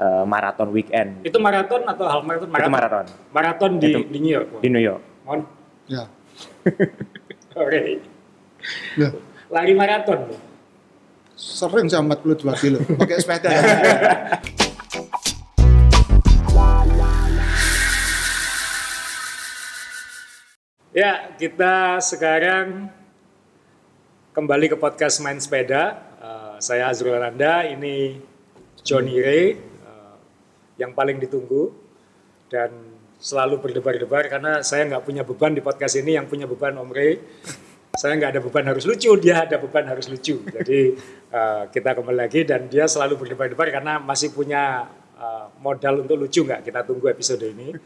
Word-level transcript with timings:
eh, 0.00 0.24
maraton 0.24 0.72
weekend. 0.72 1.20
Itu 1.20 1.36
maraton 1.36 1.84
atau 1.84 2.04
half 2.08 2.24
maraton? 2.24 2.48
Itu 2.48 2.70
maraton 2.72 3.04
Maraton 3.30 3.70
di, 3.76 3.90
Itu- 3.92 4.08
di 4.08 4.18
New 4.18 4.32
York. 4.32 4.48
di 4.64 4.68
New 4.72 4.80
York. 4.82 5.02
Mohon. 5.28 5.40
Ya. 5.86 6.04
Oke. 7.60 7.80
Ya. 8.96 9.08
Lari 9.52 9.72
maraton. 9.76 10.20
Sering 11.36 11.88
saya 11.88 12.04
42 12.04 12.44
kilo 12.60 12.78
pakai 12.96 13.16
sepeda. 13.20 13.48
Ya, 20.90 21.30
kita 21.38 22.02
sekarang 22.02 22.90
kembali 24.34 24.74
ke 24.74 24.76
podcast 24.76 25.22
Main 25.22 25.38
Sepeda. 25.38 26.02
Eh, 26.18 26.54
saya 26.58 26.90
Azrul 26.90 27.14
Randa, 27.14 27.62
ini 27.62 28.18
Johnny 28.82 29.16
Ray, 29.22 29.54
yang 30.80 30.96
paling 30.96 31.20
ditunggu 31.20 31.68
dan 32.48 32.72
selalu 33.20 33.60
berdebar-debar 33.60 34.32
karena 34.32 34.64
saya 34.64 34.88
nggak 34.88 35.04
punya 35.04 35.22
beban 35.22 35.52
di 35.52 35.60
podcast 35.60 36.00
ini, 36.00 36.16
yang 36.16 36.24
punya 36.24 36.48
beban 36.48 36.72
Om 36.80 36.90
Ray. 36.90 37.20
Saya 38.00 38.16
nggak 38.16 38.30
ada 38.32 38.40
beban 38.40 38.64
harus 38.64 38.88
lucu, 38.88 39.12
dia 39.20 39.44
ada 39.44 39.60
beban 39.60 39.84
harus 39.84 40.08
lucu. 40.08 40.40
Jadi 40.40 40.80
eh, 41.36 41.62
kita 41.68 41.92
kembali 41.92 42.16
lagi 42.16 42.48
dan 42.48 42.64
dia 42.72 42.88
selalu 42.88 43.20
berdebar-debar 43.20 43.68
karena 43.68 44.00
masih 44.00 44.32
punya 44.32 44.88
eh, 45.20 45.46
modal 45.60 46.00
untuk 46.00 46.16
lucu 46.16 46.40
nggak? 46.48 46.64
Kita 46.64 46.80
tunggu 46.88 47.12
episode 47.12 47.44
ini. 47.44 47.76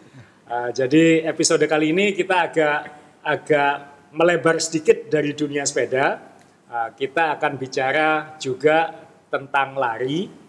Uh, 0.44 0.68
jadi 0.76 1.24
episode 1.24 1.64
kali 1.64 1.96
ini 1.96 2.12
kita 2.12 2.52
agak 2.52 2.78
agak 3.24 3.74
melebar 4.12 4.60
sedikit 4.60 5.08
dari 5.08 5.32
dunia 5.32 5.64
sepeda. 5.64 6.20
Uh, 6.68 6.92
kita 6.92 7.40
akan 7.40 7.56
bicara 7.56 8.36
juga 8.36 8.92
tentang 9.32 9.72
lari. 9.80 10.43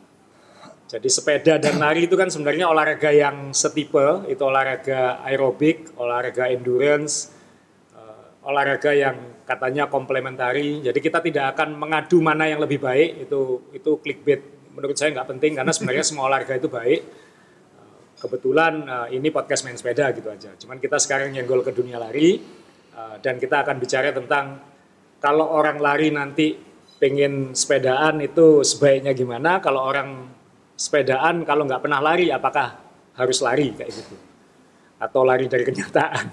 Jadi 0.86 1.10
sepeda 1.10 1.58
dan 1.58 1.82
lari 1.82 2.06
itu 2.06 2.14
kan 2.14 2.30
sebenarnya 2.30 2.70
olahraga 2.70 3.10
yang 3.10 3.52
setipe, 3.58 4.30
itu 4.30 4.44
olahraga 4.46 5.26
aerobik, 5.26 5.98
olahraga 5.98 6.46
endurance, 6.54 7.34
uh, 7.98 8.46
olahraga 8.46 8.94
yang 8.94 9.42
katanya 9.50 9.90
komplementari. 9.90 10.86
Jadi 10.86 11.00
kita 11.02 11.26
tidak 11.26 11.58
akan 11.58 11.74
mengadu 11.74 12.22
mana 12.22 12.46
yang 12.46 12.62
lebih 12.62 12.78
baik, 12.78 13.26
itu 13.26 13.74
itu 13.74 13.92
clickbait. 13.98 14.42
Menurut 14.78 14.94
saya 14.94 15.10
nggak 15.18 15.30
penting 15.34 15.58
karena 15.58 15.74
sebenarnya 15.74 16.06
semua 16.10 16.30
olahraga 16.30 16.54
itu 16.54 16.70
baik 16.70 17.26
kebetulan 18.26 18.74
uh, 18.88 19.08
ini 19.12 19.30
podcast 19.30 19.68
main 19.68 19.78
sepeda 19.78 20.10
gitu 20.16 20.32
aja. 20.32 20.56
Cuman 20.56 20.80
kita 20.80 20.98
sekarang 20.98 21.36
nyenggol 21.36 21.62
ke 21.62 21.76
dunia 21.76 22.00
lari 22.00 22.40
uh, 22.96 23.20
dan 23.20 23.38
kita 23.38 23.62
akan 23.62 23.76
bicara 23.78 24.16
tentang 24.16 24.60
kalau 25.20 25.52
orang 25.52 25.78
lari 25.78 26.10
nanti 26.10 26.58
pengen 26.98 27.54
sepedaan 27.54 28.24
itu 28.24 28.64
sebaiknya 28.64 29.12
gimana? 29.12 29.60
Kalau 29.60 29.84
orang 29.84 30.32
sepedaan 30.76 31.48
kalau 31.48 31.64
nggak 31.64 31.82
pernah 31.82 32.04
lari 32.04 32.30
apakah 32.30 32.76
harus 33.16 33.40
lari 33.40 33.72
kayak 33.72 33.92
gitu? 33.92 34.16
Atau 35.00 35.24
lari 35.24 35.48
dari 35.48 35.64
kenyataan? 35.64 36.26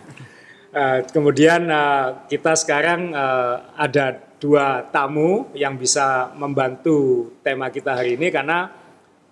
Uh, 0.75 0.99
kemudian 1.15 1.71
uh, 1.71 2.27
kita 2.27 2.59
sekarang 2.59 3.15
uh, 3.15 3.75
ada 3.79 4.19
dua 4.43 4.91
tamu 4.91 5.55
yang 5.55 5.79
bisa 5.79 6.35
membantu 6.35 7.31
tema 7.47 7.71
kita 7.71 7.95
hari 7.95 8.19
ini 8.19 8.35
karena 8.35 8.67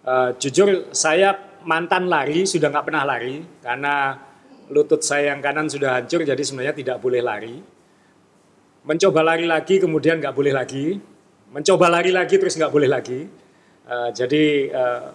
uh, 0.06 0.30
jujur 0.38 0.94
saya 0.94 1.34
mantan 1.66 2.06
lari 2.06 2.46
sudah 2.46 2.70
nggak 2.70 2.86
pernah 2.86 3.02
lari 3.02 3.42
karena 3.60 4.16
lutut 4.70 5.02
saya 5.02 5.34
yang 5.34 5.42
kanan 5.42 5.66
sudah 5.66 5.98
hancur 5.98 6.22
jadi 6.22 6.38
sebenarnya 6.38 6.74
tidak 6.78 6.96
boleh 7.02 7.20
lari. 7.20 7.58
Mencoba 8.86 9.20
lari 9.34 9.44
lagi 9.44 9.76
kemudian 9.76 10.22
nggak 10.22 10.32
boleh 10.32 10.54
lagi, 10.56 10.96
mencoba 11.52 11.90
lari 11.90 12.14
lagi 12.14 12.38
terus 12.38 12.56
nggak 12.56 12.72
boleh 12.72 12.88
lagi. 12.88 13.26
Uh, 13.90 14.10
jadi 14.14 14.70
uh, 14.70 15.10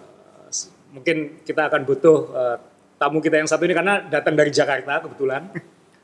mungkin 0.92 1.40
kita 1.40 1.72
akan 1.72 1.88
butuh 1.88 2.18
uh, 2.36 2.56
tamu 3.00 3.24
kita 3.24 3.40
yang 3.40 3.48
satu 3.48 3.64
ini 3.64 3.72
karena 3.72 4.04
datang 4.04 4.36
dari 4.36 4.52
Jakarta 4.52 5.00
kebetulan. 5.00 5.48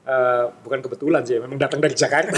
Uh, 0.03 0.48
bukan 0.65 0.81
kebetulan 0.81 1.20
sih, 1.28 1.37
memang 1.37 1.61
datang 1.61 1.84
dari 1.84 1.93
Jakarta. 1.93 2.33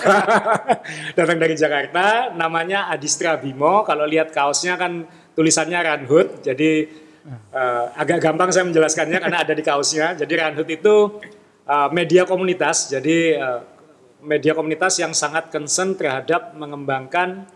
datang 1.19 1.39
dari 1.39 1.55
Jakarta, 1.55 2.35
namanya 2.35 2.91
Adistra 2.91 3.39
Bimo. 3.39 3.87
Kalau 3.87 4.03
lihat 4.03 4.35
kaosnya 4.35 4.75
kan 4.75 5.07
tulisannya 5.39 5.79
Hood, 6.11 6.43
jadi 6.43 6.91
Uh, 7.25 7.89
agak 7.97 8.21
gampang 8.21 8.53
saya 8.53 8.69
menjelaskannya 8.69 9.17
karena 9.17 9.41
ada 9.41 9.57
di 9.57 9.65
kaosnya. 9.65 10.13
Jadi 10.13 10.33
Runhood 10.37 10.69
itu 10.69 11.25
uh, 11.65 11.89
media 11.89 12.29
komunitas. 12.29 12.93
Jadi 12.93 13.33
uh, 13.33 13.65
media 14.21 14.53
komunitas 14.53 15.01
yang 15.01 15.17
sangat 15.17 15.49
concern 15.49 15.97
terhadap 15.97 16.53
mengembangkan 16.53 17.49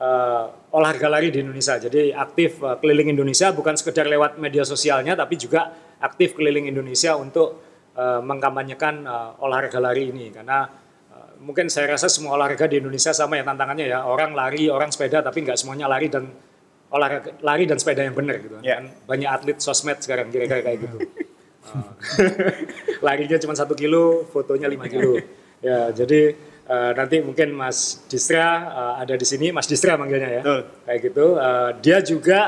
uh, 0.00 0.74
olahraga 0.74 1.06
lari 1.12 1.28
di 1.30 1.44
Indonesia. 1.44 1.76
Jadi 1.76 2.10
aktif 2.10 2.58
uh, 2.64 2.80
keliling 2.80 3.12
Indonesia 3.12 3.52
bukan 3.52 3.76
sekedar 3.76 4.08
lewat 4.08 4.40
media 4.40 4.64
sosialnya, 4.64 5.14
tapi 5.14 5.36
juga 5.36 5.70
aktif 6.00 6.34
keliling 6.34 6.66
Indonesia 6.66 7.14
untuk 7.14 7.60
uh, 7.94 8.24
mengkampanyekan 8.24 9.04
uh, 9.04 9.44
olahraga 9.44 9.78
lari 9.78 10.08
ini. 10.10 10.32
Karena 10.32 10.64
uh, 11.12 11.36
mungkin 11.44 11.68
saya 11.68 11.92
rasa 11.94 12.08
semua 12.08 12.34
olahraga 12.34 12.64
di 12.66 12.80
Indonesia 12.80 13.12
sama 13.12 13.36
ya 13.36 13.44
tantangannya 13.44 13.86
ya. 13.92 14.08
Orang 14.08 14.32
lari, 14.32 14.72
orang 14.72 14.88
sepeda, 14.88 15.20
tapi 15.20 15.44
nggak 15.44 15.60
semuanya 15.60 15.86
lari 15.86 16.08
dan 16.08 16.26
olahraga 16.90 17.38
lari 17.46 17.70
dan 17.70 17.78
sepeda 17.78 18.02
yang 18.02 18.18
benar 18.18 18.42
gitu 18.42 18.58
Ya. 18.66 18.82
kan 18.82 18.90
banyak 19.06 19.30
atlet 19.30 19.58
sosmed 19.62 20.02
sekarang 20.02 20.26
kira-kira 20.34 20.62
kayak 20.64 20.80
gitu 20.82 20.98
Uh, 21.60 21.92
larinya 23.06 23.36
cuma 23.36 23.52
satu 23.52 23.76
kilo 23.76 24.24
fotonya 24.32 24.64
5 24.64 24.80
kilo 24.90 25.20
ya 25.68 25.92
jadi 25.92 26.32
uh, 26.66 26.92
nanti 26.92 27.22
mungkin 27.24 27.54
Mas 27.54 28.04
Distra 28.10 28.68
uh, 28.68 28.94
ada 29.00 29.14
di 29.14 29.26
sini 29.28 29.54
Mas 29.54 29.70
Distra 29.70 29.94
manggilnya 29.96 30.40
ya 30.40 30.42
Betul. 30.42 30.60
kayak 30.84 31.00
gitu 31.06 31.26
Uh, 31.40 31.70
dia 31.80 31.98
juga 32.04 32.40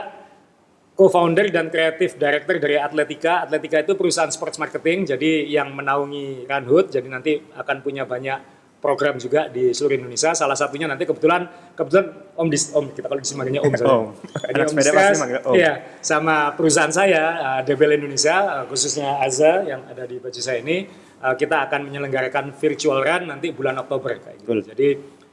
co-founder 0.99 1.49
dan 1.49 1.73
kreatif 1.73 2.21
director 2.21 2.61
dari 2.61 2.77
Atletika 2.77 3.47
Atletika 3.47 3.81
itu 3.81 3.97
perusahaan 3.97 4.29
sports 4.29 4.61
marketing 4.61 5.09
jadi 5.09 5.49
yang 5.49 5.73
menaungi 5.73 6.45
Runhood 6.45 6.93
jadi 6.93 7.09
nanti 7.09 7.41
akan 7.57 7.81
punya 7.81 8.05
banyak 8.05 8.63
program 8.83 9.15
juga 9.15 9.47
di 9.47 9.71
seluruh 9.71 9.95
Indonesia. 9.95 10.35
Salah 10.35 10.59
satunya 10.59 10.91
nanti 10.91 11.07
kebetulan 11.07 11.47
kebetulan 11.79 12.35
Om 12.35 12.49
Dis, 12.51 12.75
Om 12.75 12.91
kita 12.91 13.07
kalau 13.07 13.23
di 13.23 13.35
manggilnya 13.39 13.63
Om. 13.63 13.73
Om. 13.79 14.07
Jadi 14.51 14.61
Om 14.67 14.75
Distra, 14.75 15.03
Om. 15.47 15.55
Iya, 15.55 15.73
sama 16.03 16.51
perusahaan 16.59 16.91
saya 16.91 17.23
uh, 17.39 17.61
Debel 17.63 17.95
Indonesia 17.95 18.35
uh, 18.43 18.65
khususnya 18.67 19.23
Aza 19.23 19.63
yang 19.63 19.87
ada 19.87 20.03
di 20.03 20.19
baju 20.19 20.41
saya 20.43 20.59
ini 20.59 20.91
uh, 21.23 21.35
kita 21.39 21.71
akan 21.71 21.89
menyelenggarakan 21.89 22.53
virtual 22.59 23.01
run 23.01 23.31
nanti 23.31 23.55
bulan 23.55 23.79
Oktober 23.79 24.19
kayak 24.19 24.43
gitu. 24.43 24.53
Jadi 24.75 24.89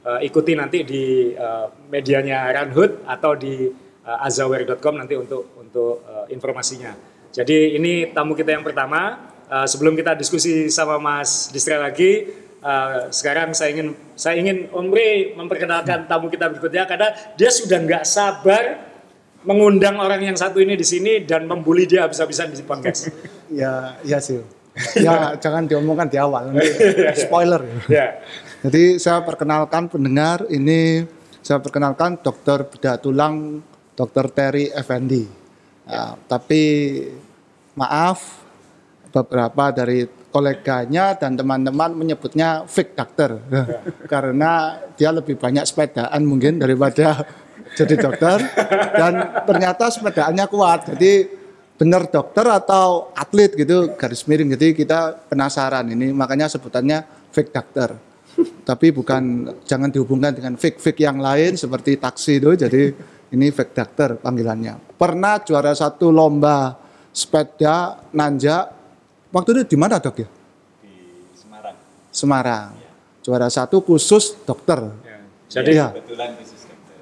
uh, 0.06 0.20
ikuti 0.22 0.54
nanti 0.54 0.86
di 0.86 1.34
uh, 1.34 1.68
medianya 1.90 2.48
Runhood 2.54 3.04
atau 3.04 3.34
di 3.34 3.68
uh, 4.06 4.26
azaware.com 4.26 4.94
nanti 4.96 5.14
untuk 5.18 5.58
untuk 5.58 6.06
uh, 6.06 6.26
informasinya. 6.30 6.94
Jadi 7.30 7.78
ini 7.78 8.10
tamu 8.10 8.38
kita 8.38 8.54
yang 8.54 8.64
pertama. 8.64 9.28
Uh, 9.50 9.66
sebelum 9.66 9.98
kita 9.98 10.14
diskusi 10.14 10.70
sama 10.70 11.02
Mas 11.02 11.50
Distra 11.50 11.74
lagi, 11.74 12.30
uh, 12.62 13.10
sekarang 13.10 13.50
saya 13.50 13.74
ingin 13.74 13.98
saya 14.14 14.38
ingin 14.38 14.70
Om 14.70 14.94
Ray 14.94 15.34
memperkenalkan 15.34 16.06
tamu 16.06 16.30
kita 16.30 16.46
berikutnya 16.54 16.86
karena 16.86 17.10
dia 17.34 17.50
sudah 17.50 17.82
nggak 17.82 18.06
sabar 18.06 18.78
mengundang 19.42 19.96
orang 19.98 20.22
yang 20.22 20.36
satu 20.36 20.60
ini 20.60 20.76
di 20.76 20.86
sini 20.86 21.24
dan 21.24 21.50
membuli 21.50 21.88
dia 21.88 22.06
habis-habisan 22.06 22.52
di 22.52 22.62
podcast. 22.62 23.10
ya, 23.50 23.98
ya 24.04 24.22
sih. 24.22 24.59
Ya, 25.06 25.36
jangan 25.36 25.68
diomongkan 25.68 26.08
di 26.08 26.18
awal. 26.18 26.50
nanti 26.50 26.68
Spoiler. 27.26 27.62
ya. 27.86 28.20
Jadi 28.60 29.00
saya 29.00 29.24
perkenalkan 29.24 29.88
pendengar 29.88 30.44
ini 30.52 31.04
saya 31.40 31.58
perkenalkan 31.60 32.20
dokter 32.20 32.68
bedah 32.68 33.00
tulang 33.00 33.64
Dr. 33.96 34.28
Terry 34.32 34.68
Effendi. 34.72 35.24
Ya, 35.88 36.14
tapi 36.28 36.62
maaf 37.74 38.44
beberapa 39.10 39.74
dari 39.74 40.06
koleganya 40.30 41.18
dan 41.18 41.34
teman-teman 41.34 41.90
menyebutnya 41.98 42.62
fake 42.70 42.94
dokter 42.94 43.42
karena 44.12 44.78
dia 44.94 45.10
lebih 45.10 45.34
banyak 45.34 45.66
sepedaan 45.66 46.22
mungkin 46.22 46.62
daripada 46.62 47.26
jadi 47.74 47.94
dokter 47.98 48.38
dan 48.94 49.42
ternyata 49.46 49.90
sepedaannya 49.90 50.46
kuat 50.46 50.94
jadi 50.94 51.39
benar 51.80 52.12
dokter 52.12 52.44
atau 52.44 53.08
atlet 53.16 53.56
gitu 53.56 53.96
garis 53.96 54.28
miring 54.28 54.52
jadi 54.52 54.76
kita 54.76 55.00
penasaran 55.32 55.88
ini 55.88 56.12
makanya 56.12 56.44
sebutannya 56.52 57.08
fake 57.32 57.56
dokter 57.56 57.96
tapi 58.68 58.92
bukan 58.92 59.48
jangan 59.64 59.88
dihubungkan 59.88 60.36
dengan 60.36 60.60
fake 60.60 60.76
fake 60.76 61.00
yang 61.00 61.24
lain 61.24 61.56
seperti 61.56 61.96
taksi 61.96 62.36
itu 62.36 62.52
jadi 62.52 62.92
ini 63.32 63.48
fake 63.48 63.72
dokter 63.72 64.20
panggilannya 64.20 64.76
pernah 65.00 65.40
juara 65.40 65.72
satu 65.72 66.12
lomba 66.12 66.76
sepeda 67.16 67.96
nanjak 68.12 68.68
waktu 69.32 69.64
itu 69.64 69.72
di 69.72 69.76
mana 69.80 69.96
dok 69.96 70.20
ya 70.20 70.28
Di 70.84 70.92
Semarang. 71.32 71.76
Semarang 72.12 72.70
juara 73.24 73.48
satu 73.48 73.80
khusus 73.80 74.36
dokter 74.44 74.84
Ya. 75.00 75.16
Jadi 75.48 75.80
Iya. 75.80 75.88
Kebetulan 75.96 76.36
khusus. 76.36 76.59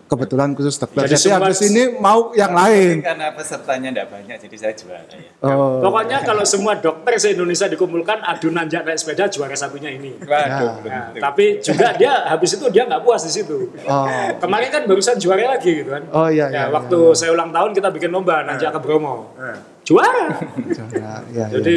Kebetulan 0.09 0.57
khusus 0.57 0.75
dokter. 0.75 1.05
Jadi 1.05 1.15
Jadi, 1.15 1.29
habis 1.31 1.61
ini 1.63 1.83
mau 1.95 2.33
yang 2.33 2.51
lain. 2.51 3.05
Karena 3.05 3.29
pesertanya 3.31 3.93
tidak 3.93 4.09
banyak, 4.09 4.37
jadi 4.41 4.57
saya 4.57 4.73
juara 4.73 5.05
ya. 5.07 5.31
Oh, 5.45 5.79
Pokoknya 5.79 6.25
kalau 6.25 6.43
semua 6.43 6.75
dokter 6.75 7.13
se-Indonesia 7.15 7.69
dikumpulkan 7.69 8.25
adu 8.25 8.49
nanjak 8.49 8.83
naik 8.83 8.97
sepeda 8.97 9.29
juara 9.29 9.53
satunya 9.53 9.93
ini. 9.93 10.17
Waduh, 10.19 10.81
Ya. 10.81 11.13
Nah, 11.13 11.31
tapi 11.31 11.61
juga 11.61 11.93
dia 11.93 12.25
habis 12.27 12.51
itu 12.51 12.65
dia 12.69 12.83
nggak 12.83 13.05
puas 13.05 13.21
di 13.21 13.33
situ. 13.33 13.69
oh, 13.85 14.07
Kemarin 14.41 14.69
kan 14.69 14.83
barusan 14.85 15.21
juara 15.21 15.55
lagi 15.55 15.71
gitu 15.79 15.93
kan. 15.93 16.03
oh 16.09 16.27
iya, 16.27 16.49
Ya, 16.49 16.67
iya. 16.67 16.73
waktu 16.73 16.99
saya 17.13 17.31
ulang 17.31 17.53
tahun 17.53 17.71
kita 17.71 17.93
bikin 17.93 18.09
lomba 18.09 18.41
nanjak 18.43 18.73
ke 18.73 18.81
Bromo. 18.81 19.37
Nah, 19.37 19.61
Juara. 19.85 20.33
iya. 20.65 20.85
Ya, 20.97 21.13
ya, 21.31 21.47
Jadi 21.53 21.77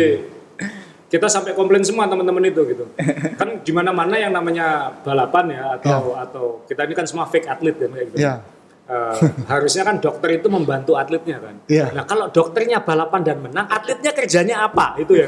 kita 1.12 1.28
sampai 1.28 1.52
komplain 1.52 1.84
semua 1.84 2.08
teman-teman 2.08 2.40
itu 2.48 2.64
gitu. 2.72 2.88
Kan 3.40 3.60
di 3.60 3.72
mana-mana 3.76 4.16
yang 4.16 4.32
namanya 4.32 4.96
balapan 5.04 5.52
ya 5.52 5.64
atau 5.76 6.16
atau 6.16 6.46
kita 6.64 6.88
ini 6.88 6.96
kan 6.96 7.04
semua 7.04 7.28
fake 7.28 7.52
atlet 7.52 7.76
kan 7.76 7.92
kayak 7.92 8.08
gitu. 8.16 8.18
Ya. 8.24 8.40
Eh, 8.92 9.20
harusnya 9.48 9.88
kan 9.88 10.04
dokter 10.04 10.40
itu 10.40 10.48
membantu 10.52 10.96
atletnya 10.96 11.40
kan. 11.40 11.56
Iya. 11.68 11.92
Nah 11.96 12.04
kalau 12.08 12.28
dokternya 12.32 12.84
balapan 12.84 13.22
dan 13.24 13.38
menang, 13.40 13.68
atletnya 13.68 14.12
kerjanya 14.12 14.68
apa? 14.68 14.96
Itu 15.00 15.16
ya. 15.16 15.28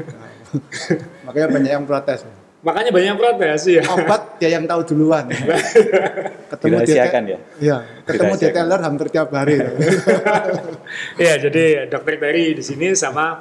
Makanya 1.26 1.48
banyak 1.52 1.72
yang 1.80 1.84
protes. 1.84 2.24
Makanya 2.60 2.90
banyak 2.92 3.08
yang 3.12 3.20
protes 3.20 3.60
ya. 3.64 3.84
Obat 3.88 4.36
dia 4.36 4.56
yang 4.56 4.64
tahu 4.68 4.80
duluan. 4.92 5.24
ketemu 6.52 6.76
deta- 6.84 7.24
ya? 7.24 7.38
Iya, 7.60 7.76
ketemu 8.04 8.32
detailer 8.36 8.80
hampir 8.84 9.06
tiap 9.08 9.32
hari. 9.32 9.56
Iya, 11.16 11.34
jadi 11.48 11.88
dokter 11.88 12.20
Terry 12.20 12.56
di 12.56 12.64
sini 12.64 12.92
sama 12.92 13.40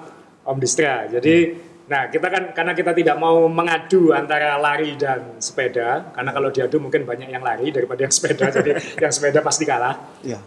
Om 0.50 0.57
Distra. 0.57 1.06
Jadi 1.06 1.69
Nah, 1.90 2.06
kita 2.06 2.30
kan 2.30 2.54
karena 2.54 2.78
kita 2.78 2.94
tidak 2.94 3.18
mau 3.18 3.50
mengadu 3.50 4.13
antara 4.13 4.62
lari 4.62 4.94
dan 4.94 5.42
sepeda, 5.42 6.13
karena 6.13 6.30
kalau 6.30 6.54
diadu 6.54 6.78
mungkin 6.78 7.01
banyak 7.01 7.34
yang 7.34 7.42
lari 7.42 7.74
daripada 7.74 8.06
yang 8.06 8.13
sepeda, 8.13 8.46
jadi 8.62 8.78
yang 8.78 9.10
sepeda 9.10 9.42
pasti 9.42 9.66
kalah. 9.66 9.98
Iya. 10.22 10.38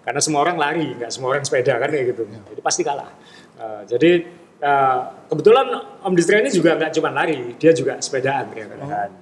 Karena 0.00 0.20
semua 0.24 0.40
orang 0.48 0.56
lari, 0.56 0.96
nggak 0.96 1.12
semua 1.12 1.36
orang 1.36 1.44
sepeda 1.44 1.76
kan 1.76 1.92
kayak 1.92 2.16
gitu. 2.16 2.24
Jadi 2.24 2.60
pasti 2.64 2.80
kalah. 2.88 3.12
Uh, 3.60 3.84
jadi 3.84 4.32
uh, 4.64 5.28
kebetulan 5.28 5.66
Om 6.08 6.14
Distra 6.16 6.40
ini 6.40 6.48
juga 6.48 6.80
nggak 6.80 6.92
cuma 6.96 7.12
lari, 7.12 7.52
dia 7.60 7.76
juga 7.76 8.00
sepedaan 8.00 8.48
ya 8.56 8.64
kan. 8.72 9.12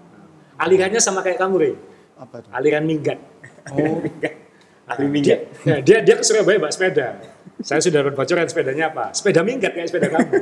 Alirannya 0.62 1.02
sama 1.02 1.26
kayak 1.26 1.43
kamu, 1.43 1.55
Rey. 1.58 1.75
Apa 2.14 2.46
itu? 2.46 2.49
Aliran 2.55 2.87
minggat. 2.87 3.19
Oh, 3.75 3.99
ahli 4.90 5.06
minyak. 5.11 5.40
Ya, 5.67 5.82
dia 5.82 5.99
dia 6.06 6.14
ke 6.14 6.22
Surabaya 6.22 6.62
bawa 6.62 6.70
sepeda. 6.70 7.19
Saya 7.64 7.81
sudah 7.81 8.05
dapat 8.05 8.14
bocoran 8.14 8.47
sepedanya 8.47 8.93
apa? 8.93 9.05
Sepeda 9.17 9.41
minggat 9.41 9.73
kayak 9.73 9.88
sepeda 9.88 10.08
kamu. 10.12 10.32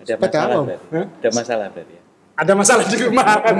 Ada 0.00 0.14
Sepeda 0.16 0.16
masalah 0.16 0.54
apa? 0.54 0.62
berarti. 0.64 0.96
Ada 1.20 1.28
masalah 1.32 1.66
berarti 1.72 1.94
ya. 1.94 2.02
Ada 2.34 2.52
masalah 2.56 2.84
di 2.84 2.96
rumah 2.98 3.24
kan? 3.40 3.54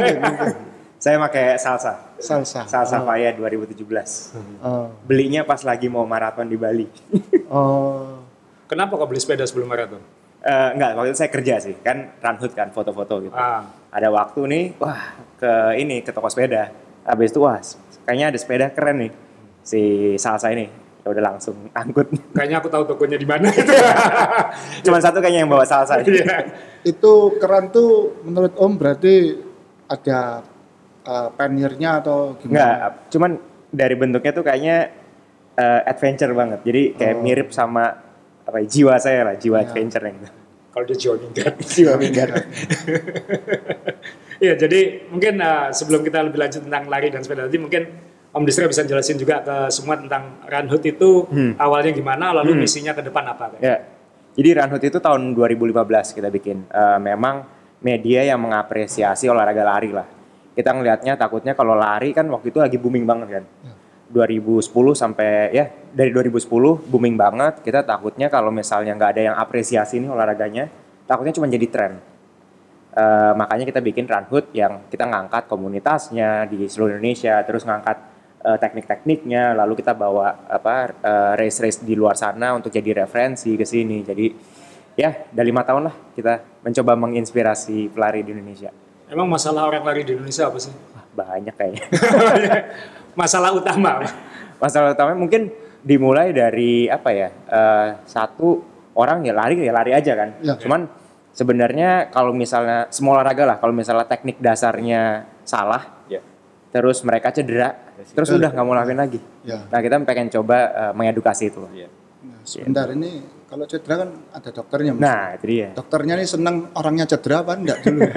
Saya 0.97 1.17
pakai 1.21 1.45
salsa. 1.61 1.93
salsa. 2.17 2.65
Salsa 2.65 2.97
Faya 3.05 3.37
2017. 3.37 3.77
Oh. 4.65 4.89
Belinya 5.05 5.45
pas 5.45 5.61
lagi 5.61 5.93
mau 5.93 6.09
maraton 6.09 6.49
di 6.49 6.57
Bali. 6.57 6.89
oh. 7.53 8.25
Kenapa 8.65 8.97
kau 8.97 9.05
beli 9.05 9.21
sepeda 9.21 9.45
sebelum 9.45 9.69
maraton? 9.69 10.01
Eh, 10.45 10.69
enggak, 10.77 10.97
waktu 10.97 11.09
itu 11.13 11.19
saya 11.21 11.31
kerja 11.33 11.55
sih. 11.61 11.77
Kan 11.81 12.13
run 12.21 12.37
hood 12.41 12.53
kan, 12.57 12.69
foto-foto 12.73 13.21
gitu. 13.21 13.37
Ah, 13.37 13.69
Ada 13.93 14.09
waktu 14.09 14.41
nih, 14.49 14.65
wah 14.77 15.13
ke 15.37 15.53
ini, 15.77 16.01
ke 16.01 16.13
toko 16.13 16.29
sepeda. 16.29 16.73
Habis 17.05 17.33
itu, 17.33 17.41
wah 17.41 17.61
kayaknya 18.05 18.33
ada 18.33 18.39
sepeda 18.41 18.67
keren 18.73 19.09
nih. 19.09 19.13
Si 19.61 19.81
salsa 20.17 20.53
ini. 20.53 20.69
Ya 21.05 21.13
udah 21.13 21.25
langsung 21.37 21.69
angkut. 21.77 22.09
kayaknya 22.33 22.65
aku 22.65 22.73
tahu 22.73 22.89
tokonya 22.89 23.21
di 23.21 23.29
mana 23.29 23.53
itu. 23.53 23.73
Cuman 24.89 25.01
satu 25.05 25.21
kayaknya 25.21 25.45
yang 25.45 25.53
bawa 25.53 25.69
salsa. 25.69 26.01
Iya. 26.01 26.49
Itu 26.81 27.37
keren 27.37 27.69
tuh 27.69 28.25
menurut 28.25 28.57
Om 28.57 28.73
berarti 28.81 29.37
ada 29.85 30.41
uh, 31.05 31.29
paniernya 31.37 32.01
atau 32.01 32.41
gimana? 32.41 32.57
Enggak, 32.57 33.13
cuman 33.13 33.31
dari 33.75 33.95
bentuknya 33.99 34.33
tuh 34.33 34.45
kayaknya 34.47 34.77
eh, 35.59 35.81
adventure 35.85 36.33
banget. 36.33 36.61
Jadi 36.63 36.83
kayak 36.95 37.17
mirip 37.21 37.49
sama 37.51 37.85
apa 38.45 38.57
ya, 38.63 38.67
jiwa 38.71 38.95
saya 38.97 39.21
lah, 39.27 39.37
jiwa 39.37 39.61
adventure 39.61 40.05
gitu. 40.09 40.29
Kalau 40.75 40.85
dia 40.89 40.99
jiwa 40.99 41.15
minggat. 41.21 41.53
Jiwa 41.75 41.95
minggat. 41.99 42.29
Iya, 44.43 44.59
jadi 44.59 45.07
mungkin 45.07 45.39
uh, 45.39 45.71
sebelum 45.71 46.03
kita 46.03 46.27
lebih 46.27 46.43
lanjut 46.43 46.67
tentang 46.67 46.91
lari 46.91 47.09
dan 47.09 47.23
sepeda 47.23 47.47
tadi 47.47 47.59
mungkin 47.63 47.83
Om 48.35 48.43
Distra 48.43 48.67
bisa 48.67 48.83
jelasin 48.83 49.15
juga 49.15 49.47
ke 49.47 49.57
semua 49.71 49.95
tentang 49.95 50.43
Run 50.43 50.67
Hood 50.67 50.83
itu 50.83 51.23
awalnya 51.55 51.95
gimana, 51.95 52.35
lalu 52.35 52.67
misinya 52.67 52.91
ke 52.91 53.07
depan 53.07 53.23
apa? 53.31 53.55
Kayak. 53.55 53.63
Ya. 53.63 53.77
Jadi 54.35 54.49
Run 54.59 54.71
Hood 54.75 54.85
itu 54.91 54.99
tahun 54.99 55.23
2015 55.39 56.19
kita 56.19 56.29
bikin. 56.35 56.67
Eh, 56.67 56.99
memang 56.99 57.47
media 57.79 58.27
yang 58.27 58.43
mengapresiasi 58.43 59.31
olahraga 59.31 59.63
lari 59.63 59.95
lah. 59.95 60.03
Kita 60.51 60.75
ngelihatnya 60.75 61.15
takutnya 61.15 61.55
kalau 61.55 61.79
lari 61.79 62.11
kan 62.11 62.27
waktu 62.27 62.51
itu 62.51 62.59
lagi 62.59 62.75
booming 62.75 63.07
banget 63.07 63.39
kan. 63.39 63.45
2010 64.11 64.95
sampai 64.95 65.55
ya 65.55 65.71
dari 65.95 66.11
2010 66.11 66.83
booming 66.91 67.15
banget. 67.15 67.63
Kita 67.63 67.87
takutnya 67.87 68.27
kalau 68.27 68.51
misalnya 68.51 68.99
nggak 68.99 69.11
ada 69.15 69.23
yang 69.31 69.37
apresiasi 69.39 70.03
nih 70.03 70.11
olahraganya, 70.11 70.67
takutnya 71.07 71.31
cuma 71.39 71.47
jadi 71.47 71.67
tren. 71.71 71.93
Eh, 72.95 73.33
makanya 73.39 73.63
kita 73.67 73.79
bikin 73.79 74.11
Run 74.11 74.27
Hood 74.27 74.51
yang 74.55 74.87
kita 74.91 75.07
ngangkat 75.07 75.47
komunitasnya 75.47 76.51
di 76.51 76.67
seluruh 76.67 76.99
Indonesia, 76.99 77.39
terus 77.47 77.63
ngangkat 77.63 78.14
eh, 78.45 78.59
teknik-tekniknya, 78.61 79.57
lalu 79.57 79.81
kita 79.81 79.97
bawa 79.97 80.45
apa 80.47 80.93
eh, 81.01 81.33
race-race 81.41 81.81
di 81.81 81.97
luar 81.97 82.15
sana 82.15 82.53
untuk 82.53 82.69
jadi 82.69 83.03
referensi 83.03 83.57
ke 83.57 83.65
sini. 83.65 84.05
Jadi 84.05 84.27
ya, 84.95 85.11
udah 85.33 85.45
lima 85.45 85.65
tahun 85.65 85.83
lah 85.89 85.95
kita 86.13 86.63
mencoba 86.63 86.93
menginspirasi 86.95 87.89
pelari 87.91 88.21
di 88.23 88.37
Indonesia. 88.37 88.71
Emang 89.09 89.29
masalah 89.29 89.69
orang 89.69 89.85
lari 89.85 90.05
di 90.05 90.13
Indonesia 90.17 90.49
apa 90.49 90.59
sih? 90.61 90.73
Wah, 90.93 91.05
banyak 91.25 91.55
kayaknya. 91.57 91.85
masalah 93.21 93.51
utama. 93.53 94.05
Masalah 94.61 94.97
utamanya 94.97 95.19
mungkin 95.19 95.43
dimulai 95.85 96.33
dari 96.33 96.89
apa 96.89 97.11
ya? 97.13 97.29
eh, 97.29 97.89
satu 98.09 98.65
orang 98.97 99.27
ya 99.27 99.35
lari 99.37 99.61
ya 99.61 99.73
lari 99.75 99.93
aja 99.93 100.13
kan. 100.17 100.29
Ya. 100.41 100.57
Cuman 100.57 100.89
sebenarnya 101.35 102.09
kalau 102.15 102.33
misalnya 102.33 102.89
semua 102.89 103.21
olahraga 103.21 103.45
lah, 103.45 103.57
kalau 103.59 103.75
misalnya 103.75 104.07
teknik 104.09 104.39
dasarnya 104.41 105.29
salah, 105.45 106.01
Ya. 106.09 106.23
terus 106.73 107.03
mereka 107.05 107.29
cedera, 107.35 107.77
terus 107.95 108.29
udah 108.31 108.51
nggak 108.51 108.65
mau 108.65 108.75
lakuin 108.75 108.99
lagi. 108.99 109.21
Ya. 109.43 109.65
Nah 109.67 109.79
kita 109.79 109.95
pengen 110.03 110.29
coba 110.31 110.57
eh, 110.71 110.93
mengedukasi 110.93 111.49
itu. 111.49 111.63
Iya. 111.71 111.89
Nah, 112.25 112.41
sebentar 112.43 112.87
ini 112.91 113.11
kalau 113.45 113.65
cedera 113.65 113.95
kan 114.03 114.11
ada 114.31 114.51
dokternya. 114.51 114.93
Mas. 114.95 115.01
Nah 115.01 115.23
itu 115.35 115.45
dia. 115.47 115.69
Dokternya 115.73 116.15
nih 116.17 116.29
seneng 116.29 116.57
orangnya 116.73 117.07
cedera 117.07 117.41
apa 117.41 117.53
enggak 117.55 117.79
dulu? 117.83 118.01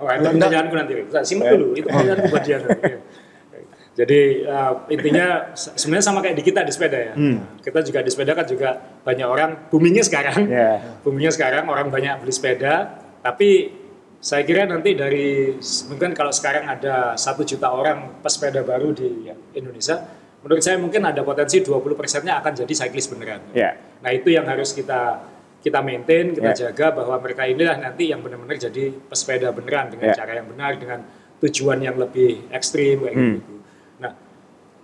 Oh, 0.00 0.08
itu 0.08 0.32
pertanyaanku 0.32 0.74
nanti. 0.80 0.92
Simak 1.28 1.44
dulu, 1.52 1.66
itu 1.76 1.84
pertanyaanku 1.84 2.32
buat 2.32 2.40
dia. 2.40 2.56
nanti. 2.56 2.72
Iya. 2.88 2.98
Jadi 4.00 4.20
eh, 4.48 4.72
intinya 4.88 5.26
se- 5.52 5.76
sebenarnya 5.76 6.06
sama 6.08 6.24
kayak 6.24 6.40
di 6.40 6.44
kita 6.46 6.64
di 6.64 6.72
sepeda 6.72 6.96
ya. 6.96 7.14
Kita 7.60 7.84
juga 7.84 8.00
di 8.00 8.08
sepeda 8.08 8.32
kan 8.32 8.48
juga 8.48 8.80
banyak 9.04 9.28
orang 9.28 9.50
boomingnya 9.68 10.00
sekarang. 10.00 10.48
Ya. 10.48 10.80
Boomingnya 11.04 11.36
sekarang 11.36 11.68
orang 11.68 11.92
banyak 11.92 12.16
beli 12.16 12.32
sepeda, 12.32 12.96
tapi 13.20 13.76
saya 14.20 14.44
kira 14.44 14.68
nanti 14.68 14.92
dari 14.92 15.56
mungkin 15.88 16.12
kalau 16.12 16.28
sekarang 16.28 16.68
ada 16.68 17.16
satu 17.16 17.40
juta 17.40 17.72
orang 17.72 18.20
pesepeda 18.20 18.60
baru 18.60 18.92
di 18.92 19.24
Indonesia, 19.56 19.96
menurut 20.44 20.60
saya 20.60 20.76
mungkin 20.76 21.00
ada 21.08 21.24
potensi 21.24 21.64
20 21.64 21.96
persennya 21.96 22.36
akan 22.36 22.52
jadi 22.52 22.72
cyclist 22.76 23.16
beneran. 23.16 23.40
Ya. 23.56 23.80
Nah 24.04 24.12
itu 24.12 24.28
yang 24.28 24.44
harus 24.44 24.76
kita 24.76 25.24
kita 25.60 25.80
maintain, 25.80 26.32
kita 26.32 26.52
Ya. 26.52 26.68
jaga 26.68 26.92
bahwa 26.92 27.16
mereka 27.20 27.44
inilah 27.44 27.76
nanti 27.76 28.08
yang 28.08 28.20
benar-benar 28.20 28.56
jadi 28.56 28.92
pesepeda 29.08 29.52
beneran 29.52 29.92
dengan 29.92 30.12
Ya. 30.12 30.16
cara 30.16 30.36
yang 30.36 30.48
benar, 30.48 30.76
dengan 30.76 31.00
tujuan 31.40 31.80
yang 31.80 31.96
lebih 31.96 32.48
ekstrim 32.52 33.00
kayak 33.00 33.16
Hmm. 33.16 33.34
gitu. 33.40 33.52
Nah, 34.00 34.12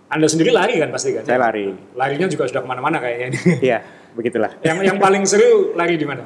anda 0.09 0.27
sendiri 0.29 0.53
lari 0.53 0.81
kan 0.81 0.89
pasti 0.93 1.13
kan? 1.17 1.25
Saya 1.25 1.41
lari. 1.41 1.73
Larinya 1.93 2.29
juga 2.29 2.49
sudah 2.49 2.61
ke 2.65 2.69
mana-mana 2.69 3.01
kayaknya 3.01 3.27
ini. 3.33 3.41
Iya, 3.69 3.79
begitulah. 4.17 4.53
yang 4.65 4.81
yang 4.81 4.97
paling 4.97 5.25
seru 5.29 5.77
lari 5.77 5.97
di 5.97 6.05
mana? 6.09 6.25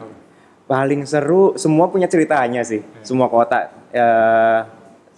Paling 0.70 1.02
seru, 1.02 1.58
semua 1.58 1.90
punya 1.90 2.06
ceritanya 2.06 2.62
sih. 2.62 2.78
Semua 3.02 3.26
kota. 3.26 3.74
Eh, 3.90 4.58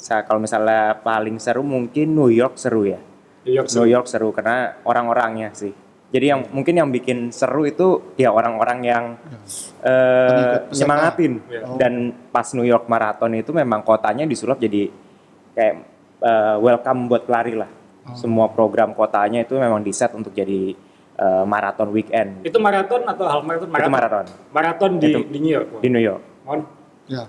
saya 0.01 0.25
kalau 0.25 0.41
misalnya 0.41 0.97
paling 1.05 1.37
seru 1.37 1.61
mungkin 1.61 2.17
New 2.17 2.33
York 2.33 2.57
seru 2.57 2.89
ya. 2.89 2.97
New 3.45 3.53
York 3.53 3.69
New 3.69 3.85
seru. 3.85 3.93
York 3.93 4.07
seru 4.09 4.29
karena 4.33 4.81
orang-orangnya 4.89 5.53
sih. 5.53 5.77
Jadi 6.13 6.25
yang 6.29 6.41
mungkin 6.57 6.75
yang 6.77 6.89
bikin 6.89 7.33
seru 7.37 7.69
itu 7.69 8.17
ya 8.17 8.33
orang-orang 8.33 8.79
yang 8.81 9.05
eh, 9.85 10.29
Pengikut 10.33 10.63
peserta. 10.73 10.81
nyemangatin. 10.81 11.33
Ya. 11.53 11.61
Dan 11.77 11.93
pas 12.33 12.49
New 12.57 12.65
York 12.65 12.89
Marathon 12.89 13.37
itu 13.37 13.53
memang 13.53 13.85
kotanya 13.85 14.25
disulap 14.25 14.57
jadi 14.57 14.89
kayak 15.53 15.75
eh, 16.25 16.57
welcome 16.65 17.13
buat 17.13 17.29
pelari 17.29 17.61
lah. 17.61 17.69
Oh. 18.09 18.17
Semua 18.17 18.49
program 18.49 18.97
kotanya 18.97 19.45
itu 19.45 19.61
memang 19.61 19.85
di 19.85 19.93
set 19.93 20.17
untuk 20.17 20.33
jadi 20.33 20.73
eh, 21.23 21.45
marathon 21.47 21.89
weekend 21.91 22.43
Itu 22.43 22.59
maraton 22.59 23.07
atau 23.07 23.25
half 23.25 23.43
marathon? 23.47 23.69
Itu 23.71 23.89
maraton. 23.89 24.25
Maraton 24.51 24.91
di, 24.99 25.11
Itu- 25.15 25.29
di 25.31 25.39
New 25.39 25.53
York. 25.55 25.69
di 25.79 25.89
New 25.89 26.03
York. 26.03 26.23
Mohon. 26.43 26.61
ya. 27.07 27.25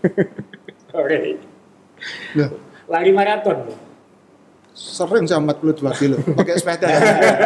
Oke. 1.00 1.18
Loh, 2.36 2.50
Lari 2.88 3.10
maraton. 3.10 3.58
sering 4.70 5.28
saya 5.28 5.44
42 5.44 5.76
kilo 6.00 6.16
pakai 6.32 6.56
sepeda. 6.56 6.88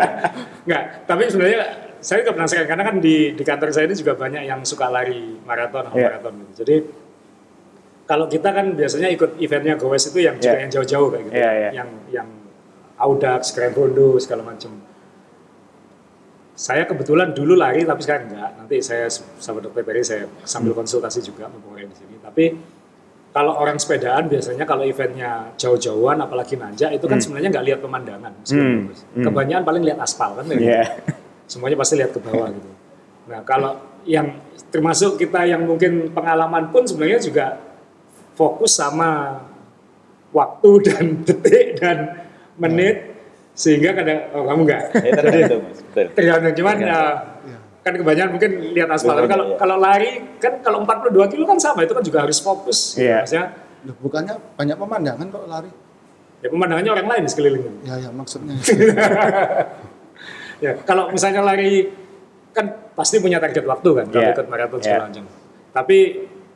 Enggak, 0.65 0.83
tapi 1.03 1.23
sebenarnya 1.27 1.61
saya 1.99 2.23
juga 2.23 2.33
penasaran 2.37 2.69
karena 2.69 2.85
kan 2.85 2.97
di 3.03 3.35
di 3.35 3.43
kantor 3.43 3.75
saya 3.75 3.91
ini 3.91 3.97
juga 3.97 4.15
banyak 4.15 4.45
yang 4.45 4.61
suka 4.63 4.87
lari 4.87 5.35
maraton, 5.43 5.89
half 5.89 5.97
Iya. 5.99 6.07
maraton 6.15 6.33
gitu. 6.47 6.53
Jadi 6.63 6.75
kalau 8.05 8.29
kita 8.29 8.53
kan 8.53 8.77
biasanya 8.77 9.09
ikut 9.11 9.41
eventnya 9.41 9.75
Gowes 9.75 10.07
itu 10.07 10.23
yang 10.23 10.37
juga 10.39 10.55
Iya. 10.55 10.63
yang 10.63 10.71
jauh-jauh 10.71 11.09
kayak 11.11 11.25
gitu, 11.27 11.35
Iya, 11.35 11.51
iya. 11.51 11.71
yang 11.75 11.89
yang 12.13 12.29
Audax, 12.95 13.51
Grand 13.51 13.75
Rondo 13.75 14.15
segala 14.23 14.47
macam. 14.47 14.71
Saya 16.55 16.87
kebetulan 16.87 17.35
dulu 17.35 17.59
lari 17.59 17.83
tapi 17.83 18.01
sekarang 18.03 18.31
enggak. 18.31 18.51
Nanti 18.55 18.79
saya 18.79 19.11
sama 19.11 19.59
Dokter 19.59 19.83
Peri 19.83 20.07
saya 20.07 20.31
sambil 20.47 20.71
Hmm. 20.73 20.87
konsultasi 20.87 21.19
juga 21.21 21.51
mumpung 21.51 21.75
di 21.75 21.91
sini. 21.91 22.15
Tapi 22.23 22.45
kalau 23.35 23.59
orang 23.59 23.75
sepedaan 23.83 24.31
biasanya 24.31 24.63
kalau 24.63 24.87
eventnya 24.87 25.51
jauh-jauhan 25.59 26.23
apalagi 26.23 26.55
nanjak 26.55 26.95
itu 26.95 27.03
kan 27.11 27.19
sebenarnya 27.19 27.51
nggak 27.51 27.67
lihat 27.67 27.81
pemandangan. 27.83 28.33
Hmm, 28.47 28.87
hmm. 28.87 29.25
Kebanyakan 29.27 29.65
paling 29.67 29.83
lihat 29.83 29.99
aspal 29.99 30.39
kan. 30.39 30.47
kayak 30.47 30.59
gitu 30.63 30.71
Iya. 30.71 30.85
semuanya 31.51 31.77
pasti 31.77 31.95
lihat 31.99 32.11
ke 32.15 32.21
bawah 32.23 32.49
gitu. 32.55 32.71
Nah 33.27 33.41
kalau 33.43 33.73
yang 34.07 34.39
termasuk 34.71 35.19
kita 35.19 35.43
yang 35.45 35.67
mungkin 35.67 36.15
pengalaman 36.15 36.71
pun 36.71 36.87
sebenarnya 36.87 37.19
juga 37.19 37.47
fokus 38.39 38.79
sama 38.79 39.43
waktu 40.31 40.71
dan 40.87 41.05
detik 41.27 41.83
dan 41.83 42.27
menit 42.55 43.14
sehingga 43.55 43.95
kadang 43.95 44.19
oh 44.33 44.45
kamu 44.45 44.61
enggak 44.63 44.83
Ya, 44.93 45.13
tergantung 45.15 45.61
mas, 45.63 45.79
betul. 45.81 46.07
tergantung 46.13 46.53
cuman 46.55 46.77
ya, 46.77 47.01
kan 47.81 47.93
kebanyakan 47.95 48.31
mungkin 48.33 48.51
lihat 48.73 48.89
aspal 48.91 49.15
tapi 49.15 49.29
kalau 49.29 49.45
Iya. 49.47 49.57
kalau 49.57 49.77
lari 49.79 50.11
kan 50.37 50.53
kalau 50.59 50.79
42 50.81 51.15
kilo 51.29 51.45
kan 51.45 51.59
sama 51.59 51.81
itu 51.81 51.93
kan 51.93 52.03
juga 52.03 52.19
harus 52.21 52.39
fokus. 52.39 52.97
Iya. 52.97 53.23
maksudnya 53.23 53.47
Loh, 53.85 53.97
bukannya 54.01 54.35
banyak 54.55 54.75
pemandangan 54.75 55.27
kok 55.29 55.45
lari? 55.47 55.71
ya 56.41 56.49
pemandangannya 56.49 56.91
orang 56.93 57.09
lain 57.09 57.25
sekelilingnya 57.25 57.73
Ya 57.85 57.95
ya 57.99 58.11
maksudnya. 58.11 58.55
ya 60.61 60.73
kalau 60.83 61.11
misalnya 61.11 61.43
lari 61.43 61.89
kan 62.51 62.67
pasti 62.93 63.19
punya 63.19 63.39
target 63.39 63.63
waktu 63.63 63.89
kan 63.93 64.07
kalau 64.09 64.23
Iya. 64.23 64.33
ikut 64.33 64.47
maraton 64.47 64.79
Iya. 64.79 64.85
segala 64.85 65.05
macam 65.09 65.25
tapi 65.71 65.99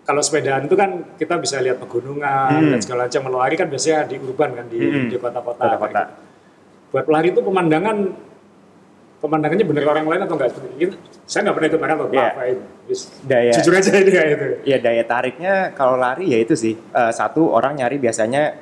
kalau 0.02 0.22
sepedaan 0.22 0.62
itu 0.64 0.72
kan 0.72 0.90
kita 1.14 1.34
bisa 1.36 1.58
lihat 1.58 1.76
pegunungan 1.76 2.48
Hmm. 2.54 2.70
dan 2.72 2.80
segala 2.80 3.00
macam 3.04 3.20
kalau 3.22 3.38
lari 3.38 3.54
kan 3.54 3.68
biasanya 3.68 4.08
di 4.08 4.16
urban 4.16 4.50
kan 4.52 4.66
di 4.66 4.78
Hmm. 4.80 5.06
di 5.06 5.16
kota-kota 5.16 5.62
Kota-kota. 5.68 6.02
Gitu. 6.88 6.92
buat 6.96 7.04
pelari 7.04 7.28
itu 7.36 7.40
pemandangan 7.44 7.96
pemandangannya 9.18 9.66
bener 9.66 9.84
orang 9.84 10.06
lain 10.08 10.22
atau 10.24 10.34
enggak 10.40 10.50
seperti 10.56 10.76
itu 10.78 10.94
saya 11.28 11.40
nggak 11.44 11.56
pernah 11.60 11.68
ikut 11.68 11.80
maraton 11.84 12.08
Ain. 12.16 12.58
Wis, 12.88 13.12
Daya- 13.20 13.52
jujur 13.52 13.76
aja 13.76 13.92
ini 13.92 14.08
kayak 14.08 14.28
itu. 14.32 14.46
Ya 14.64 14.80
daya 14.80 15.04
tariknya 15.04 15.76
kalau 15.76 16.00
lari 16.00 16.32
ya 16.32 16.40
itu 16.40 16.56
sih. 16.56 16.72
Eh, 16.72 17.12
satu 17.12 17.52
orang 17.52 17.76
nyari 17.76 18.00
biasanya 18.00 18.56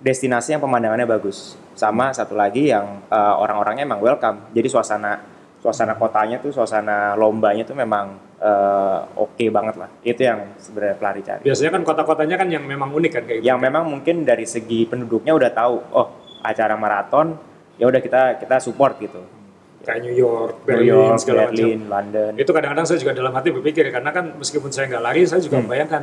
destinasi 0.00 0.56
yang 0.56 0.64
pemandangannya 0.64 1.04
bagus. 1.04 1.60
Sama 1.76 2.08
satu 2.16 2.32
lagi 2.32 2.72
yang 2.72 3.04
eh, 3.12 3.34
orang-orangnya 3.36 3.84
emang 3.84 4.00
welcome. 4.00 4.48
Jadi 4.56 4.72
suasana 4.72 5.20
suasana 5.60 5.92
kotanya 6.00 6.40
tuh 6.40 6.56
suasana 6.56 7.12
lombanya 7.20 7.68
tuh 7.68 7.76
memang 7.76 8.16
eh, 8.40 8.98
oke 9.20 9.44
banget 9.52 9.76
lah. 9.76 9.92
Itu 10.00 10.24
yang 10.24 10.56
sebenarnya 10.56 10.96
pelari 10.96 11.20
cari. 11.20 11.44
Biasanya 11.44 11.70
kan 11.76 11.82
kota-kotanya 11.84 12.36
kan 12.40 12.48
yang 12.48 12.64
memang 12.64 12.96
unik 12.96 13.12
kan 13.12 13.22
kayak 13.28 13.38
gitu 13.44 13.48
yang 13.52 13.60
memang 13.60 13.84
mungkin 13.84 14.24
dari 14.24 14.48
segi 14.48 14.88
penduduknya 14.88 15.36
udah 15.36 15.52
tahu 15.52 15.76
oh 15.92 16.08
acara 16.40 16.80
maraton 16.80 17.36
ya 17.76 17.84
udah 17.84 18.00
kita 18.00 18.20
kita 18.38 18.56
support 18.58 18.96
gitu 18.98 19.20
kayak 19.82 20.02
New 20.02 20.16
York, 20.16 20.52
New 20.58 20.66
Berlin 20.66 20.90
York, 20.90 21.18
segala 21.22 21.46
macam 21.46 21.54
Berlin, 21.54 21.80
London 21.86 22.30
itu 22.34 22.50
kadang-kadang 22.50 22.84
saya 22.84 22.98
juga 22.98 23.12
dalam 23.12 23.30
hati 23.30 23.48
berpikir 23.50 23.84
karena 23.88 24.10
kan 24.10 24.34
meskipun 24.34 24.68
saya 24.68 24.88
nggak 24.88 25.04
lari 25.04 25.22
saya 25.22 25.38
Hmm. 25.38 25.46
juga 25.46 25.56
membayangkan 25.62 26.02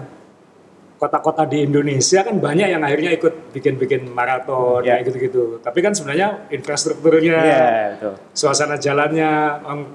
kota-kota 0.94 1.44
di 1.44 1.68
Indonesia 1.68 2.24
kan 2.24 2.40
banyak 2.40 2.68
yang 2.70 2.80
akhirnya 2.80 3.12
ikut 3.12 3.52
bikin-bikin 3.52 4.08
maraton 4.08 4.80
Ya. 4.88 4.96
kayak 4.96 5.12
gitu-gitu 5.12 5.60
tapi 5.60 5.84
kan 5.84 5.92
sebenarnya 5.92 6.48
infrastrukturnya 6.48 7.38
Iya 7.44 7.64
betul 8.00 8.14
suasana 8.32 8.80
jalannya 8.80 9.30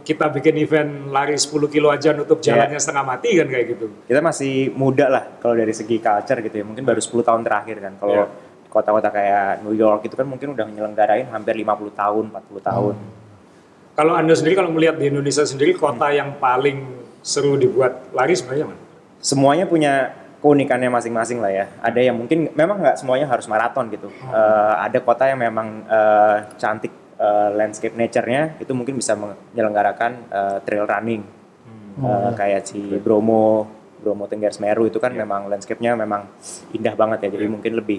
kita 0.05 0.29
bikin 0.29 0.61
event 0.61 1.09
lari 1.09 1.33
10 1.33 1.49
kilo 1.73 1.89
aja 1.89 2.13
nutup 2.13 2.45
Ya. 2.45 2.53
jalannya 2.53 2.77
setengah 2.77 3.05
mati 3.09 3.41
kan 3.41 3.49
kayak 3.49 3.67
gitu 3.73 3.89
kita 4.05 4.21
masih 4.21 4.69
muda 4.77 5.09
lah 5.09 5.25
kalau 5.41 5.57
dari 5.57 5.73
segi 5.73 5.97
culture 5.97 6.45
gitu 6.45 6.61
ya 6.61 6.65
mungkin 6.69 6.85
baru 6.85 7.01
10 7.01 7.25
tahun 7.25 7.41
terakhir 7.41 7.77
kan 7.81 7.93
kalau 7.97 8.13
Iya. 8.13 8.25
Kota-kota 8.69 9.09
kayak 9.09 9.65
New 9.65 9.73
York 9.73 10.05
itu 10.05 10.15
kan 10.15 10.29
mungkin 10.29 10.53
udah 10.53 10.65
menyelenggarain 10.69 11.27
hampir 11.29 11.57
50 11.57 11.93
tahun 11.93 12.25
40 12.31 12.61
tahun. 12.63 12.95
Kalau 13.99 14.15
anda 14.15 14.31
sendiri 14.31 14.55
kalau 14.55 14.71
melihat 14.71 14.95
di 14.95 15.11
Indonesia 15.11 15.43
sendiri 15.43 15.75
kota 15.75 16.13
Hmm. 16.13 16.17
yang 16.17 16.31
paling 16.39 16.87
seru 17.19 17.59
dibuat 17.59 18.15
lari 18.15 18.37
sebenarnya 18.37 18.71
mana? 18.71 18.81
semuanya 19.19 19.67
punya 19.67 20.15
keunikannya 20.39 20.87
masing-masing 20.87 21.43
lah 21.43 21.51
ya. 21.51 21.67
Ada 21.83 21.99
yang 21.99 22.15
mungkin 22.15 22.47
memang 22.55 22.79
nggak 22.79 23.03
semuanya 23.03 23.27
harus 23.27 23.51
maraton 23.51 23.91
gitu. 23.91 24.07
Eh, 24.31 24.75
ada 24.79 24.99
kota 25.03 25.27
yang 25.27 25.43
memang 25.43 25.83
eh, 25.91 26.37
cantik 26.55 26.95
eh, 27.19 27.51
landscape 27.59 27.99
nature-nya 27.99 28.55
itu 28.63 28.71
mungkin 28.71 28.95
bisa 28.95 29.19
menyelenggarakan 29.19 30.13
eh, 30.31 30.59
trail 30.63 30.87
running. 30.87 31.27
Eh, 31.99 32.31
kayak 32.39 32.63
si 32.63 32.79
Bromo 33.03 33.67
Bromo 33.99 34.31
Tenggar 34.31 34.55
Semeru 34.55 34.87
itu 34.87 35.03
kan 35.03 35.11
memang 35.11 35.51
landscape-nya 35.51 35.99
memang 35.99 36.31
indah 36.71 36.95
banget 36.95 37.27
ya. 37.27 37.35
Jadi 37.35 37.47
mungkin 37.51 37.75
lebih 37.75 37.99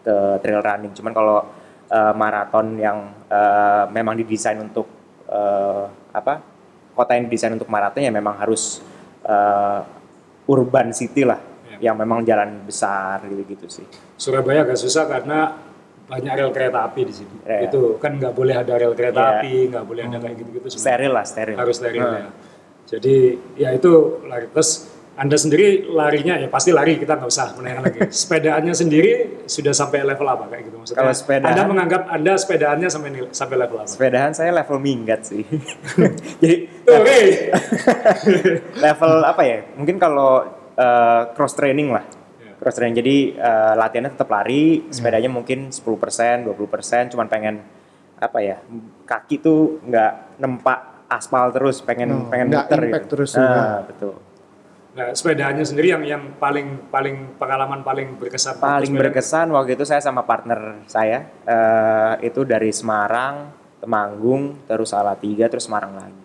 ke 0.00 0.16
trail 0.40 0.60
running 0.60 0.92
cuman 0.92 1.12
kalau 1.12 1.38
eh, 1.88 2.12
maraton 2.16 2.76
yang 2.76 2.98
eh, 3.28 3.84
memang 3.92 4.16
didesain 4.16 4.58
untuk 4.58 4.86
eh, 5.28 5.84
apa 6.10 6.40
kota 6.94 7.14
yang 7.16 7.30
didesain 7.30 7.54
untuk 7.54 7.68
maraton 7.68 8.02
ya 8.02 8.12
memang 8.12 8.36
harus 8.36 8.80
eh, 9.24 9.80
urban 10.48 10.90
city 10.90 11.22
lah 11.24 11.38
yang 11.80 11.96
memang 11.96 12.20
jalan 12.26 12.60
besar 12.66 13.24
gitu-gitu 13.24 13.64
sih 13.70 13.86
Surabaya 14.20 14.68
agak 14.68 14.76
susah 14.76 15.08
karena 15.08 15.56
banyak 16.10 16.32
rel 16.34 16.50
kereta 16.50 16.90
api 16.90 17.06
di 17.06 17.14
sini. 17.14 17.36
Iya. 17.46 17.70
Itu 17.70 17.94
kan 18.02 18.18
nggak 18.18 18.34
boleh 18.34 18.58
ada 18.58 18.74
rel 18.74 18.98
kereta 18.98 19.20
Iya. 19.22 19.30
api, 19.38 19.54
nggak 19.70 19.84
boleh 19.86 20.02
ada 20.10 20.18
kayak 20.18 20.36
gitu-gitu. 20.42 20.66
semua. 20.74 20.82
steril 20.82 21.12
lah 21.14 21.22
steril 21.24 21.54
Harus 21.54 21.76
steril 21.78 22.02
Nah. 22.02 22.18
ya. 22.18 22.30
Jadi 22.90 23.16
ya 23.54 23.68
itu 23.70 23.92
lari. 24.26 24.50
Anda 25.12 25.34
sendiri 25.34 25.66
larinya 25.86 26.34
ya 26.34 26.46
pasti 26.46 26.70
lari 26.70 26.94
kita 26.94 27.14
nggak 27.14 27.28
usah 27.28 27.52
menanyakan 27.52 27.82
lagi. 27.84 27.98
Sepedaannya 28.22 28.72
sendiri 28.72 29.10
sudah 29.44 29.70
sampai 29.70 30.00
level 30.02 30.24
apa 30.24 30.48
kayak 30.48 30.62
gitu 30.64 30.76
maksudnya? 30.76 30.98
Kalau 30.98 31.12
sepedaan- 31.12 31.50
Anda 31.50 31.62
menganggap 31.64 32.02
anda 32.08 32.32
sepedaannya 32.34 32.88
sampai 32.88 33.08
sampai 33.30 33.56
level 33.56 33.76
apa? 33.76 33.86
sepedahan 33.86 34.32
saya 34.32 34.50
level 34.50 34.78
minggat 34.78 35.20
sih 35.24 35.44
jadi 36.40 36.56
oke. 36.86 37.18
level 38.76 39.12
apa 39.22 39.42
ya 39.42 39.58
mungkin 39.74 39.96
kalau 39.96 40.46
eh, 40.72 41.22
cross 41.32 41.52
training 41.52 41.90
lah 41.90 42.04
Ya. 42.40 42.56
cross 42.58 42.74
training 42.74 42.96
jadi 42.96 43.16
eh, 43.34 43.72
latihannya 43.76 44.10
tetap 44.10 44.28
lari 44.28 44.88
sepedanya 44.88 45.28
mungkin 45.28 45.68
10% 45.68 45.84
20% 46.46 46.48
cuman 47.08 47.26
pengen 47.26 47.60
apa 48.16 48.38
ya 48.38 48.56
kaki 49.02 49.36
tuh 49.38 49.60
nggak 49.82 50.12
nempak 50.38 50.78
aspal 51.06 51.50
terus 51.50 51.80
pengen 51.80 52.08
Oh, 52.10 52.28
pengen 52.28 52.48
muter 52.48 52.80
gitu. 52.80 53.06
terus 53.10 53.30
nah, 53.32 53.42
juga. 53.42 53.62
betul 53.86 54.14
Nah, 54.90 55.14
sepedaannya 55.14 55.62
sendiri 55.62 55.88
yang 55.88 56.02
yang 56.02 56.22
paling 56.34 56.90
paling 56.90 57.38
pengalaman 57.38 57.80
paling 57.80 58.18
berkesan. 58.18 58.58
paling 58.58 58.90
berkesan 58.92 59.46
waktu 59.48 59.72
itu 59.72 59.84
saya 59.84 59.98
sama 59.98 60.22
partner 60.22 60.82
saya 60.84 61.30
eh, 61.40 62.14
itu 62.22 62.42
dari 62.42 62.68
Semarang 62.70 63.54
Temanggung 63.78 64.66
terus 64.66 64.90
Salatiga 64.90 65.46
terus 65.46 65.64
Semarang 65.64 65.94
lagi 65.94 66.18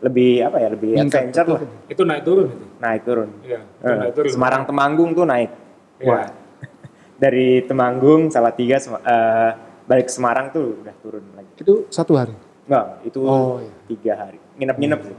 lebih 0.00 0.40
apa 0.40 0.56
ya 0.56 0.68
lebih 0.70 0.90
Minggat 0.94 1.10
adventure 1.26 1.46
lah 1.48 1.60
betul. 1.60 1.90
Itu 1.90 2.02
naik 2.04 2.22
turun 2.22 2.46
itu. 2.48 2.66
naik 2.78 3.02
turun 3.02 3.28
Iya. 3.42 3.60
itu 3.60 3.82
Eh, 3.84 3.96
naik 3.98 4.12
turun. 4.14 4.30
Semarang 4.30 4.62
Temanggung 4.64 5.10
tuh 5.10 5.24
naik 5.24 5.50
Iya. 5.98 6.06
Wah. 6.06 6.26
dari 7.18 7.48
Temanggung 7.60 8.20
Salatiga 8.28 8.76
Sem- 8.78 8.94
eh, 8.96 9.50
balik 9.84 10.06
ke 10.06 10.12
Semarang 10.12 10.48
tuh 10.48 10.80
udah 10.80 10.94
turun 10.96 11.24
lagi 11.34 11.50
Itu 11.56 11.90
satu 11.90 12.14
hari. 12.14 12.32
enggak 12.64 12.86
itu 13.04 13.18
Oh, 13.20 13.58
iya. 13.58 13.74
tiga 13.86 14.12
hari 14.16 14.38
nginep-nginep 14.54 15.00
sih 15.02 15.16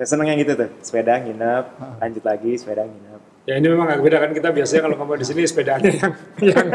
saya 0.00 0.16
seneng 0.16 0.32
yang 0.32 0.40
gitu 0.40 0.56
tuh 0.56 0.68
sepeda 0.80 1.20
nginep 1.20 1.64
lanjut 2.00 2.24
lagi 2.24 2.52
sepeda 2.56 2.88
nginep 2.88 3.20
Ya 3.48 3.56
ini 3.56 3.72
memang 3.72 3.88
agak 3.88 4.04
beda 4.04 4.18
kan 4.20 4.30
kita 4.36 4.48
biasanya 4.52 4.84
kalau 4.84 4.96
ngomong 5.00 5.16
di 5.16 5.26
sini 5.26 5.42
sepedanya 5.48 5.88
yang 5.90 6.12
yang 6.52 6.66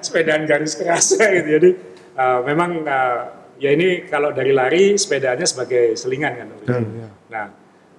sepedaan 0.00 0.48
garis 0.48 0.72
keras 0.74 1.14
gitu. 1.20 1.46
Jadi 1.60 1.70
uh, 2.16 2.40
memang 2.48 2.80
uh, 2.80 3.18
ya 3.60 3.70
ini 3.70 4.08
kalau 4.08 4.32
dari 4.32 4.50
lari 4.56 4.96
sepedanya 4.96 5.44
sebagai 5.44 5.94
selingan 5.94 6.32
kan. 6.34 6.48
iya. 6.64 7.08
Nah 7.28 7.46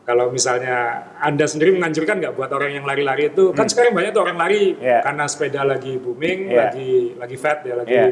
kalau 0.09 0.33
misalnya 0.33 1.05
anda 1.21 1.45
sendiri 1.45 1.77
menganjurkan 1.77 2.17
nggak 2.17 2.33
buat 2.33 2.49
orang 2.49 2.81
yang 2.81 2.85
lari-lari 2.89 3.29
itu 3.29 3.53
kan 3.53 3.69
sekarang 3.69 3.93
banyak 3.93 4.11
tuh 4.11 4.25
orang 4.25 4.37
lari 4.41 4.73
Iya. 4.77 5.05
karena 5.05 5.25
sepeda 5.29 5.61
lagi 5.61 5.93
booming, 6.01 6.39
Iya. 6.49 6.57
lagi 6.65 6.91
lagi 7.21 7.35
fat 7.37 7.59
ya 7.61 7.73
lagi 7.77 7.93
Iya. 7.93 8.05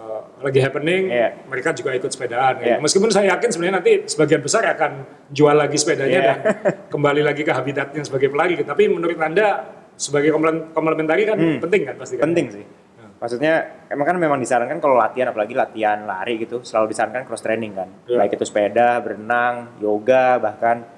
Uh, 0.00 0.40
lagi 0.40 0.58
happening, 0.58 1.06
Iya. 1.06 1.44
mereka 1.44 1.76
juga 1.76 1.92
ikut 1.92 2.08
sepedaan. 2.08 2.56
Iya. 2.58 2.76
Meskipun 2.80 3.12
saya 3.12 3.36
yakin 3.36 3.48
sebenarnya 3.52 3.76
nanti 3.76 3.92
sebagian 4.08 4.40
besar 4.40 4.64
akan 4.66 4.92
jual 5.28 5.52
lagi 5.52 5.76
sepedanya 5.76 6.08
Iya. 6.10 6.24
dan 6.24 6.38
kembali 6.92 7.20
lagi 7.20 7.44
ke 7.44 7.52
habitatnya 7.52 8.00
sebagai 8.00 8.32
pelari. 8.32 8.56
Tapi 8.56 8.88
menurut 8.88 9.14
anda 9.16 9.68
sebagai 9.94 10.32
komplement- 10.32 10.72
komplementari 10.72 11.28
kan 11.28 11.36
penting 11.60 11.84
kan 11.84 11.94
pasti 11.94 12.16
kan? 12.16 12.24
Hmm. 12.24 12.32
penting 12.32 12.46
sih 12.50 12.64
maksudnya 13.20 13.52
emang 13.92 14.08
kan 14.08 14.16
memang 14.16 14.40
disarankan 14.40 14.80
kalau 14.80 14.96
latihan 14.96 15.28
apalagi 15.28 15.52
latihan 15.52 16.08
lari 16.08 16.40
gitu 16.40 16.64
selalu 16.64 16.88
disarankan 16.88 17.28
cross 17.28 17.44
training 17.44 17.76
kan 17.76 17.84
Iya. 18.08 18.16
baik 18.16 18.32
itu 18.32 18.48
sepeda 18.48 18.96
berenang 18.96 19.76
yoga 19.76 20.40
bahkan 20.40 20.88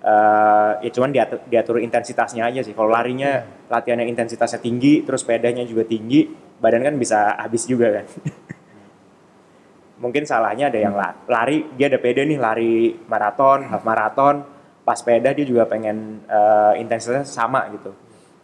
eh, 0.00 0.72
ya 0.80 0.90
cuman 0.90 1.10
diatur, 1.10 1.38
diatur 1.44 1.76
intensitasnya 1.78 2.48
aja 2.48 2.60
sih 2.62 2.72
kalau 2.72 2.88
larinya 2.88 3.44
latihannya 3.68 4.08
intensitasnya 4.08 4.56
tinggi 4.56 5.04
terus 5.04 5.20
sepedanya 5.20 5.68
juga 5.68 5.84
tinggi 5.84 6.24
badan 6.62 6.82
kan 6.84 6.94
bisa 6.96 7.36
habis 7.36 7.64
juga 7.68 8.00
kan 8.00 8.06
mungkin 10.02 10.28
salahnya 10.28 10.68
ada 10.68 10.78
yang 10.80 10.94
la- 10.94 11.16
lari 11.26 11.64
dia 11.76 11.88
ada 11.88 11.98
pede 12.00 12.24
nih 12.28 12.36
lari 12.36 12.96
maraton 13.08 13.64
half 13.68 13.82
maraton 13.84 14.44
pas 14.84 14.96
sepeda 14.96 15.32
dia 15.32 15.44
juga 15.48 15.64
pengen 15.66 16.22
eh, 16.28 16.72
intensitasnya 16.80 17.24
sama 17.26 17.66
gitu 17.72 17.90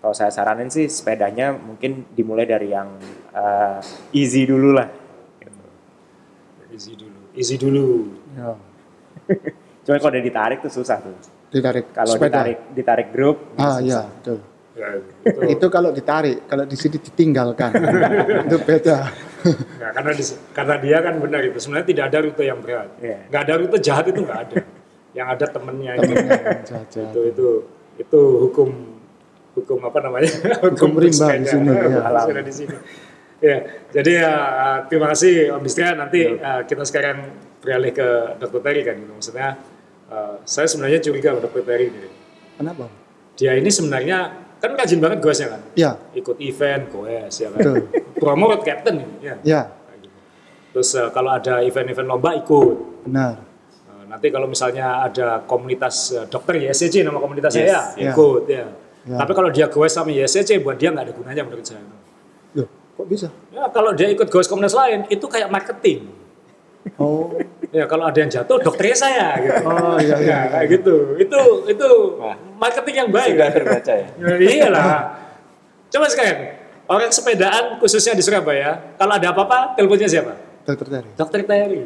kalau 0.02 0.18
saya 0.18 0.34
saranin 0.34 0.66
sih 0.66 0.90
sepedanya 0.90 1.54
mungkin 1.54 2.10
dimulai 2.10 2.42
dari 2.42 2.74
yang 2.74 2.90
eh, 3.30 3.78
easy 4.10 4.42
dulu 4.42 4.74
lah. 4.74 4.90
Easy 6.74 6.98
dulu. 6.98 7.20
Easy 7.38 7.54
dulu. 7.54 8.10
Ya. 8.34 8.58
Cuma 9.86 10.02
kalau 10.02 10.10
udah 10.10 10.24
ditarik 10.26 10.58
tuh 10.58 10.74
susah 10.74 10.98
tuh. 10.98 11.14
Ditarik 11.54 11.94
Kalau 11.94 12.18
ditarik 12.18 12.58
ditarik 12.74 13.08
grup 13.14 13.54
Ah 13.54 13.78
iya, 13.78 14.02
betul. 14.10 14.42
Ya, 14.72 14.88
itu. 14.96 15.40
Itu 15.52 15.66
kalau 15.68 15.92
ditarik, 15.92 16.48
kalau 16.48 16.64
di 16.64 16.76
sini 16.80 16.96
ditinggalkan. 16.96 17.76
itu 18.48 18.56
beda. 18.64 18.98
Nah, 19.76 19.90
karena 19.92 20.12
di- 20.16 20.38
karena 20.56 20.74
dia 20.80 20.98
kan 21.04 21.14
benar 21.20 21.40
itu 21.44 21.58
sebenarnya 21.60 21.86
tidak 21.92 22.04
ada 22.08 22.18
rute 22.24 22.42
yang 22.46 22.58
berat. 22.64 22.88
Iya. 23.04 23.18
Nggak 23.28 23.42
ada 23.44 23.54
rute 23.60 23.76
jahat 23.84 24.04
itu 24.08 24.20
nggak 24.24 24.40
ada. 24.48 24.56
Yang 25.12 25.28
ada 25.28 25.46
temennya 25.52 25.92
itu. 26.00 26.02
Temennya 26.08 26.40
yang 26.40 26.62
jahat-jahat. 26.64 27.12
itu 27.12 27.20
itu 27.28 27.46
itu 28.00 28.20
hukum 28.48 28.68
hukum 29.52 29.78
apa 29.84 29.98
namanya? 30.00 30.32
Hukum 30.64 30.96
rimba 30.96 31.36
di 31.36 31.44
sini, 31.44 31.68
ya. 31.68 32.40
Di 32.40 32.54
sini. 32.54 32.76
Ya, 33.42 33.56
jadi 33.90 34.10
ya 34.22 34.32
uh, 34.32 34.78
terima 34.88 35.12
kasih 35.12 35.52
Om 35.58 35.62
Distra. 35.66 35.92
Nanti 35.92 36.24
uh, 36.32 36.62
kita 36.64 36.86
sekarang 36.88 37.28
beralih 37.60 37.92
ke 37.92 38.08
Dr. 38.40 38.60
Terry 38.64 38.80
kan. 38.86 38.96
gitu. 38.96 39.12
Maksudnya 39.12 39.60
uh, 40.08 40.40
saya 40.48 40.64
sebenarnya 40.64 41.04
curiga 41.04 41.36
sama 41.36 41.44
Dr. 41.44 41.62
Terry 41.66 41.92
ini. 41.92 42.08
Kenapa? 42.56 42.86
Dia 43.36 43.58
ini 43.58 43.68
sebenarnya 43.68 44.41
kan 44.62 44.78
rajin 44.78 45.02
banget 45.02 45.18
goesnya 45.18 45.58
kan. 45.58 45.60
Ya, 45.74 45.90
Ikut 46.14 46.38
event 46.38 46.86
goes 46.88 47.34
ya 47.34 47.50
kan. 47.50 47.58
Betul. 47.58 47.90
Promo 48.14 48.46
road 48.46 48.62
captain 48.62 49.02
ini 49.02 49.14
ya. 49.18 49.34
ya, 49.42 49.60
gitu. 49.98 50.14
Terus 50.70 50.90
eh, 50.94 51.08
kalau 51.10 51.34
ada 51.34 51.58
event-event 51.60 52.06
lomba 52.06 52.30
ikut. 52.38 53.02
benar. 53.02 53.42
Eh, 53.90 54.04
nanti 54.06 54.30
kalau 54.30 54.46
misalnya 54.46 55.02
ada 55.02 55.42
komunitas 55.42 56.14
eh, 56.14 56.24
dokter 56.30 56.62
YSCC 56.62 57.02
nama 57.02 57.18
komunitasnya 57.18 57.62
Yes, 57.66 57.74
ya, 57.74 57.82
ya. 57.98 58.12
ikut 58.14 58.42
ya. 58.46 58.64
Ya. 59.02 59.18
Tapi 59.18 59.32
kalau 59.34 59.50
dia 59.50 59.66
goes 59.66 59.90
sama 59.90 60.14
YSCC 60.14 60.62
buat 60.62 60.78
dia 60.78 60.94
nggak 60.94 61.10
ada 61.10 61.14
gunanya 61.18 61.42
menurut 61.42 61.66
saya. 61.66 61.82
Loh, 62.54 62.70
kok 62.70 63.06
bisa? 63.10 63.28
Ya 63.50 63.66
kalau 63.66 63.90
dia 63.90 64.06
ikut 64.06 64.30
goes 64.30 64.46
komunitas 64.46 64.78
lain 64.78 65.10
itu 65.10 65.26
kayak 65.26 65.50
marketing. 65.50 66.06
Oh, 67.02 67.34
Ya 67.72 67.88
kalau 67.88 68.04
ada 68.04 68.14
yang 68.14 68.28
jatuh 68.28 68.60
dokternya 68.60 68.92
saya 68.94 69.26
gitu. 69.38 69.64
oh 69.64 69.96
iya 69.96 70.16
iya. 70.18 70.28
Ya, 70.28 70.40
kayak 70.46 70.66
gitu. 70.70 70.94
Itu 71.16 71.40
itu 71.66 71.88
Wah. 72.16 72.36
marketing 72.54 72.96
yang 72.98 73.10
baik. 73.10 73.32
Sudah 73.32 73.48
terbaca 73.50 73.92
ya. 73.92 74.06
Ya, 74.12 74.34
iyalah. 74.38 74.84
Coba 75.88 76.06
sekarang 76.06 76.38
orang 76.84 77.08
sepedaan 77.08 77.64
khususnya 77.78 78.12
di 78.12 78.20
Surabaya, 78.20 78.92
kalau 78.94 79.16
ada 79.16 79.28
apa-apa 79.28 79.72
teleponnya 79.72 80.04
siapa? 80.04 80.36
Dokter 80.62 80.86
Terry. 80.86 81.10
Dokter 81.16 81.40
Terry. 81.42 81.80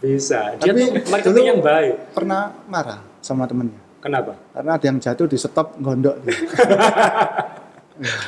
Bisa. 0.00 0.56
Dia 0.58 0.64
Tapi 0.66 0.80
tuh 0.80 0.88
marketing 1.06 1.36
dulu- 1.38 1.50
yang 1.50 1.60
baik. 1.60 1.94
Pernah 2.12 2.40
marah 2.64 3.00
sama 3.20 3.44
temennya. 3.44 3.80
Kenapa? 4.00 4.32
Karena 4.50 4.70
ada 4.76 4.84
yang 4.84 4.96
jatuh 4.98 5.24
di 5.24 5.36
stop 5.36 5.76
gondok 5.76 6.16
dia. 6.20 6.36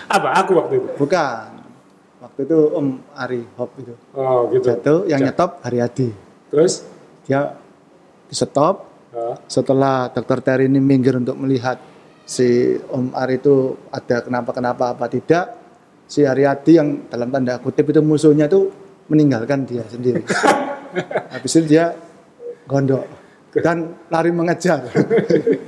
Apa? 0.06 0.28
Aku 0.40 0.56
waktu 0.56 0.78
itu. 0.78 0.88
Bukan. 0.96 1.48
Waktu 2.16 2.40
itu 2.42 2.58
Om 2.70 2.86
Ari 3.12 3.42
Hop 3.54 3.70
itu 3.76 3.92
Oh 4.12 4.48
gitu. 4.48 4.64
jatuh, 4.66 5.04
yang 5.04 5.20
nyetop 5.20 5.60
Haryadi. 5.60 6.10
Terus? 6.50 6.86
Dia 7.26 7.54
di 8.26 8.34
stop, 8.34 8.86
setelah 9.46 10.10
dokter 10.12 10.38
Terry 10.42 10.66
ini 10.68 10.82
minggir 10.82 11.16
untuk 11.16 11.38
melihat 11.38 11.78
si 12.26 12.74
Om 12.90 13.14
Ari 13.14 13.38
itu 13.38 13.78
ada 13.88 14.20
kenapa-kenapa 14.20 14.98
apa 14.98 15.06
tidak, 15.06 15.56
si 16.10 16.26
Haryadi 16.26 16.72
yang 16.74 16.88
dalam 17.06 17.30
tanda 17.30 17.58
kutip 17.62 17.90
itu 17.90 18.02
musuhnya 18.02 18.50
itu 18.50 18.70
meninggalkan 19.06 19.62
dia 19.66 19.86
sendiri. 19.86 20.22
Habis 21.32 21.52
itu 21.62 21.76
dia 21.76 21.94
gondok 22.66 23.06
dan 23.56 23.96
lari 24.12 24.28
mengejar. 24.34 24.84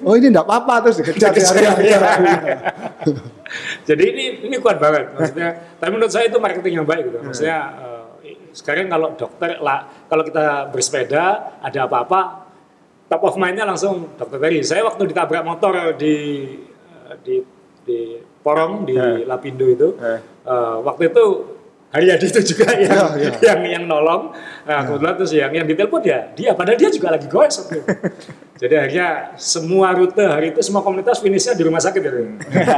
oh 0.04 0.12
ini 0.18 0.28
enggak 0.28 0.44
apa-apa 0.44 0.88
terus 0.88 1.00
dikejar 1.00 1.32
si 1.32 1.42
Haryadi. 1.46 1.88
Jadi 3.88 4.04
ini 4.04 4.24
ini 4.44 4.56
kuat 4.60 4.76
banget 4.76 5.08
maksudnya. 5.16 5.56
tapi 5.80 5.90
menurut 5.96 6.12
saya 6.12 6.28
itu 6.28 6.36
marketing 6.36 6.84
yang 6.84 6.86
baik 6.88 7.08
gitu. 7.08 7.18
Maksudnya 7.24 7.58
eh, 7.80 7.97
sekarang 8.58 8.90
kalau 8.90 9.14
dokter 9.14 9.62
lah 9.62 9.86
kalau 10.10 10.26
kita 10.26 10.66
bersepeda 10.74 11.24
ada 11.62 11.86
apa-apa 11.86 12.50
top 13.06 13.22
of 13.22 13.34
mind-nya 13.38 13.64
langsung 13.64 14.18
dokter 14.18 14.42
Terry. 14.42 14.60
Saya 14.66 14.82
waktu 14.84 15.08
ditabrak 15.08 15.46
motor 15.46 15.94
di 15.94 16.14
eh, 16.74 17.14
di 17.22 17.36
di 17.86 18.00
Porong 18.42 18.84
di 18.84 18.96
Lapindo 19.24 19.64
itu 19.64 19.94
Eh. 19.96 20.20
eh, 20.44 20.76
waktu 20.82 21.14
itu 21.14 21.24
Haryadi 21.88 22.26
itu 22.28 22.40
juga 22.52 22.68
yang 22.76 22.92
Ya, 22.92 23.04
ya. 23.16 23.30
yang 23.52 23.60
yang 23.64 23.84
nolong. 23.88 24.36
Nah, 24.68 24.84
kebetulan 24.84 25.14
terus 25.16 25.32
yang 25.32 25.52
yang 25.56 25.64
ditelepon 25.64 26.04
ya 26.04 26.20
dia 26.36 26.52
padahal 26.52 26.76
dia 26.76 26.92
juga 26.92 27.08
lagi 27.16 27.26
goes 27.32 27.54
waktu 27.64 27.80
itu. 27.80 27.88
Jadi 28.58 28.74
akhirnya 28.74 29.10
semua 29.38 29.94
rute 29.94 30.24
hari 30.26 30.50
itu 30.50 30.60
semua 30.66 30.82
komunitas 30.82 31.22
finishnya 31.22 31.54
di 31.54 31.62
rumah 31.62 31.78
sakit 31.78 32.00
gitu. 32.02 32.18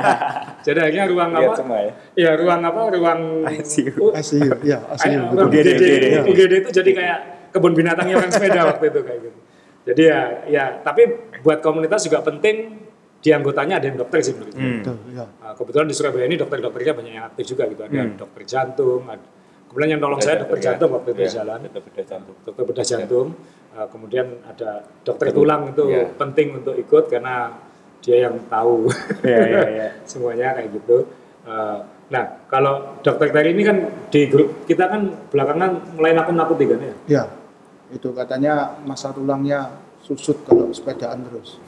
Jadi 0.66 0.78
akhirnya 0.78 1.06
ruang 1.08 1.30
apa? 1.32 1.56
ya. 1.80 1.92
Ya 2.14 2.30
ruang 2.36 2.60
apa? 2.62 2.80
Ruang 2.92 3.20
ICU. 3.48 4.12
ICU, 4.12 4.60
ya 4.62 4.78
ICU. 4.94 5.20
UGD, 5.40 5.56
UGD, 5.56 5.68
UGD, 5.72 6.04
ya. 6.04 6.22
UGD 6.28 6.52
itu 6.60 6.70
jadi 6.70 6.90
kayak 6.92 7.18
kebun 7.56 7.72
binatangnya 7.72 8.20
orang 8.20 8.30
sepeda 8.30 8.68
waktu 8.68 8.92
itu 8.92 9.00
kayak 9.02 9.20
gitu. 9.24 9.38
Jadi 9.90 10.02
ya, 10.04 10.20
ya 10.46 10.64
tapi 10.84 11.02
buat 11.40 11.64
komunitas 11.64 12.04
juga 12.04 12.20
penting 12.20 12.76
di 13.20 13.28
anggotanya 13.30 13.76
ada 13.76 13.86
yang 13.86 13.98
dokter 14.00 14.18
sih 14.20 14.32
menurut 14.32 14.52
saya. 14.52 14.64
Hmm. 14.64 14.78
Betul, 14.80 14.96
ya. 15.12 15.24
Nah, 15.28 15.52
kebetulan 15.52 15.86
di 15.86 15.94
Surabaya 15.94 16.24
ini 16.24 16.36
dokter-dokternya 16.36 16.92
banyak 16.96 17.12
yang 17.12 17.26
aktif 17.28 17.44
juga 17.46 17.62
gitu. 17.68 17.80
Ada 17.84 17.92
Hmm. 18.00 18.16
dokter 18.16 18.42
jantung, 18.44 19.00
ada, 19.04 19.26
kemudian 19.68 19.88
yang 19.92 20.00
nolong 20.00 20.18
saya 20.18 20.36
dokter 20.40 20.58
ya. 20.58 20.64
jantung 20.72 20.90
waktu 20.90 21.08
itu 21.10 21.20
Ya, 21.20 21.28
di 21.28 21.34
jalan, 21.36 21.58
Dokter 21.62 21.82
bedah 21.84 22.06
jantung. 22.06 22.36
dokter 22.42 22.64
bedah 22.64 22.86
jantung. 22.86 23.28
Uh, 23.70 23.86
kemudian 23.86 24.26
ada 24.42 24.70
dokter 25.00 25.30
tulang 25.30 25.70
itu 25.70 25.84
Ya. 25.86 26.02
penting 26.10 26.58
untuk 26.58 26.74
ikut 26.74 27.06
karena 27.06 27.54
dia 28.00 28.26
yang 28.26 28.34
tahu 28.48 28.88
Iya, 29.22 29.40
iya, 29.46 29.68
iya. 29.70 29.88
semuanya 30.10 30.56
kayak 30.56 30.74
gitu. 30.74 31.06
Uh, 31.44 31.78
nah 32.08 32.42
kalau 32.48 32.98
dokter 32.98 33.30
Terry 33.30 33.54
ini 33.54 33.62
kan 33.62 33.76
di 34.08 34.26
grup 34.26 34.64
kita 34.64 34.88
kan 34.88 35.12
belakangan 35.28 35.94
mulai 35.94 36.12
nakut-nakuti 36.12 36.64
kan 36.66 36.78
ya. 36.80 36.94
Ya, 37.06 37.24
itu 37.90 38.10
katanya 38.10 38.74
masa 38.82 39.14
tulangnya 39.14 39.70
susut 40.02 40.42
kalau 40.42 40.72
sepedaan 40.72 41.22
terus. 41.22 41.60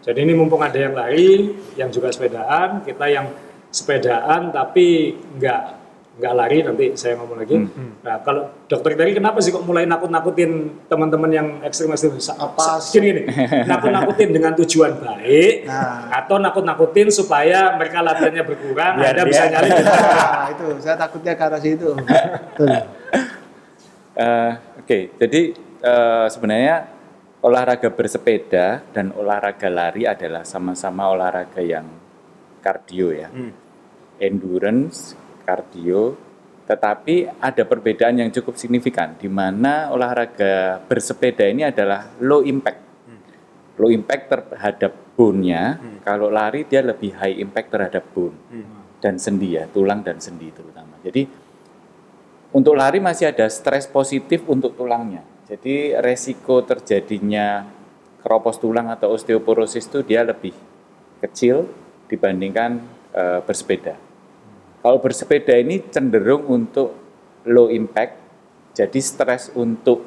Jadi 0.00 0.18
ini 0.18 0.32
mumpung 0.32 0.58
ada 0.58 0.74
yang 0.74 0.92
lari, 0.92 1.30
yang 1.74 1.88
juga 1.88 2.08
sepedaan, 2.08 2.80
kita 2.80 3.04
yang 3.06 3.26
sepedaan 3.68 4.48
tapi 4.48 5.12
nggak 5.36 5.62
nggak 6.10 6.34
lari 6.34 6.60
nanti 6.60 6.84
saya 6.94 7.16
ngomong 7.16 7.38
lagi. 7.38 7.56
Nah 8.00 8.20
kalau 8.20 8.42
dokter 8.66 8.92
tadi 8.92 9.14
kenapa 9.14 9.40
sih 9.40 9.48
kok 9.48 9.62
mulai 9.62 9.84
nakut-nakutin 9.84 10.50
teman-teman 10.84 11.30
yang 11.30 11.48
ekstrim 11.62 11.88
ekstrim? 11.88 12.12
Apa 12.34 12.76
Gini 12.82 13.06
gini, 13.10 13.22
nakut-nakutin 13.64 14.28
dengan 14.28 14.52
tujuan 14.54 15.00
baik, 15.00 15.64
Nah. 15.64 16.12
atau 16.12 16.36
nakut-nakutin 16.36 17.08
supaya 17.08 17.72
mereka 17.72 18.00
latihannya 18.00 18.42
berkurang, 18.42 19.00
Biar 19.00 19.16
dia- 19.16 19.24
bisa 19.24 19.44
nyari. 19.48 19.70
Nah, 19.80 20.48
itu 20.50 20.64
saya 20.78 20.96
takutnya 20.98 21.32
ke 21.32 21.42
arah 21.42 21.60
situ. 21.60 21.88
Betul. 21.94 22.68
Eh, 24.10 24.52
Oke, 24.76 24.98
jadi 25.16 25.40
eh, 25.80 26.26
sebenarnya 26.28 26.90
olahraga 27.40 27.88
bersepeda 27.88 28.84
dan 28.92 29.16
olahraga 29.16 29.72
lari 29.72 30.04
adalah 30.04 30.44
sama-sama 30.44 31.08
olahraga 31.08 31.64
yang 31.64 31.88
kardio 32.60 33.08
ya, 33.16 33.28
Hmm. 33.32 33.52
endurance, 34.20 35.16
kardio. 35.48 36.28
Tetapi 36.68 37.42
ada 37.42 37.66
perbedaan 37.66 38.20
yang 38.22 38.30
cukup 38.30 38.54
signifikan 38.54 39.18
di 39.18 39.26
mana 39.26 39.90
olahraga 39.90 40.78
bersepeda 40.86 41.48
ini 41.48 41.66
adalah 41.66 42.14
low 42.22 42.46
impact, 42.46 42.78
low 43.80 43.90
impact 43.90 44.24
terhadap 44.30 44.92
bone-nya. 45.18 45.80
Kalau 46.06 46.30
lari 46.30 46.62
dia 46.68 46.84
lebih 46.84 47.16
high 47.18 47.42
impact 47.42 47.74
terhadap 47.74 48.04
bone 48.14 48.36
dan 49.02 49.18
sendi 49.18 49.58
ya, 49.58 49.66
tulang 49.66 50.04
dan 50.06 50.20
sendi 50.22 50.52
terutama. 50.54 50.94
Jadi 51.02 51.26
untuk 52.54 52.78
lari 52.78 53.02
masih 53.02 53.34
ada 53.34 53.50
stres 53.50 53.90
positif 53.90 54.46
untuk 54.46 54.76
tulangnya. 54.78 55.26
Jadi 55.50 55.98
resiko 55.98 56.62
terjadinya 56.62 57.66
keropos 58.22 58.62
tulang 58.62 58.86
atau 58.86 59.10
osteoporosis 59.18 59.90
itu 59.90 60.06
dia 60.06 60.22
lebih 60.22 60.54
kecil 61.18 61.66
dibandingkan 62.06 62.78
eh, 63.10 63.42
bersepeda. 63.42 63.98
Kalau 64.80 65.02
bersepeda 65.02 65.58
ini 65.58 65.82
cenderung 65.90 66.46
untuk 66.46 66.94
low 67.50 67.66
impact, 67.66 68.14
jadi 68.78 69.00
stres 69.02 69.50
untuk 69.58 70.06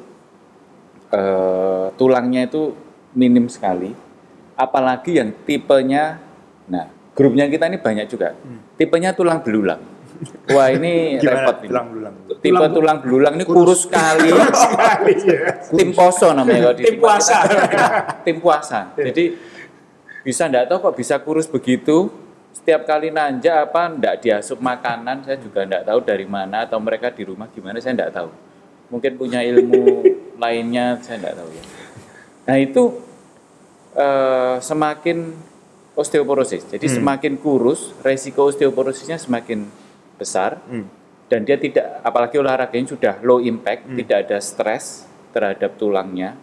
eh, 1.12 1.92
tulangnya 2.00 2.48
itu 2.48 2.72
minim 3.12 3.52
sekali. 3.52 3.92
Apalagi 4.56 5.20
yang 5.20 5.28
tipenya, 5.44 6.24
nah 6.72 6.88
grupnya 7.12 7.52
kita 7.52 7.68
ini 7.68 7.76
banyak 7.76 8.06
juga. 8.08 8.32
Tipenya 8.80 9.12
tulang 9.12 9.44
belulang. 9.44 9.93
Wah 10.52 10.68
ini 10.72 11.16
Gimana 11.18 11.48
repot 11.48 11.56
tulang 11.64 11.86
belulang? 11.90 12.14
Tipe 12.40 12.66
tulang 12.72 12.98
belulang 13.00 13.32
ini 13.40 13.44
kurus 13.48 13.88
sekali. 13.88 14.28
Sekali 14.32 15.14
ya. 15.32 15.40
Tim 15.64 15.90
poso 15.96 16.28
namanya 16.32 16.70
kalau 16.70 16.76
di 16.76 16.84
Tim 16.84 16.96
puasa. 17.00 17.36
kita. 17.44 17.86
Tim 18.26 18.36
puasa. 18.40 18.80
Jadi 18.96 19.24
bisa 20.24 20.42
enggak 20.48 20.66
tahu 20.68 20.78
kok 20.90 20.94
bisa 20.96 21.14
kurus 21.20 21.46
begitu. 21.48 22.12
Setiap 22.54 22.86
kali 22.86 23.10
nanja 23.10 23.66
apa 23.66 23.90
enggak 23.90 24.24
diasup 24.24 24.62
makanan, 24.62 25.26
saya 25.26 25.36
juga 25.36 25.66
enggak 25.66 25.84
tahu 25.84 25.98
dari 26.06 26.24
mana 26.24 26.64
atau 26.64 26.78
mereka 26.78 27.10
di 27.10 27.26
rumah 27.26 27.50
gimana 27.50 27.80
saya 27.82 27.96
enggak 27.96 28.12
tahu. 28.14 28.30
Mungkin 28.92 29.12
punya 29.18 29.42
ilmu 29.42 30.04
lainnya 30.42 31.00
saya 31.02 31.18
enggak 31.18 31.36
tahu 31.40 31.50
ya. 31.50 31.64
Nah, 32.44 32.56
itu 32.60 32.82
eh, 33.96 34.56
semakin 34.60 35.18
osteoporosis. 35.94 36.66
Jadi 36.68 36.86
semakin 36.90 37.38
kurus, 37.38 37.94
resiko 38.02 38.50
osteoporosisnya 38.50 39.16
semakin 39.16 39.66
besar 40.14 40.62
Hmm. 40.64 40.86
dan 41.26 41.42
dia 41.42 41.56
tidak 41.56 42.00
apalagi 42.00 42.36
olahraganya 42.38 42.88
sudah 42.90 43.14
low 43.20 43.38
impact, 43.38 43.90
tidak 43.96 44.28
ada 44.28 44.38
stres 44.38 45.08
terhadap 45.32 45.74
tulangnya. 45.74 46.36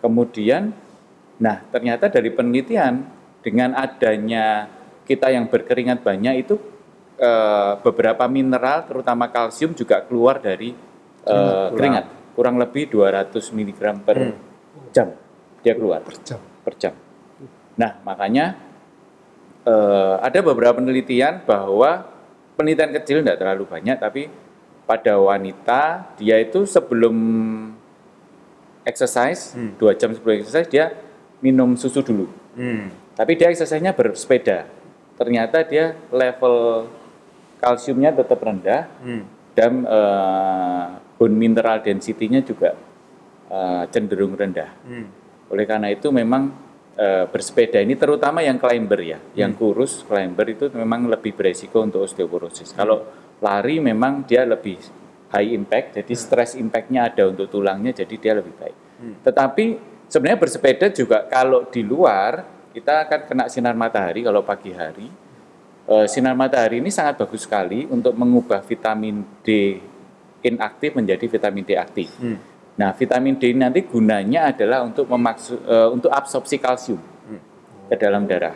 Kemudian 0.00 0.72
nah, 1.36 1.60
ternyata 1.68 2.08
dari 2.08 2.30
penelitian 2.30 3.04
dengan 3.42 3.76
adanya 3.76 4.70
kita 5.04 5.30
yang 5.30 5.46
berkeringat 5.46 6.00
banyak 6.00 6.34
itu 6.42 6.56
eh, 7.16 7.72
beberapa 7.80 8.24
mineral 8.26 8.84
terutama 8.84 9.28
kalsium 9.28 9.72
juga 9.72 10.00
keluar 10.04 10.40
dari 10.40 10.72
eh, 11.24 11.68
keringat. 11.72 12.06
Kurang 12.36 12.60
lebih 12.60 12.92
200 12.92 13.32
mg 13.32 13.80
per 14.04 14.16
jam 14.92 15.08
dia 15.64 15.72
keluar 15.74 16.04
Per 16.04 16.16
jam. 16.22 16.40
per 16.62 16.74
jam. 16.76 16.94
Nah, 17.76 18.00
makanya 18.04 18.54
eh, 19.66 20.14
ada 20.20 20.38
beberapa 20.40 20.78
penelitian 20.78 21.42
bahwa 21.42 22.06
penelitian 22.56 22.90
kecil 22.96 23.20
tidak 23.20 23.38
terlalu 23.38 23.64
banyak, 23.68 23.96
tapi 24.00 24.32
pada 24.88 25.20
wanita 25.20 26.14
dia 26.16 26.40
itu 26.40 26.64
sebelum 26.64 27.16
exercise, 28.86 29.52
dua 29.76 29.92
jam 29.98 30.14
sebelum 30.14 30.40
exercise 30.40 30.70
dia 30.70 30.94
minum 31.44 31.76
susu 31.76 32.00
dulu. 32.00 32.26
Hmm. 32.56 32.88
Tapi 33.16 33.36
dia 33.36 33.52
exercise-nya 33.52 33.92
bersepeda. 33.92 34.68
Ternyata 35.16 35.64
dia 35.64 35.96
level 36.12 36.86
kalsiumnya 37.60 38.12
tetap 38.12 38.40
rendah 38.40 38.84
Hmm. 39.00 39.24
dan 39.56 39.72
eh, 39.84 40.84
bone 41.16 41.36
mineral 41.36 41.80
density-nya 41.80 42.44
juga 42.44 42.76
eh, 43.48 43.84
cenderung 43.92 44.36
rendah. 44.36 44.70
Hmm. 44.84 45.08
Oleh 45.50 45.64
karena 45.64 45.88
itu 45.90 46.12
memang 46.12 46.52
eh, 46.96 47.24
bersepeda 47.28 47.78
ini 47.78 47.94
terutama 47.94 48.42
yang 48.42 48.58
climber 48.58 49.00
ya, 49.04 49.18
yang 49.36 49.52
kurus 49.54 50.02
climber 50.02 50.48
itu 50.48 50.72
memang 50.72 51.06
lebih 51.06 51.36
beresiko 51.36 51.84
untuk 51.84 52.08
osteoporosis. 52.08 52.72
Kalau 52.72 53.04
lari 53.38 53.78
memang 53.78 54.24
dia 54.24 54.48
lebih 54.48 54.80
high 55.30 55.52
impact, 55.52 56.00
jadi 56.00 56.12
stress 56.16 56.56
impact-nya 56.56 57.12
ada 57.12 57.28
untuk 57.28 57.52
tulangnya, 57.52 57.92
jadi 57.92 58.14
dia 58.16 58.32
lebih 58.40 58.56
baik. 58.56 58.76
Tetapi 59.22 59.64
sebenarnya 60.08 60.40
bersepeda 60.40 60.86
juga 60.88 61.28
kalau 61.28 61.68
di 61.68 61.84
luar 61.84 62.56
kita 62.72 63.08
akan 63.08 63.20
kena 63.24 63.44
sinar 63.48 63.72
matahari 63.72 64.20
kalau 64.24 64.44
pagi 64.44 64.72
hari. 64.72 65.08
Eh, 65.86 66.06
sinar 66.10 66.34
matahari 66.34 66.82
ini 66.82 66.90
sangat 66.90 67.22
bagus 67.22 67.46
sekali 67.46 67.86
untuk 67.86 68.10
mengubah 68.18 68.58
vitamin 68.60 69.22
D 69.46 69.78
inaktif 70.42 70.98
menjadi 70.98 71.24
vitamin 71.30 71.62
D 71.62 71.78
aktif. 71.78 72.10
Hmm. 72.18 72.36
Nah, 72.76 72.92
vitamin 72.92 73.40
D 73.40 73.56
nanti 73.56 73.80
gunanya 73.88 74.52
adalah 74.52 74.84
untuk 74.84 75.08
memaksu, 75.08 75.56
eh, 75.64 75.88
untuk 75.88 76.12
absorpsi 76.12 76.60
kalsium 76.60 77.00
ke 77.88 77.96
dalam 77.96 78.28
darah. 78.28 78.52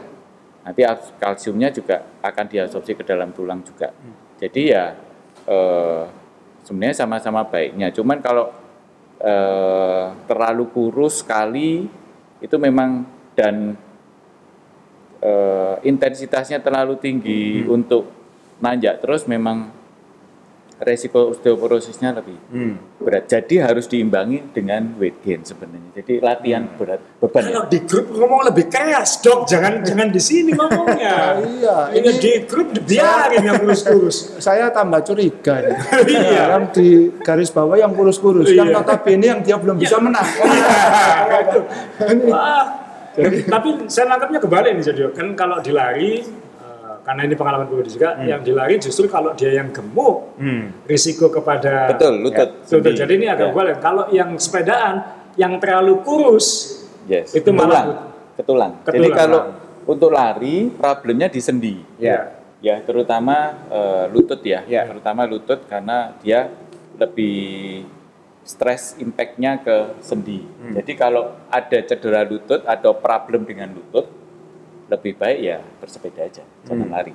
Nanti 0.60 0.84
kalsiumnya 1.16 1.72
juga 1.72 2.04
akan 2.20 2.44
diabsorpsi 2.44 3.00
ke 3.00 3.04
dalam 3.06 3.32
tulang 3.32 3.64
juga. 3.64 3.88
Jadi 4.36 4.62
ya 4.68 4.92
eh, 5.48 6.02
sebenarnya 6.68 6.96
sama-sama 7.00 7.48
baiknya. 7.48 7.88
Cuman 7.96 8.20
kalau 8.20 8.52
eh, 9.24 10.06
terlalu 10.28 10.68
kurus 10.68 11.24
sekali 11.24 11.88
itu 12.40 12.56
memang 12.56 13.04
dan 13.36 13.76
intensitasnya 15.84 16.64
terlalu 16.64 16.96
tinggi 16.96 17.60
untuk 17.68 18.08
nanjak 18.56 19.04
terus 19.04 19.28
memang 19.28 19.68
resiko 20.80 21.30
osteoporosisnya 21.30 22.16
lebih 22.16 22.40
Hmm. 22.48 22.74
berat. 22.96 23.28
Jadi 23.28 23.60
harus 23.60 23.84
diimbangi 23.84 24.48
dengan 24.50 24.96
weight 24.96 25.20
gain 25.20 25.40
sebenarnya. 25.40 25.92
Jadi 25.94 26.18
latihan 26.18 26.64
berat 26.72 27.00
beban 27.16 27.40
ya. 27.40 27.48
Kalau 27.52 27.64
di 27.68 27.78
grup 27.84 28.06
ngomong 28.10 28.40
lebih 28.48 28.66
keras, 28.66 29.20
dok. 29.20 29.44
Jangan 29.44 29.84
jangan 29.84 30.08
di 30.08 30.18
sini 30.18 30.50
ngomongnya. 30.52 31.16
Iya, 31.60 31.76
Ini 31.92 32.00
ini- 32.02 32.18
di 32.18 32.32
grup 32.44 32.72
dibiarin 32.72 33.42
yang 33.42 33.60
kurus-kurus. 33.60 34.16
Saya 34.46 34.68
tambah 34.70 35.00
curiga 35.02 35.60
nih. 35.60 35.76
Iya. 36.10 36.42
Yang 36.50 36.64
di 36.72 36.88
garis 37.20 37.50
bawah 37.50 37.76
yang 37.76 37.92
kurus-kurus, 37.92 38.48
yang 38.48 38.68
Iya. 38.68 38.76
notabene 38.76 39.26
yang 39.26 39.40
dia 39.40 39.56
belum 39.56 39.76
bisa 39.76 40.00
menang. 40.00 40.24
Wah. 42.26 42.64
Tapi 43.20 43.68
saya 43.86 44.06
nangkapnya 44.08 44.38
kebalik 44.38 44.70
nih 44.72 44.84
jadi 44.86 45.00
kan 45.12 45.34
kalau 45.34 45.58
di 45.58 45.74
lari 45.74 46.22
eh, 46.22 46.24
karena 47.00 47.24
ini 47.24 47.34
pengalaman 47.34 47.66
pribadi 47.66 47.90
juga, 47.92 48.20
yang 48.22 48.40
di 48.40 48.52
lari 48.52 48.76
justru 48.76 49.06
kalau 49.06 49.32
dia 49.32 49.52
yang 49.52 49.68
gemuk, 49.70 50.36
Hmm. 50.36 50.84
risiko 50.84 51.28
kepada 51.28 51.90
Betul, 51.92 52.20
lutut. 52.20 52.50
Betul, 52.60 52.80
sendi. 52.84 52.90
jadi 52.96 53.12
ini 53.16 53.26
agak 53.28 53.48
Ya. 53.50 53.74
Kalau 53.78 54.04
yang 54.12 54.30
sepedaan, 54.36 54.94
yang 55.36 55.56
terlalu 55.58 56.00
kurus, 56.04 56.78
Yes. 57.08 57.34
Itu 57.34 57.50
malah 57.50 58.12
ketulang. 58.36 58.72
ketulang. 58.86 59.02
Jadi 59.02 59.08
kalau 59.10 59.40
untuk 59.82 60.10
lari 60.12 60.70
problemnya 60.70 61.26
di 61.26 61.40
sendi. 61.42 61.74
Ya. 61.98 62.38
Ya, 62.60 62.76
terutama 62.84 63.66
eh, 63.66 64.04
lutut 64.12 64.38
ya. 64.44 64.62
Ya. 64.68 64.84
Terutama 64.86 65.24
lutut 65.26 65.64
karena 65.66 66.12
dia 66.20 66.52
lebih 67.00 67.82
stres 68.44 68.94
impact-nya 69.00 69.64
ke 69.64 69.76
sendi. 70.04 70.44
Jadi 70.76 70.92
kalau 70.94 71.34
ada 71.48 71.78
cedera 71.82 72.22
lutut 72.22 72.60
atau 72.62 72.92
problem 72.94 73.42
dengan 73.48 73.72
lutut, 73.72 74.06
lebih 74.90 75.14
baik 75.14 75.38
ya 75.38 75.58
bersepeda 75.78 76.26
aja, 76.26 76.42
jangan 76.66 76.90
lari. 76.90 77.14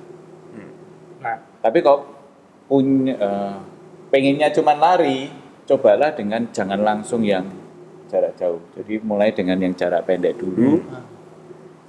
nah, 1.19 1.37
Tapi 1.59 1.77
kok 1.83 1.99
punya 2.71 3.13
eh, 3.19 3.55
pengennya 4.09 4.47
cuma 4.55 4.73
lari, 4.73 5.27
cobalah 5.67 6.15
dengan 6.15 6.47
jangan 6.55 6.79
langsung 6.79 7.21
yang 7.27 7.43
jarak 8.07 8.33
jauh. 8.39 8.63
Jadi 8.79 9.03
mulai 9.03 9.35
dengan 9.35 9.59
yang 9.59 9.75
jarak 9.75 10.07
pendek 10.07 10.39
dulu, 10.39 10.79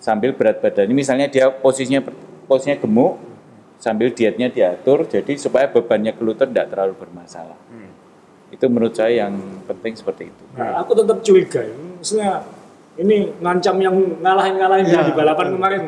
sambil 0.03 0.35
berat 0.35 0.59
badannya. 0.59 0.97
Misalnya 0.97 1.31
dia 1.31 1.49
posisinya 1.55 2.03
posisinya 2.51 2.83
gemuk, 2.83 3.21
sambil 3.79 4.11
dietnya 4.11 4.51
diatur, 4.51 5.07
jadi 5.07 5.33
supaya 5.39 5.71
bebannya 5.71 6.17
ke 6.17 6.23
lutut 6.27 6.51
tidak 6.51 6.73
terlalu 6.75 6.99
bermasalah. 6.99 7.57
Itu 8.51 8.67
menurut 8.71 8.95
saya 8.95 9.27
yang 9.27 9.35
penting 9.67 9.99
seperti 9.99 10.31
itu. 10.31 10.43
nah, 10.55 10.81
aku 10.83 10.95
tetap 10.95 11.19
curiga. 11.23 11.61
ya. 11.67 11.75
Maksudnya 11.99 12.33
ini 12.97 13.17
ngancam 13.39 13.77
yang 13.77 13.95
ngalahin-ngalahin 14.19 14.87
Ya. 14.87 15.05
di 15.05 15.13
balapan 15.13 15.47
kemarin. 15.53 15.83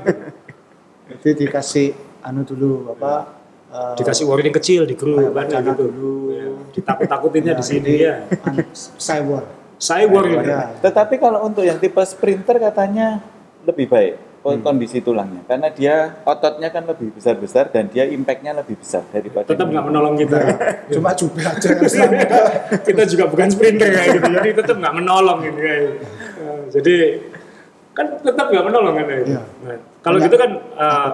Jadi 1.08 1.30
dikasih 1.40 1.86
anu 2.20 2.44
dulu 2.44 2.92
apa? 2.92 3.32
eh, 3.68 3.94
Dikasih 3.96 4.24
warning 4.24 4.52
kecil 4.52 4.84
di 4.84 4.92
grup 4.92 5.32
wacana 5.32 5.72
gitu. 5.72 5.88
dulu. 5.88 6.14
Ya, 6.30 6.46
Ditakut-takutinnya 6.72 7.56
di 7.56 7.64
sini 7.64 7.92
ya. 7.98 8.28
anu, 8.44 8.60
cyber. 8.74 9.44
Saya 9.78 10.04
warning. 10.04 10.42
Ya. 10.42 10.74
Tetapi 10.78 11.16
kalau 11.16 11.44
untuk 11.44 11.64
yang 11.64 11.78
tipe 11.78 12.00
sprinter 12.04 12.58
katanya 12.58 13.24
lebih 13.64 13.88
baik 13.88 14.14
kondisi 14.42 15.02
tulangnya 15.02 15.42
karena 15.44 15.68
dia 15.74 16.22
ototnya 16.22 16.70
kan 16.70 16.86
lebih 16.86 17.10
besar-besar 17.10 17.68
dan 17.74 17.90
dia 17.90 18.06
impactnya 18.06 18.54
lebih 18.54 18.78
besar 18.78 19.02
daripada 19.10 19.50
Tetap 19.50 19.66
nggak 19.66 19.84
menolong 19.90 20.14
kita. 20.14 20.38
Cuma 20.94 21.10
jubel 21.12 21.44
aja 21.44 21.68
Islam. 21.74 22.10
kita 22.86 23.02
juga 23.04 23.24
bukan 23.28 23.48
sprinter 23.50 23.88
kayak 23.90 24.08
gitu. 24.18 24.28
Jadi 24.30 24.50
tetap 24.54 24.76
nggak 24.78 24.94
menolong 24.94 25.38
gitu 25.42 25.58
kayak. 25.58 25.80
gitu. 25.82 25.94
Eh, 26.38 26.62
jadi 26.70 26.96
kan 27.92 28.06
tetap 28.22 28.46
nggak 28.46 28.64
menolong 28.64 28.94
kan 28.94 29.06
ya. 29.10 29.18
Iya. 29.18 29.42
Nah, 29.66 29.76
kalau 30.06 30.18
gitu 30.22 30.36
kan 30.38 30.50
eh, 30.56 31.08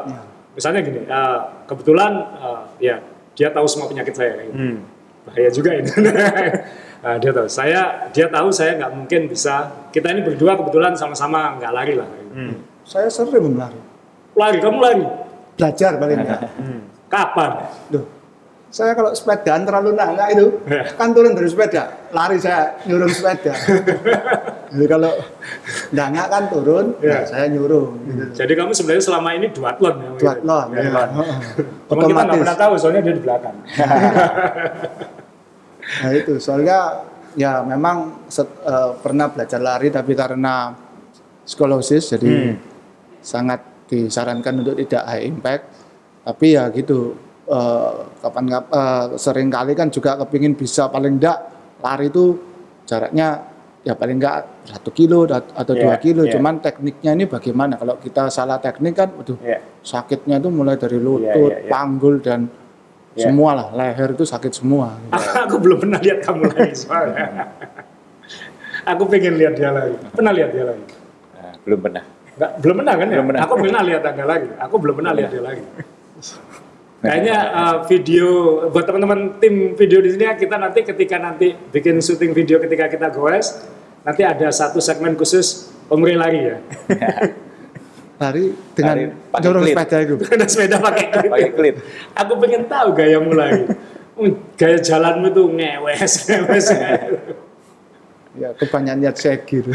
misalnya 0.55 0.81
gini, 0.85 1.01
eh, 1.09 1.39
kebetulan 1.65 2.13
eh, 2.39 2.63
ya 2.93 2.97
dia 3.35 3.49
tahu 3.51 3.67
semua 3.67 3.89
penyakit 3.89 4.15
saya 4.15 4.37
gitu. 4.45 4.55
Hmm. 4.55 4.79
bahaya 5.25 5.49
juga 5.49 5.71
ini. 5.73 5.89
Nah, 7.01 7.17
dia 7.25 7.33
tahu. 7.33 7.49
Saya 7.49 8.13
dia 8.13 8.29
tahu 8.29 8.53
saya 8.53 8.77
nggak 8.77 8.93
mungkin 8.93 9.33
bisa. 9.33 9.89
Kita 9.89 10.13
ini 10.13 10.21
berdua 10.21 10.61
kebetulan 10.61 10.93
sama-sama 10.93 11.57
nggak 11.57 11.73
lari 11.73 11.95
lah. 11.97 12.11
Hmm. 12.37 12.74
Saya 12.85 13.09
sering 13.09 13.57
lari. 13.57 13.81
Lari, 14.35 14.59
kamu 14.59 14.79
lari. 14.79 15.05
Belajar 15.55 15.97
paling 15.97 16.19
enggak. 16.23 16.41
Kapan? 17.09 17.51
Duh. 17.89 18.05
Saya 18.69 18.91
kalau 18.91 19.15
sepedaan 19.15 19.63
terlalu 19.63 19.95
nangka 19.95 20.27
itu, 20.29 20.51
Ya. 20.67 20.83
kan 20.93 21.15
turun 21.15 21.31
dari 21.31 21.47
sepeda, 21.47 22.11
lari 22.11 22.35
saya 22.37 22.75
nyuruh 22.83 23.07
sepeda. 23.07 23.55
Jadi 24.75 24.87
kalau 24.91 25.15
nangka 25.91 26.25
kan 26.27 26.45
turun, 26.49 26.87
Ya. 26.99 27.23
nah 27.23 27.25
saya 27.25 27.47
nyuruh. 27.47 27.95
Gitu. 28.03 28.23
Jadi 28.35 28.53
kamu 28.53 28.75
sebenarnya 28.75 29.05
selama 29.05 29.31
ini 29.33 29.47
duatlon 29.49 29.95
ya? 29.95 30.11
Duatlon, 30.19 30.67
Ya, 30.73 30.83
ya. 30.83 30.91
Cuma 30.91 31.23
kita 31.23 31.31
nggak 31.87 32.03
Otomatis. 32.03 32.41
pernah 32.43 32.57
tahu 32.59 32.73
soalnya 32.75 33.01
dia 33.01 33.15
di 33.15 33.23
belakang. 33.23 33.57
Nah 35.95 36.11
itu 36.11 36.33
soalnya 36.39 37.05
ya 37.35 37.61
memang 37.61 38.25
set- 38.27 38.57
eh, 38.59 38.91
pernah 38.99 39.29
belajar 39.29 39.61
lari 39.61 39.89
tapi 39.89 40.17
karena 40.17 40.73
skolosis 41.45 42.09
jadi 42.09 42.57
sangat 43.25 43.65
disarankan 43.89 44.61
untuk 44.61 44.77
tidak 44.77 45.03
high 45.09 45.25
impact. 45.25 45.65
Tapi 46.25 46.47
ya 46.53 46.69
gitu 46.69 47.17
eh, 47.49 47.93
kapan 48.21 48.45
kap 48.53 48.65
eh, 48.69 49.05
sering 49.17 49.49
kali 49.49 49.73
kan 49.73 49.89
juga 49.89 50.21
kepingin 50.21 50.53
bisa 50.53 50.93
paling 50.93 51.17
enggak 51.17 51.41
lari 51.81 52.09
itu 52.09 52.37
jaraknya 52.85 53.45
ya 53.85 53.93
paling 53.93 54.17
enggak 54.17 54.65
satu 54.65 54.89
kilo 54.93 55.29
atau 55.29 55.73
dua 55.77 55.97
Iya, 55.97 56.01
kilo. 56.01 56.25
iya. 56.25 56.33
Cuman 56.33 56.61
tekniknya 56.61 57.13
ini 57.13 57.25
bagaimana? 57.29 57.77
Kalau 57.77 58.01
kita 58.01 58.33
salah 58.33 58.57
teknik 58.57 58.97
kan, 58.97 59.13
waduh 59.13 59.37
Ya. 59.45 59.61
sakitnya 59.85 60.41
itu 60.41 60.49
mulai 60.49 60.81
dari 60.81 60.97
lutut, 60.97 61.53
iya, 61.53 61.65
iya. 61.65 61.69
panggul 61.69 62.17
dan 62.25 62.49
Iya. 63.13 63.29
semua 63.29 63.51
lah 63.53 63.69
leher 63.77 64.17
itu 64.17 64.25
sakit 64.25 64.53
semua. 64.57 64.97
aku 65.45 65.61
belum 65.61 65.85
pernah 65.85 66.01
lihat 66.01 66.25
kamu 66.25 66.49
lari 66.49 66.73
soalnya. 66.73 67.29
aku 68.91 69.03
pengen 69.07 69.37
lihat 69.37 69.55
dia 69.55 69.69
lari. 69.69 69.93
Pernah 70.17 70.33
lihat 70.33 70.51
dia 70.51 70.65
lari? 70.65 70.83
Nah, 71.37 71.55
belum 71.69 71.79
pernah. 71.85 72.05
Nggak, 72.35 72.51
belum 72.63 72.75
pernah 72.83 72.95
kan 72.99 73.07
ya? 73.07 73.15
Belum 73.15 73.27
pernah. 73.31 73.41
Aku 73.47 73.53
belum 73.55 73.71
pernah 73.71 73.85
lihat 73.87 74.03
Angga 74.03 74.25
lagi. 74.27 74.49
Aku 74.59 74.75
belum 74.83 74.95
pernah 74.99 75.13
lihat 75.15 75.31
dia 75.31 75.43
lagi. 75.43 75.65
Kayaknya 77.05 77.37
uh, 77.53 77.77
video 77.85 78.29
buat 78.73 78.85
teman-teman 78.89 79.37
tim 79.37 79.77
video 79.77 80.01
di 80.01 80.17
sini 80.17 80.25
ya, 80.25 80.35
kita 80.41 80.57
nanti 80.57 80.81
ketika 80.89 81.21
nanti 81.21 81.53
bikin 81.53 82.01
syuting 82.01 82.33
video 82.33 82.57
ketika 82.57 82.89
kita 82.89 83.13
goes 83.13 83.61
nanti 84.05 84.25
ada 84.25 84.49
satu 84.49 84.81
segmen 84.81 85.13
khusus 85.13 85.69
pemeri 85.85 86.17
lari 86.17 86.41
ya. 86.49 86.57
Lari 88.15 88.55
dengan 88.79 88.95
Lari 89.11 89.43
dorong 89.43 89.63
klit. 89.67 89.75
sepeda 89.75 89.97
itu. 90.07 90.15
Ada 90.39 90.47
sepeda 90.47 90.77
pakai 90.79 91.07
klit. 91.11 91.31
pakai 91.35 91.51
klit 91.51 91.77
Aku 92.15 92.33
pengen 92.39 92.63
tahu 92.71 92.89
gayamu 92.95 93.35
lagi. 93.35 93.67
Hmm, 94.15 94.33
Gaya 94.55 94.79
jalanmu 94.79 95.35
tuh 95.35 95.51
ngewes, 95.51 96.31
ngewes. 96.31 96.67
Ya, 98.35 98.51
kebanyakan 98.51 98.99
lihat 98.99 99.15
gitu. 99.47 99.71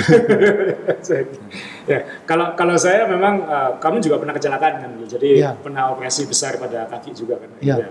segir. 0.99 1.39
ya, 1.87 1.99
kalau 2.27 2.53
kalau 2.59 2.75
saya 2.75 3.07
memang 3.07 3.39
uh, 3.43 3.71
kamu 3.79 4.03
juga 4.03 4.19
pernah 4.19 4.35
kecelakaan 4.35 4.73
kan, 4.83 4.89
dulu. 4.93 5.07
jadi 5.07 5.29
Iya. 5.31 5.51
pernah 5.55 5.95
operasi 5.95 6.27
besar 6.27 6.59
pada 6.59 6.83
kaki 6.85 7.15
juga 7.15 7.39
kan. 7.39 7.49
Iya. 7.63 7.75
Ya. 7.87 7.89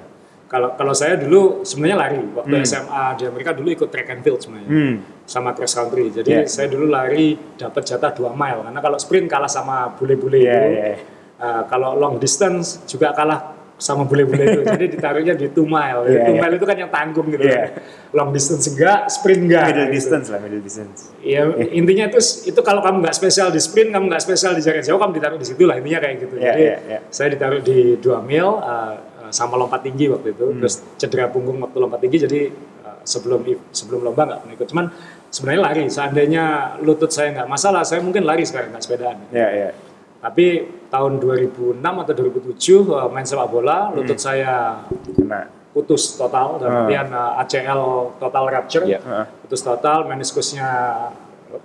Kalau 0.48 0.76
kalau 0.76 0.92
saya 0.92 1.16
dulu 1.16 1.60
sebenarnya 1.60 1.96
lari 1.96 2.20
waktu 2.32 2.52
SMA 2.64 3.04
di 3.16 3.24
Amerika 3.24 3.52
dulu 3.52 3.68
ikut 3.68 3.88
track 3.88 4.08
and 4.08 4.20
field 4.20 4.40
sebenarnya 4.40 4.68
Hmm. 4.68 4.94
sama 5.24 5.52
cross 5.52 5.72
country. 5.72 6.08
Jadi 6.08 6.30
Iya. 6.36 6.44
saya 6.44 6.68
dulu 6.68 6.88
lari 6.88 7.36
dapat 7.56 7.82
jatah 7.84 8.12
2 8.12 8.32
mile 8.32 8.64
karena 8.64 8.80
kalau 8.80 8.96
sprint 8.96 9.28
kalah 9.28 9.48
sama 9.48 9.92
bule-bule 9.92 10.40
Iya, 10.40 10.52
itu. 10.52 10.68
iya. 10.72 10.92
Uh, 11.38 11.62
kalau 11.64 11.94
long 11.94 12.16
distance 12.16 12.80
juga 12.84 13.12
kalah 13.12 13.57
sama 13.78 14.02
bule-bule 14.04 14.42
itu. 14.42 14.60
Jadi 14.74 14.86
ditaruhnya 14.98 15.34
di 15.38 15.46
2 15.48 15.62
mile. 15.64 16.00
Iya, 16.10 16.20
2 16.26 16.34
iya. 16.34 16.40
mile 16.42 16.54
itu 16.58 16.66
kan 16.66 16.76
yang 16.76 16.90
tanggung 16.90 17.26
gitu. 17.30 17.46
Iya. 17.46 17.62
Long 18.10 18.30
distance 18.34 18.66
enggak, 18.74 19.06
sprint 19.06 19.42
enggak. 19.46 19.64
Middle 19.70 19.86
gitu. 19.86 19.94
distance 19.94 20.26
lah, 20.28 20.38
middle 20.42 20.62
distance. 20.62 21.00
Iya, 21.22 21.40
intinya 21.70 22.04
itu 22.10 22.20
itu 22.50 22.60
kalau 22.66 22.82
kamu 22.82 23.06
nggak 23.06 23.14
spesial 23.14 23.48
di 23.54 23.60
sprint, 23.62 23.94
kamu 23.94 24.04
nggak 24.10 24.22
spesial 24.22 24.52
di 24.58 24.62
jarak 24.66 24.82
jauh, 24.82 24.98
kamu 24.98 25.12
ditaruh 25.14 25.38
di 25.38 25.46
situ 25.46 25.62
lah 25.64 25.78
intinya 25.78 25.98
kayak 26.02 26.16
gitu. 26.26 26.34
Iya, 26.36 26.52
Jadi 26.52 26.62
iya, 26.66 26.76
iya. 26.90 26.98
saya 27.08 27.28
ditaruh 27.32 27.60
di 27.62 27.78
2 28.02 28.28
mil 28.28 28.48
uh, 28.58 28.94
sama 29.30 29.54
lompat 29.54 29.80
tinggi 29.86 30.10
waktu 30.10 30.34
itu, 30.34 30.46
Hmm. 30.50 30.58
terus 30.58 30.74
cedera 30.98 31.30
punggung 31.30 31.62
waktu 31.62 31.76
lompat 31.78 32.00
tinggi, 32.02 32.18
jadi 32.26 32.40
uh, 32.82 33.00
sebelum 33.06 33.46
sebelum 33.70 34.00
lomba 34.02 34.26
nggak 34.26 34.40
pernah 34.42 34.54
ikut. 34.58 34.68
Cuman 34.74 34.86
sebenarnya 35.30 35.62
lari, 35.62 35.82
seandainya 35.86 36.44
lutut 36.82 37.12
saya 37.14 37.30
nggak 37.36 37.48
masalah, 37.48 37.84
saya 37.86 38.02
mungkin 38.02 38.26
lari 38.26 38.42
sekarang 38.42 38.74
nggak 38.74 38.82
sepedaan. 38.82 39.16
Iya, 39.30 39.48
iya. 39.54 39.70
Tapi 40.18 40.46
tahun 40.88 41.12
2006 41.18 41.78
atau 41.78 42.12
2007 42.12 42.58
uh, 42.84 43.06
main 43.06 43.22
sepak 43.22 43.48
bola, 43.48 43.90
lutut 43.90 44.12
Hmm. 44.12 44.24
saya 44.24 44.82
Kena. 45.08 45.46
putus 45.70 46.14
total, 46.14 46.58
dan 46.58 46.66
Ah. 46.66 46.72
kemudian 46.76 47.06
uh, 47.08 47.40
ACL 47.40 47.82
total 48.18 48.44
rupture, 48.48 48.82
Iya. 48.84 48.98
Heeh. 48.98 49.24
putus 49.40 49.62
total, 49.62 50.04
meniskusnya 50.04 50.68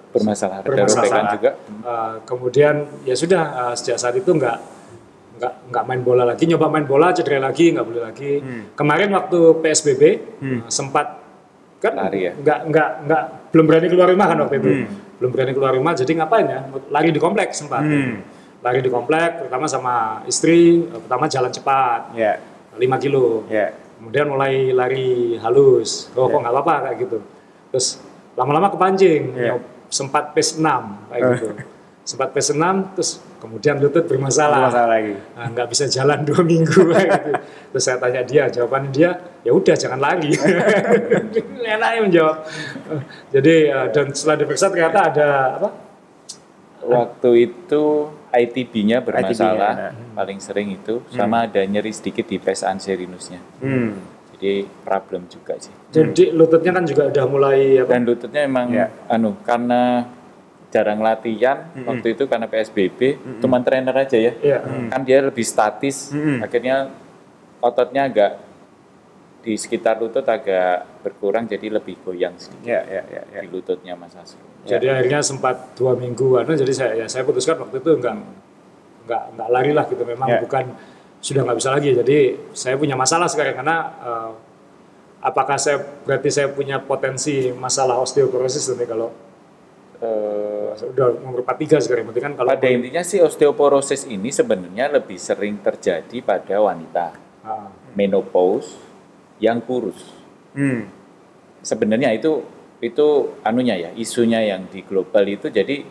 bermasalah 0.10 0.62
Bermasalah. 0.62 1.34
juga 1.34 1.52
Uh, 1.84 2.16
kemudian 2.24 2.76
ya 3.04 3.12
sudah 3.14 3.42
uh, 3.62 3.74
sejak 3.74 3.98
saat 3.98 4.16
itu 4.16 4.30
nggak 4.30 4.56
nggak 5.34 5.54
nggak 5.68 5.84
main 5.84 6.00
bola 6.00 6.24
lagi 6.24 6.46
nyoba 6.46 6.72
main 6.72 6.86
bola 6.86 7.12
cedera 7.12 7.42
lagi 7.42 7.68
nggak 7.70 7.84
boleh 7.84 8.02
lagi 8.02 8.32
kemarin 8.72 9.12
waktu 9.12 9.40
psbb 9.60 10.02
uh, 10.40 10.64
sempat 10.70 11.20
kan 11.78 12.00
Lari 12.00 12.20
ya? 12.22 12.32
nggak 12.34 12.60
nggak 12.66 12.90
nggak 13.04 13.24
belum 13.52 13.66
berani 13.66 13.88
keluar 13.90 14.08
rumah 14.08 14.26
kan 14.26 14.38
waktu 14.40 14.56
itu 14.56 14.70
belum 15.18 15.30
berani 15.30 15.52
keluar 15.52 15.74
rumah 15.74 15.92
jadi 15.94 16.12
ngapain 16.16 16.48
ya 16.48 16.60
lari 16.88 17.10
di 17.10 17.20
komplek 17.20 17.52
sempat 17.52 17.84
Hmm. 17.84 18.24
Lari 18.64 18.80
di 18.80 18.88
komplek 18.88 19.44
pertama 19.44 19.68
sama 19.68 19.96
istri 20.26 20.82
uh, 20.82 21.00
pertama 21.00 21.28
jalan 21.28 21.52
cepat 21.52 22.16
Iya. 22.16 22.40
5 22.74 22.80
kilo 22.98 23.44
Iya. 23.46 23.76
kemudian 24.00 24.26
mulai 24.26 24.72
lari 24.72 25.10
halus 25.38 26.08
oh 26.14 26.26
kok 26.26 26.32
Iya. 26.32 26.42
nggak 26.42 26.54
apa-apa 26.54 26.76
kayak 26.88 26.98
gitu 27.02 27.18
terus 27.70 28.00
lama-lama 28.34 28.68
kepancing 28.68 29.36
nyob- 29.36 29.68
sempat 29.88 30.32
pace 30.32 30.58
6 30.58 30.64
kayak 31.08 31.22
gitu 31.36 31.48
sempat 32.10 32.32
pace 32.32 32.52
6 32.52 32.96
terus 32.96 33.12
kemudian 33.40 33.76
lutut 33.76 34.04
bermasalah, 34.04 34.72
Masalah 34.72 34.88
lagi. 34.90 35.20
Nah, 35.36 35.48
nggak 35.52 35.68
bisa 35.68 35.84
jalan 35.86 36.24
dua 36.24 36.40
minggu 36.48 36.80
kayak 36.88 37.10
gitu. 37.12 37.32
terus 37.70 37.84
saya 37.84 38.00
tanya 38.00 38.24
dia 38.24 38.44
jawabannya 38.48 38.90
dia 38.90 39.10
ya 39.40 39.52
udah 39.52 39.76
jangan 39.76 40.00
lari 40.00 40.32
enaknya 41.66 42.00
menjawab 42.02 42.38
jadi 43.30 43.56
eh, 43.68 43.88
dan 43.92 44.06
setelah 44.12 44.36
diperiksa 44.40 44.72
ternyata 44.72 45.00
ada 45.06 45.30
apa 45.60 45.70
waktu 46.84 47.30
itu 47.46 47.84
ITB-nya 48.34 48.98
bermasalah 49.00 49.94
ITB-nya, 49.94 50.12
paling 50.12 50.40
sering 50.40 50.74
itu 50.74 51.06
sama 51.08 51.46
ada 51.46 51.62
nyeri 51.62 51.90
sedikit 51.90 52.26
di 52.26 52.36
pes 52.36 52.62
anserinusnya 52.62 53.38
Hmm. 53.58 53.94
jadi 54.34 54.66
problem 54.82 55.24
juga 55.28 55.54
sih. 55.56 55.72
Jadi 55.90 56.34
lututnya 56.34 56.74
kan 56.74 56.84
juga 56.84 57.08
udah 57.08 57.26
mulai 57.26 57.80
apa? 57.80 57.90
Dan 57.90 58.02
lututnya 58.04 58.42
emang 58.42 58.68
Ya. 58.70 58.90
anu 59.08 59.38
karena 59.40 60.10
jarang 60.68 61.00
latihan 61.00 61.70
waktu 61.80 62.12
itu 62.12 62.26
karena 62.26 62.50
PSBB 62.50 63.00
cuma 63.38 63.62
trainer 63.62 63.94
aja 63.94 64.18
ya. 64.18 64.34
Iya. 64.36 64.60
kan 64.90 65.02
dia 65.02 65.22
lebih 65.22 65.46
statis 65.46 66.10
Mm-mm. 66.10 66.42
akhirnya 66.42 66.90
ototnya 67.60 68.10
agak 68.10 68.32
di 69.40 69.54
sekitar 69.54 70.00
lutut 70.00 70.24
agak 70.24 71.04
berkurang 71.04 71.46
jadi 71.46 71.68
lebih 71.70 72.02
goyang 72.02 72.34
sedikit 72.36 72.66
Iya, 72.66 72.82
iya, 72.90 73.02
iya, 73.06 73.22
iya. 73.30 73.40
di 73.44 73.48
lututnya 73.48 73.94
Mas 73.94 74.16
Asro 74.16 74.42
Jadi 74.64 74.86
akhirnya 74.88 75.20
sempat 75.20 75.76
dua 75.76 75.92
minggu, 75.94 76.40
anu, 76.40 76.56
jadi 76.56 76.72
saya 76.72 76.92
ya 77.04 77.06
saya 77.06 77.24
putuskan 77.24 77.60
waktu 77.60 77.84
itu 77.84 78.00
enggak 78.00 78.16
enggak 79.04 79.24
enggak 79.36 79.48
lari 79.52 79.72
lah 79.76 79.86
gitu, 79.92 80.04
memang 80.04 80.28
Ya. 80.28 80.40
bukan 80.40 80.72
sudah 81.20 81.44
nggak 81.44 81.58
bisa 81.60 81.70
lagi. 81.72 81.90
Jadi 81.92 82.18
saya 82.56 82.76
punya 82.76 82.96
masalah 82.96 83.28
sekarang 83.28 83.60
karena 83.60 83.78
eh, 84.00 84.32
apakah 85.22 85.60
saya 85.60 85.84
berarti 86.04 86.28
saya 86.28 86.48
punya 86.48 86.80
potensi 86.80 87.52
masalah 87.52 88.00
osteoporosis 88.00 88.72
nanti 88.72 88.88
kalau 88.88 89.12
Eh, 90.04 90.68
udah 90.92 91.16
nomor 91.24 91.48
43 91.48 91.80
sekarang, 91.80 92.04
berarti 92.04 92.20
kan 92.20 92.36
kalau 92.36 92.52
pada 92.52 92.68
intinya 92.68 93.00
sih 93.00 93.24
osteoporosis 93.24 94.04
ini 94.04 94.36
sebenarnya 94.36 94.92
lebih 94.92 95.16
sering 95.16 95.64
terjadi 95.64 96.20
pada 96.20 96.60
wanita 96.60 97.16
Ah, 97.40 97.72
menopause 97.96 98.76
yang 99.40 99.64
kurus 99.64 99.96
Hmm. 100.52 100.92
sebenarnya 101.60 102.12
itu 102.12 102.44
itu 102.84 103.32
anunya 103.48 103.80
ya 103.80 103.90
isunya 103.96 104.44
yang 104.44 104.68
di 104.68 104.84
global 104.84 105.24
itu 105.24 105.48
jadi 105.48 105.88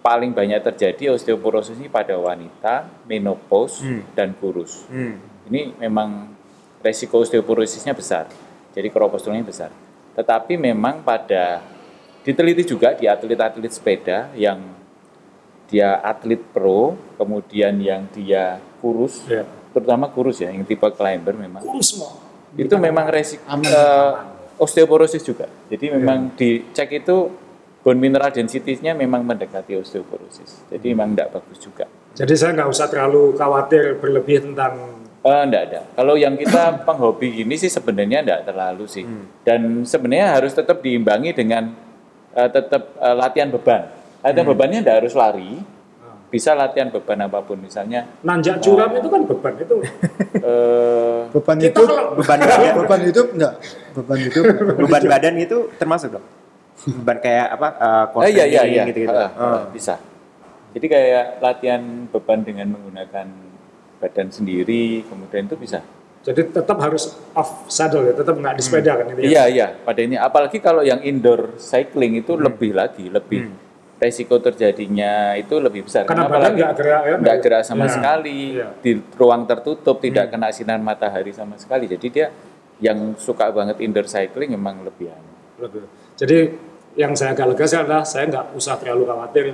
paling 0.00 0.30
banyak 0.30 0.62
terjadi 0.62 1.12
osteoporosis 1.12 1.76
ini 1.76 1.90
pada 1.90 2.14
wanita 2.14 2.86
menopause 3.10 3.82
Hmm. 3.82 4.06
dan 4.14 4.30
kurus 4.38 4.86
Hmm. 4.86 5.18
ini 5.50 5.74
memang 5.76 6.30
resiko 6.78 7.18
osteoporosisnya 7.20 7.90
besar 7.92 8.30
jadi 8.70 8.86
keropos 8.86 9.26
tulangnya 9.26 9.50
besar 9.50 9.70
tetapi 10.14 10.54
memang 10.54 11.02
pada 11.02 11.58
diteliti 12.22 12.62
juga 12.62 12.94
di 12.94 13.10
atlet-atlet 13.10 13.72
sepeda 13.74 14.30
yang 14.38 14.62
dia 15.66 15.98
atlet 16.02 16.38
pro 16.38 16.94
kemudian 17.18 17.74
yang 17.82 18.06
dia 18.14 18.62
kurus 18.78 19.26
ya. 19.26 19.42
terutama 19.74 20.06
kurus 20.06 20.38
ya 20.38 20.54
yang 20.54 20.62
tipe 20.62 20.86
climber 20.94 21.34
memang 21.34 21.62
kurus 21.66 21.98
semua. 21.98 22.14
itu 22.54 22.74
memang 22.78 23.06
resiko. 23.10 23.42
Osteoporosis 24.60 25.24
juga. 25.24 25.48
Jadi 25.66 25.88
Iya. 25.88 25.96
memang 25.96 26.36
dicek 26.36 27.00
itu 27.00 27.32
bone 27.80 27.96
mineral 27.96 28.28
density-nya 28.28 28.92
memang 28.92 29.24
mendekati 29.24 29.72
osteoporosis. 29.74 30.68
Jadi 30.68 30.92
memang 30.92 31.16
tidak 31.16 31.32
bagus 31.34 31.58
juga. 31.58 31.88
Jadi 32.12 32.34
saya 32.36 32.52
nggak 32.52 32.68
usah 32.68 32.86
terlalu 32.86 33.32
khawatir 33.34 33.96
berlebih 33.96 34.44
tentang 34.44 35.00
Eh, 35.20 35.42
enggak 35.44 35.62
ada. 35.68 35.80
Kalau 35.92 36.16
yang 36.16 36.32
kita 36.32 36.62
penghobi 36.88 37.44
gini 37.44 37.52
sih 37.52 37.68
sebenarnya 37.68 38.24
enggak 38.24 38.40
terlalu 38.48 38.88
sih. 38.88 39.04
Hmm. 39.04 39.28
Dan 39.44 39.60
sebenarnya 39.84 40.32
harus 40.32 40.56
tetap 40.56 40.80
diimbangi 40.80 41.36
dengan 41.36 41.76
eh, 42.32 42.48
tetap 42.48 42.96
eh, 42.96 43.16
latihan 43.16 43.52
beban. 43.52 43.84
Latihan 44.24 44.48
Hmm. 44.48 44.52
bebannya 44.56 44.78
enggak 44.80 45.04
harus 45.04 45.12
lari. 45.12 45.60
Bisa 46.30 46.54
latihan 46.54 46.88
beban 46.88 47.18
apa 47.20 47.42
pun 47.42 47.58
misalnya 47.58 48.06
nanjak 48.22 48.62
curam 48.62 48.94
itu 48.94 49.08
kan 49.10 49.22
beban 49.26 49.54
itu. 49.58 49.76
eh, 50.46 51.20
Beban 51.28 51.58
hidup, 51.58 51.84
kalau- 51.84 52.14
Beban 52.14 52.38
badan, 52.38 52.72
beban 52.78 53.00
hidup 53.02 53.26
enggak? 53.34 53.54
Beban 53.92 54.18
hidup. 54.20 54.44
beban 54.78 55.02
badan 55.04 55.34
itu 55.36 55.56
termasuk 55.74 56.08
dong. 56.12 56.26
Beban 56.80 57.18
kayak 57.18 57.46
apa? 57.54 57.68
Uh, 58.08 58.22
Eh, 58.24 58.30
iya 58.32 58.44
iya 58.46 58.62
iya 58.64 58.82
gitu-gitu. 58.86 59.10
Heeh, 59.10 59.30
Oh. 59.34 59.42
heeh, 59.42 59.62
bisa. 59.70 59.94
Jadi 60.70 60.86
kayak 60.86 61.24
latihan 61.40 61.82
beban 62.06 62.40
dengan 62.40 62.72
menggunakan 62.72 63.26
badan 63.98 64.28
sendiri, 64.30 65.02
kemudian 65.04 65.44
itu 65.44 65.58
bisa. 65.58 65.82
Jadi 66.20 66.52
tetap 66.52 66.76
harus 66.78 67.16
off 67.32 67.64
saddle 67.66 68.04
ya, 68.04 68.14
tetap 68.14 68.36
nggak 68.36 68.54
di 68.54 68.62
sepeda 68.62 68.92
kan 68.94 69.08
ini. 69.10 69.20
Iya 69.26 69.44
iya. 69.48 69.66
Pada 69.74 69.98
ini 69.98 70.14
apalagi 70.14 70.56
kalau 70.56 70.80
yang 70.80 71.00
indoor 71.00 71.56
cycling 71.56 72.16
itu 72.16 72.36
lebih 72.36 72.70
lagi, 72.70 73.08
lebih 73.08 73.50
resiko 74.00 74.40
terjadinya 74.40 75.36
itu 75.36 75.60
lebih 75.60 75.84
besar. 75.84 76.08
Karena 76.08 76.24
badan 76.24 76.56
nggak 76.56 76.72
gerak 76.72 77.02
ya. 77.04 77.16
nggak 77.20 77.36
gerak 77.38 77.62
sama 77.62 77.84
Iya. 77.84 77.92
sekali 77.92 78.38
Iya. 78.56 78.68
di 78.80 78.92
ruang 79.14 79.44
tertutup, 79.44 80.00
tidak 80.00 80.32
kena 80.32 80.48
sinar 80.48 80.80
matahari 80.80 81.30
sama 81.30 81.54
sekali. 81.54 81.84
Jadi 81.84 82.06
dia 82.08 82.32
yang 82.80 83.12
suka 83.14 83.52
banget 83.52 83.76
indoor 83.78 84.08
cycling 84.08 84.50
memang 84.50 84.80
lebih 84.80 85.12
anu. 85.12 85.32
Lebih. 85.60 85.84
Jadi 86.16 86.38
yang 86.96 87.12
saya 87.12 87.36
agak 87.36 87.52
lega 87.52 87.64
sih 87.64 87.76
adalah 87.76 88.00
saya 88.02 88.24
nggak 88.26 88.56
usah 88.56 88.80
terlalu 88.80 89.04
khawatir 89.04 89.44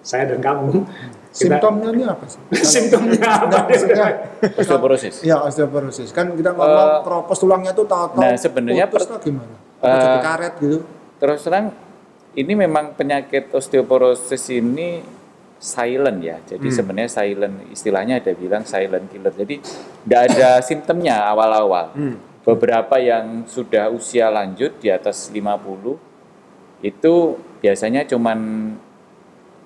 saya 0.00 0.22
dan 0.24 0.38
kamu. 0.38 0.86
Kita- 1.34 1.58
Simptomnya 1.58 1.90
ini 1.90 2.04
apa 2.06 2.24
sih? 2.30 2.38
Simptomnya 2.78 3.26
apa? 3.26 3.66
Maksudnya, 3.66 4.06
Osteoporosis. 4.54 5.26
ya 5.26 5.42
osteoporosis. 5.42 6.14
Kan 6.14 6.30
kita 6.38 6.54
ngomong 6.54 7.02
keropos 7.02 7.36
tulangnya 7.36 7.74
tuh 7.74 7.82
tahu-tahu 7.84 8.22
nah, 8.22 8.38
sebenarnya 8.38 8.86
putus 8.86 9.10
per- 9.10 9.18
gimana? 9.18 9.50
Eh, 9.82 9.98
jadi 9.98 10.18
karet 10.22 10.54
gitu. 10.62 10.78
Terus 11.18 11.42
terang 11.42 11.74
ini 12.34 12.52
memang 12.54 12.94
penyakit 12.98 13.50
osteoporosis 13.54 14.50
ini 14.50 15.02
silent 15.58 16.18
ya. 16.20 16.36
Jadi 16.44 16.68
Hmm. 16.68 16.76
sebenarnya 16.76 17.10
silent 17.10 17.56
istilahnya 17.72 18.20
ada 18.20 18.32
bilang 18.36 18.62
silent 18.68 19.08
killer. 19.08 19.32
Jadi 19.32 19.62
tidak 20.04 20.20
ada 20.30 20.48
simptomnya 20.68 21.24
awal-awal. 21.24 21.94
Hmm. 21.94 22.16
Beberapa 22.44 23.00
yang 23.00 23.48
sudah 23.48 23.88
usia 23.88 24.28
lanjut 24.28 24.76
di 24.76 24.92
atas 24.92 25.32
50 25.32 25.96
itu 26.84 27.40
biasanya 27.64 28.04
cuman 28.04 28.38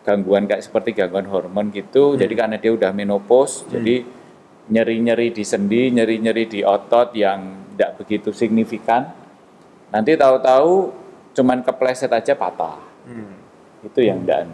gangguan 0.06 0.46
kayak 0.46 0.62
seperti 0.62 0.94
gangguan 0.94 1.26
hormon 1.26 1.74
gitu. 1.74 2.14
Jadi 2.14 2.32
karena 2.38 2.56
dia 2.56 2.70
udah 2.70 2.94
menopause, 2.94 3.66
jadi 3.66 4.06
nyeri-nyeri 4.70 5.34
di 5.34 5.42
sendi, 5.42 5.90
nyeri-nyeri 5.90 6.44
di 6.46 6.60
otot 6.62 7.10
yang 7.18 7.66
tidak 7.74 7.98
begitu 7.98 8.30
signifikan. 8.30 9.10
Nanti 9.90 10.14
tahu-tahu 10.14 10.94
cuman 11.38 11.62
kepleset 11.62 12.10
aja 12.10 12.34
patah. 12.34 12.82
Hmm. 13.06 13.38
Itu 13.86 14.02
yang 14.02 14.26
enggak. 14.26 14.50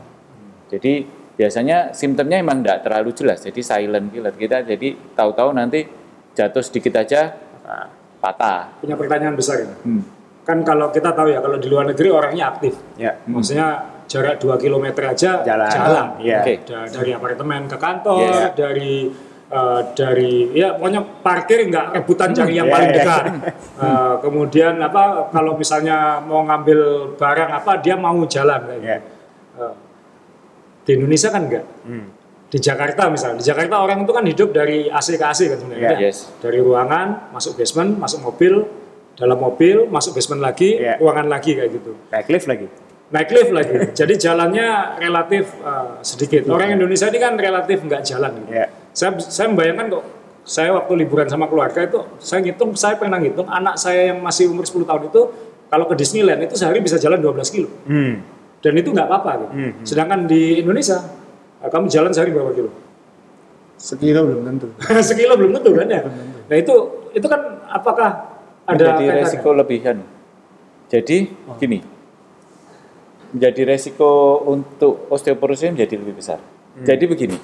Jadi 0.68 1.08
biasanya 1.32 1.96
simptomnya 1.96 2.44
emang 2.44 2.60
enggak 2.60 2.84
terlalu 2.84 3.16
jelas. 3.16 3.40
Jadi 3.40 3.64
silent 3.64 4.12
killer 4.12 4.36
kita 4.36 4.60
jadi 4.68 4.92
tahu-tahu 5.16 5.56
nanti 5.56 5.88
jatuh 6.36 6.60
sedikit 6.60 7.00
aja 7.00 7.32
patah. 8.20 8.76
Punya 8.84 9.00
pertanyaan 9.00 9.32
besar 9.32 9.64
ini. 9.64 9.74
Hmm. 9.80 10.02
Kan 10.44 10.60
kalau 10.60 10.92
kita 10.92 11.16
tahu 11.16 11.32
ya, 11.32 11.40
kalau 11.40 11.56
di 11.56 11.72
luar 11.72 11.88
negeri 11.88 12.08
orangnya 12.12 12.52
aktif. 12.52 12.76
ya. 13.00 13.16
Maksudnya 13.24 13.96
jarak 14.04 14.36
2 14.36 14.60
km 14.60 14.86
aja 15.08 15.40
Jalan. 15.40 16.20
Iya. 16.20 16.44
Oke. 16.44 16.54
Da- 16.68 16.84
dari 16.84 17.10
apartemen 17.16 17.64
ke 17.64 17.80
kantor, 17.80 18.20
Yes. 18.20 18.52
dari 18.52 19.08
eh, 19.54 19.80
dari 19.94 20.50
ya 20.52 20.74
pokoknya 20.74 21.00
parkir 21.22 21.62
nggak 21.70 21.86
rebutan 21.94 22.34
cari 22.34 22.58
yang 22.58 22.66
Iya, 22.66 22.74
paling 22.74 22.90
iya. 22.90 22.96
dekat. 22.98 23.22
Eh, 23.74 24.14
kemudian 24.20 24.74
apa 24.78 25.30
kalau 25.30 25.54
misalnya 25.54 26.18
mau 26.18 26.42
ngambil 26.42 26.80
barang 27.14 27.50
apa 27.54 27.78
dia 27.78 27.94
mau 27.94 28.18
jalan 28.26 28.60
kayak 28.66 28.80
gitu. 28.82 28.98
Eh, 29.62 29.74
di 30.84 30.90
Indonesia 30.98 31.28
kan 31.30 31.42
enggak. 31.46 31.64
Hmm. 31.86 32.06
Di 32.44 32.62
Jakarta 32.62 33.10
misalnya, 33.10 33.42
di 33.42 33.46
Jakarta 33.46 33.82
orang 33.82 34.06
itu 34.06 34.12
kan 34.14 34.22
hidup 34.22 34.54
dari 34.54 34.86
AC 34.86 35.18
ke 35.18 35.26
AC 35.26 35.40
kan 35.50 35.58
sebenarnya. 35.58 35.90
Iya. 35.98 36.06
Yes. 36.10 36.30
Dari 36.38 36.58
ruangan 36.58 37.34
masuk 37.34 37.58
basement, 37.58 37.98
masuk 37.98 38.22
mobil, 38.22 38.62
dalam 39.14 39.38
mobil 39.38 39.86
masuk 39.86 40.14
basement 40.14 40.38
lagi, 40.38 40.78
Iya. 40.78 40.98
ruangan 40.98 41.26
lagi 41.26 41.54
kayak 41.54 41.70
gitu 41.70 41.94
Naik 42.10 42.26
lift 42.30 42.46
lagi. 42.46 42.66
Naik 43.14 43.30
lift 43.30 43.50
lagi. 43.54 43.74
Jadi 43.94 44.14
jalannya 44.18 44.98
relatif 44.98 45.54
uh, 45.62 46.02
sedikit. 46.02 46.50
Orang 46.50 46.74
Indonesia 46.74 47.06
ini 47.06 47.18
kan 47.22 47.38
relatif 47.38 47.78
nggak 47.86 48.02
jalan. 48.02 48.42
Gitu. 48.42 48.50
Iya. 48.50 48.66
Saya 48.90 49.10
saya 49.22 49.46
membayangkan 49.54 49.86
kok 49.94 50.04
saya 50.44 50.74
waktu 50.74 50.92
liburan 51.06 51.30
sama 51.30 51.46
keluarga 51.48 51.86
itu 51.86 52.04
saya 52.20 52.44
ngitung 52.44 52.74
saya 52.76 52.98
pernah 53.00 53.16
ngitung 53.16 53.48
anak 53.48 53.80
saya 53.80 54.12
yang 54.12 54.20
masih 54.20 54.52
umur 54.52 54.68
10 54.68 54.84
tahun 54.84 55.02
itu 55.08 55.22
kalau 55.72 55.88
ke 55.88 55.94
Disneyland 55.96 56.44
itu 56.44 56.54
sehari 56.58 56.84
bisa 56.84 57.00
jalan 57.00 57.16
12 57.16 57.48
kilo 57.48 57.70
Hmm. 57.88 58.20
dan 58.60 58.72
itu 58.76 58.92
nggak 58.92 59.08
apa-apa 59.08 59.30
gitu. 59.40 59.52
Hmm. 59.56 59.72
Sedangkan 59.86 60.20
di 60.28 60.60
Indonesia 60.60 61.00
uh, 61.64 61.70
kamu 61.72 61.88
jalan 61.88 62.12
sehari 62.12 62.34
berapa 62.34 62.52
kilo? 62.52 62.70
Sekilo 63.80 64.20
belum 64.26 64.42
tentu. 64.44 64.66
Sekilo 65.08 65.34
belum 65.40 65.52
tentu 65.56 65.70
kan 65.72 65.86
ya. 65.88 66.02
Nah 66.50 66.56
itu 66.60 66.74
itu 67.16 67.26
kan 67.30 67.40
apakah 67.70 68.10
ada 68.68 68.84
Jadi 69.00 69.04
resiko 69.24 69.50
lebihan. 69.56 69.96
Jadi 70.92 71.32
gini, 71.56 71.80
menjadi 73.34 73.66
resiko 73.66 74.38
untuk 74.46 75.10
osteoporosis 75.10 75.74
menjadi 75.74 75.98
lebih 75.98 76.22
besar. 76.22 76.38
Jadi 76.76 77.04
begini, 77.04 77.38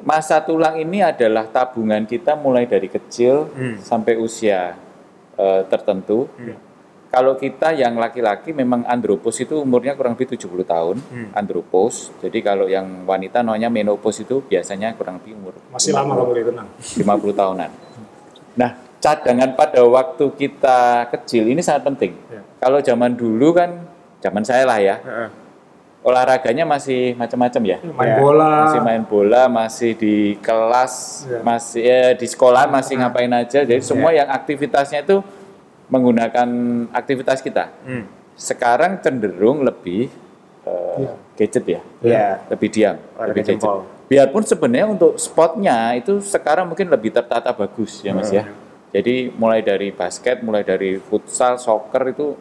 masa 0.00 0.40
tulang 0.40 0.78
ini 0.78 1.02
adalah 1.02 1.46
tabungan 1.46 2.06
kita 2.06 2.34
mulai 2.34 2.64
dari 2.64 2.86
kecil 2.86 3.50
Hmm. 3.50 3.76
sampai 3.78 4.14
usia 4.16 4.78
eh, 5.34 5.62
tertentu. 5.66 6.28
Kalau 7.08 7.34
kita 7.34 7.72
yang 7.72 7.96
laki-laki 7.96 8.52
memang 8.52 8.84
andropos 8.84 9.34
itu 9.40 9.58
umurnya 9.58 9.96
kurang 9.96 10.14
lebih 10.14 10.36
70 10.36 10.62
tahun, 10.62 11.00
Hmm. 11.00 11.32
andropos. 11.32 12.12
Jadi 12.20 12.38
kalau 12.38 12.68
yang 12.68 13.02
wanita 13.02 13.40
namanya 13.40 13.66
menopause 13.66 14.20
itu 14.20 14.44
biasanya 14.44 14.94
kurang 14.94 15.18
lebih 15.18 15.34
umur 15.34 15.56
Masih 15.72 15.90
lama 15.90 16.12
kamu 16.14 16.30
itu 16.36 16.52
tenang. 16.52 16.68
50 17.02 17.34
tahunan. 17.34 17.70
Nah, 18.54 18.70
cadangan 19.00 19.50
pada 19.56 19.80
waktu 19.82 20.24
kita 20.36 20.78
kecil 21.08 21.48
ini 21.48 21.64
sangat 21.64 21.88
penting. 21.88 22.12
Ya. 22.28 22.44
Kalau 22.60 22.78
zaman 22.78 23.16
dulu 23.16 23.56
kan, 23.56 23.89
zaman 24.20 24.44
saya 24.44 24.64
lah 24.64 24.78
ya, 24.78 24.96
Heeh. 25.00 25.28
olahraganya 26.00 26.64
masih 26.64 27.12
macam-macam 27.12 27.62
ya. 27.66 27.78
Main 27.82 28.08
Ya, 28.08 28.16
bola. 28.16 28.52
Masih 28.64 28.80
main 28.80 29.02
bola, 29.02 29.42
masih 29.48 29.90
di 29.92 30.14
kelas, 30.38 30.94
Ya. 31.24 31.40
masih 31.40 31.82
eh, 31.82 32.12
di 32.16 32.26
sekolah 32.26 32.64
masih 32.66 32.96
ngapain 32.96 33.28
aja. 33.30 33.60
Jadi 33.60 33.80
semua 33.80 34.10
yang 34.10 34.28
aktivitasnya 34.28 35.02
itu 35.02 35.20
menggunakan 35.88 36.48
aktivitas 36.92 37.40
kita. 37.40 37.68
Hmm. 37.82 38.06
Sekarang 38.32 39.00
cenderung 39.00 39.60
lebih 39.60 40.08
eh, 40.60 40.96
Iya. 41.00 41.12
gadget 41.36 41.64
ya, 41.66 41.80
Iya. 42.00 42.26
lebih 42.48 42.68
diam, 42.68 42.96
Olahraga 42.96 43.28
lebih 43.28 43.42
gadget. 43.42 43.56
jempol. 43.58 43.78
Biarpun 44.06 44.42
sebenarnya 44.42 44.86
untuk 44.88 45.12
spotnya 45.16 45.94
itu 45.94 46.18
sekarang 46.20 46.66
mungkin 46.66 46.90
lebih 46.90 47.10
tertata 47.10 47.48
bagus 47.50 48.02
ya 48.02 48.10
mas 48.10 48.28
ya. 48.28 48.42
Jadi 48.90 49.30
mulai 49.30 49.62
dari 49.62 49.88
basket, 49.88 50.42
mulai 50.42 50.66
dari 50.66 50.98
futsal, 50.98 51.56
soccer 51.56 52.10
itu 52.10 52.34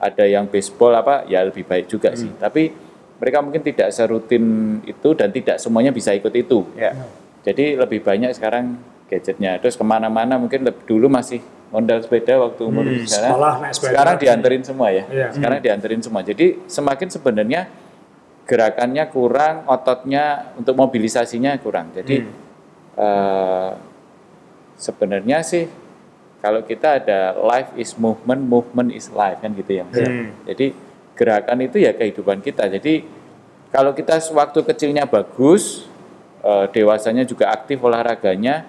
ada 0.00 0.24
yang 0.24 0.48
baseball 0.48 0.96
apa 0.96 1.28
ya 1.28 1.44
lebih 1.44 1.62
baik 1.62 1.86
juga 1.86 2.16
sih. 2.16 2.32
Tapi 2.34 2.72
mereka 3.20 3.44
mungkin 3.44 3.60
tidak 3.60 3.92
serutin 3.92 4.44
itu 4.82 5.12
dan 5.12 5.28
tidak 5.28 5.60
semuanya 5.60 5.92
bisa 5.92 6.10
ikut 6.10 6.32
itu. 6.32 6.64
Ya. 6.72 6.96
Jadi 7.44 7.76
lebih 7.76 8.00
banyak 8.00 8.32
sekarang 8.32 8.80
gadgetnya. 9.06 9.60
Terus 9.60 9.76
ke 9.76 9.84
mana-mana 9.84 10.40
mungkin 10.40 10.64
lebih 10.64 10.88
dulu 10.88 11.12
masih 11.12 11.44
ondel 11.70 12.00
sepeda 12.00 12.40
waktu 12.40 12.62
umur 12.64 12.82
Hmm, 12.82 13.04
sekarang. 13.04 13.30
sekolah 13.30 13.52
naik 13.60 13.72
sepeda. 13.76 13.90
Sekarang 13.92 14.14
dianterin 14.16 14.62
semua 14.64 14.88
ya. 14.88 15.04
Iya. 15.06 15.26
Sekarang 15.36 15.58
dianterin 15.60 16.00
semua. 16.00 16.20
Jadi 16.24 16.46
semakin 16.64 17.08
sebenarnya 17.08 17.60
gerakannya 18.48 19.04
kurang, 19.12 19.68
ototnya 19.68 20.24
untuk 20.56 20.74
mobilisasinya 20.74 21.54
kurang. 21.60 21.92
Jadi 21.92 22.24
Hmm. 22.24 22.32
eh, 22.96 23.70
sebenarnya 24.76 25.44
sih 25.44 25.68
kalau 26.40 26.64
kita 26.64 27.04
ada 27.04 27.36
life 27.36 27.70
is 27.76 27.92
movement, 28.00 28.48
movement 28.48 28.90
is 28.96 29.12
life 29.12 29.38
kan 29.44 29.52
gitu 29.52 29.80
ya. 29.80 29.84
Mas 29.84 30.00
ya. 30.00 30.08
Hmm. 30.08 30.32
Jadi 30.48 30.66
gerakan 31.12 31.58
itu 31.60 31.76
ya 31.76 31.92
kehidupan 31.92 32.40
kita. 32.40 32.64
Jadi 32.72 33.04
kalau 33.68 33.92
kita 33.92 34.16
waktu 34.32 34.60
kecilnya 34.64 35.04
bagus, 35.04 35.84
eh, 36.40 36.66
dewasanya 36.72 37.28
juga 37.28 37.52
aktif 37.52 37.84
olahraganya, 37.84 38.64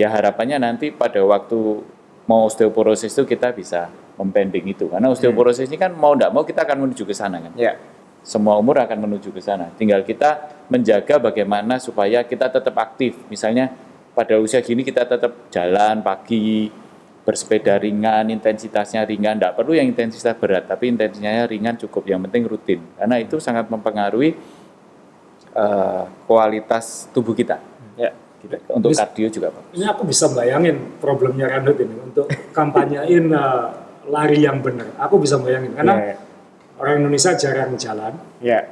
ya 0.00 0.08
harapannya 0.08 0.56
nanti 0.56 0.88
pada 0.88 1.20
waktu 1.20 1.84
mau 2.24 2.48
osteoporosis 2.48 3.12
itu 3.12 3.28
kita 3.28 3.52
bisa 3.52 3.92
mempending 4.16 4.72
itu. 4.72 4.88
Karena 4.88 5.12
osteoporosis 5.12 5.68
ini 5.68 5.76
kan 5.76 5.92
mau 5.92 6.16
tidak 6.16 6.30
mau 6.32 6.42
kita 6.42 6.64
akan 6.64 6.88
menuju 6.88 7.04
ke 7.04 7.12
sana 7.12 7.38
kan. 7.38 7.52
Ya. 7.54 7.76
Semua 8.24 8.60
umur 8.60 8.76
akan 8.76 9.08
menuju 9.08 9.32
ke 9.32 9.40
sana. 9.40 9.72
Tinggal 9.78 10.04
kita 10.04 10.52
menjaga 10.68 11.16
bagaimana 11.16 11.80
supaya 11.80 12.20
kita 12.26 12.52
tetap 12.52 12.76
aktif. 12.76 13.16
Misalnya 13.32 13.72
pada 14.18 14.34
usia 14.42 14.58
gini 14.58 14.82
kita 14.82 15.06
tetap 15.06 15.46
jalan 15.54 16.02
pagi, 16.02 16.66
bersepeda 17.22 17.78
ringan, 17.78 18.34
intensitasnya 18.34 19.06
ringan. 19.06 19.38
Tidak 19.38 19.54
perlu 19.54 19.78
yang 19.78 19.86
intensitas 19.86 20.34
berat, 20.34 20.66
tapi 20.66 20.90
intensitasnya 20.90 21.46
ringan 21.46 21.78
cukup. 21.78 22.02
Yang 22.10 22.26
penting 22.26 22.42
rutin. 22.50 22.80
Karena 22.98 23.22
itu 23.22 23.38
sangat 23.38 23.70
mempengaruhi 23.70 24.34
eh, 25.54 26.02
kualitas 26.26 27.06
tubuh 27.14 27.30
kita. 27.38 27.62
Ya. 27.94 28.10
Gitu. 28.42 28.58
Untuk 28.74 28.90
Bisa- 28.90 29.06
kardio 29.06 29.28
juga 29.30 29.54
Pak. 29.54 29.62
Ini 29.78 29.86
aku 29.86 30.02
bisa 30.06 30.26
bayangin 30.34 30.98
problemnya 30.98 31.46
Randut 31.50 31.78
ini 31.78 31.94
untuk 31.98 32.26
kampanyain 32.54 33.26
uh, 33.34 33.66
lari 34.06 34.46
yang 34.46 34.62
benar. 34.62 34.94
Aku 34.94 35.18
bisa 35.18 35.42
bayangin 35.42 35.74
karena 35.74 35.94
Ya. 35.98 36.16
orang 36.78 37.02
Indonesia 37.02 37.34
jarang 37.34 37.74
jalan, 37.74 38.14
Ya. 38.38 38.62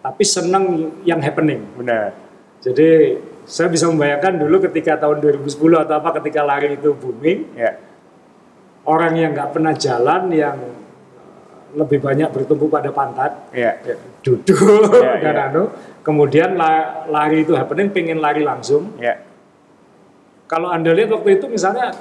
tapi 0.00 0.24
senang 0.24 0.96
yang 1.04 1.20
happening. 1.20 1.60
Benar. 1.76 2.16
Jadi 2.64 3.20
saya 3.48 3.72
bisa 3.72 3.88
membayangkan 3.88 4.36
dulu 4.36 4.60
ketika 4.68 5.00
tahun 5.00 5.24
2010 5.24 5.56
atau 5.88 5.94
apa 5.96 6.20
ketika 6.20 6.44
lari 6.44 6.76
itu 6.76 6.92
booming, 6.92 7.56
Ya. 7.56 7.80
orang 8.84 9.16
yang 9.16 9.32
nggak 9.32 9.56
pernah 9.56 9.72
jalan 9.72 10.28
yang 10.28 10.56
uh, 10.60 11.72
lebih 11.80 12.04
banyak 12.04 12.28
bertumpu 12.28 12.68
pada 12.68 12.92
pantat, 12.92 13.48
Ya. 13.56 13.80
ya, 13.80 13.96
duduk 14.20 14.92
Ya, 15.00 15.16
dan 15.24 15.34
ya. 15.34 15.44
anu, 15.48 15.72
kemudian 16.04 16.60
la- 16.60 17.08
lari 17.08 17.48
itu 17.48 17.56
happening, 17.56 17.88
pengen 17.88 18.20
lari 18.20 18.44
langsung, 18.44 18.92
Ya. 19.00 19.16
kalau 20.44 20.68
anda 20.68 20.92
lihat 20.92 21.08
waktu 21.08 21.40
itu 21.40 21.48
misalnya 21.48 21.96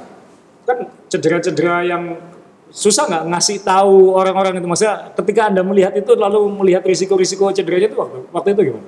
kan 0.68 0.84
cedera-cedera 1.08 1.88
yang 1.88 2.20
susah 2.68 3.08
nggak 3.08 3.24
ngasih 3.32 3.64
tahu 3.64 4.12
orang-orang 4.12 4.60
itu 4.60 4.68
maksudnya 4.68 5.16
ketika 5.16 5.48
anda 5.48 5.64
melihat 5.64 5.96
itu 5.96 6.12
lalu 6.12 6.52
melihat 6.52 6.84
risiko-risiko 6.84 7.48
cederanya 7.56 7.88
itu 7.88 7.96
waktu 7.96 8.20
waktu 8.36 8.50
itu 8.52 8.62
gimana? 8.72 8.88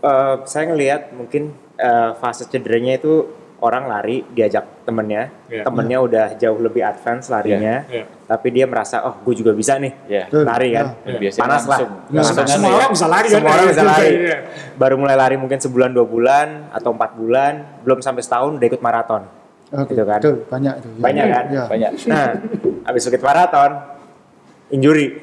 Eh, 0.00 0.34
saya 0.48 0.64
ngelihat 0.72 1.12
mungkin 1.12 1.52
eh, 1.80 2.10
fase 2.14 2.44
cederanya 2.44 2.94
itu 2.94 3.24
orang 3.60 3.84
lari 3.84 4.24
diajak 4.26 4.88
temennya, 4.88 5.28
Iya. 5.52 5.68
temennya 5.68 5.98
udah 6.00 6.26
jauh 6.34 6.56
lebih 6.56 6.80
advance 6.80 7.28
larinya, 7.28 7.84
Iya. 7.86 8.08
tapi 8.24 8.48
dia 8.48 8.64
merasa 8.64 9.04
oh 9.04 9.20
gue 9.20 9.36
juga 9.36 9.52
bisa 9.52 9.76
nih. 9.76 9.92
Betul. 10.08 10.48
lari 10.48 10.68
kan, 10.72 10.86
Ya. 11.04 11.18
Biasanya 11.20 11.42
panas 11.44 11.62
lah, 11.62 11.68
langsung. 11.76 11.90
Ya. 12.08 12.16
Langsung 12.16 12.36
Semua 12.40 12.48
kan 12.48 12.60
ya. 12.64 12.76
orang 12.78 12.90
bisa 12.90 13.06
lari 13.06 13.26
kan? 13.28 13.34
semua 13.36 13.52
orang 13.52 13.68
bisa 13.68 13.84
lari, 13.84 14.08
Iya. 14.08 14.38
baru 14.76 14.94
mulai 14.96 15.12
lari 15.14 15.36
mungkin 15.36 15.58
sebulan 15.58 15.92
dua 15.92 16.06
bulan 16.06 16.46
atau 16.72 16.90
empat 16.90 17.10
bulan, 17.14 17.52
belum 17.84 18.00
sampai 18.00 18.22
setahun 18.22 18.56
udah 18.56 18.66
ikut 18.66 18.80
maraton, 18.80 19.22
Oke, 19.70 19.92
Gitu 19.92 20.02
kan? 20.02 20.18
betul, 20.18 20.36
banyak 20.48 20.74
itu. 20.76 20.88
Ya. 20.88 20.96
Banyak 20.98 21.24
kan? 21.28 21.44
Ya. 21.46 21.64
Banyak. 21.68 21.90
nah 22.06 22.26
habis 22.82 23.02
ikut 23.04 23.20
maraton, 23.20 23.70
injury, 24.70 25.20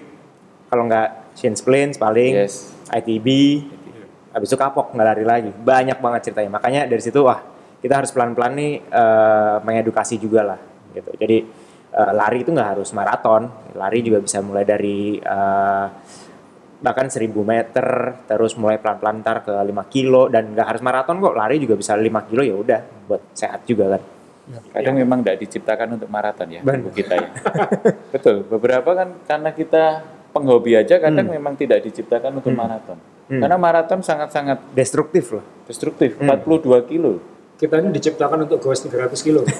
kalau 0.67 0.85
nggak 0.85 1.09
shin 1.33 1.53
splints 1.53 1.97
paling, 1.97 2.37
Yes. 2.37 2.69
ITB, 2.87 3.27
habis 4.37 4.53
itu 4.53 4.57
kapok 4.57 4.93
nggak 4.93 5.07
lari 5.09 5.25
lagi. 5.25 5.49
Banyak 5.49 5.97
banget 5.97 6.29
ceritanya. 6.29 6.61
Makanya 6.61 6.85
dari 6.85 7.01
situ 7.01 7.25
wah 7.25 7.41
kita 7.81 8.05
harus 8.05 8.13
pelan-pelan 8.13 8.53
nih 8.53 8.73
eh, 8.85 9.57
mengedukasi 9.65 10.21
juga 10.21 10.45
lah 10.45 10.59
gitu. 10.93 11.09
Jadi 11.17 11.37
eh, 11.89 12.11
lari 12.13 12.45
itu 12.45 12.53
nggak 12.53 12.69
harus 12.77 12.93
maraton, 12.93 13.49
lari 13.73 14.05
juga 14.05 14.21
bisa 14.21 14.37
mulai 14.45 14.61
dari 14.61 15.17
eh, 15.17 15.85
bahkan 16.77 17.09
1000 17.09 17.33
meter, 17.33 17.85
terus 18.29 18.53
mulai 18.53 18.77
pelan-pelan 18.77 19.25
ntar 19.25 19.41
ke 19.41 19.49
5 19.49 19.73
kilo 19.89 20.29
dan 20.29 20.53
nggak 20.53 20.77
harus 20.77 20.81
maraton 20.85 21.17
kok, 21.17 21.33
lari 21.33 21.57
juga 21.57 21.73
bisa 21.73 21.97
5 21.97 22.29
kilo 22.29 22.45
ya 22.45 22.53
udah 22.53 22.79
buat 23.09 23.33
sehat 23.33 23.65
juga 23.65 23.97
kan. 23.97 24.01
Kadang 24.47 24.95
memang 24.95 25.19
tidak 25.25 25.43
diciptakan 25.43 25.99
untuk 25.99 26.07
maraton 26.07 26.47
ya 26.47 26.61
Benar. 26.63 26.95
kita 26.95 27.19
ya. 27.19 27.29
Betul. 28.15 28.47
Beberapa 28.47 28.95
kan 28.95 29.19
karena 29.27 29.51
kita 29.51 30.07
penghobi 30.31 30.71
aja 30.79 31.03
kadang 31.03 31.27
memang 31.27 31.59
tidak 31.59 31.83
diciptakan 31.83 32.39
untuk 32.39 32.55
maraton. 32.55 32.95
Hmm. 33.27 33.43
Karena 33.43 33.57
maraton 33.59 33.99
sangat-sangat 33.99 34.71
Destruktif 34.71 35.35
loh. 35.35 35.43
destruktif. 35.67 36.15
42 36.15 36.87
kilo. 36.87 37.19
Kita 37.59 37.75
ini 37.77 37.91
diciptakan 37.91 38.47
untuk 38.47 38.63
goes 38.63 38.79
300 38.79 39.11
kilo. 39.19 39.43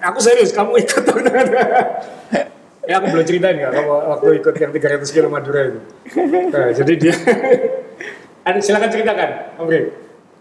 Aku 0.00 0.18
serius, 0.20 0.52
kamu 0.52 0.80
ikut 0.80 1.02
dong. 1.04 1.20
ya 2.88 2.96
aku 2.96 3.06
belum 3.12 3.24
ceritain 3.24 3.60
ya, 3.60 3.68
kamu 3.68 3.88
waktu 4.16 4.28
ikut 4.40 4.54
yang 4.56 4.72
300 4.72 5.04
kilo 5.12 5.28
Madura 5.28 5.60
itu. 5.68 5.80
Nah, 6.48 6.72
jadi 6.72 6.92
dia, 6.96 7.12
ada 8.48 8.58
silakan 8.64 8.88
ceritakan, 8.88 9.30
Om 9.60 9.68
Ri. 9.68 9.80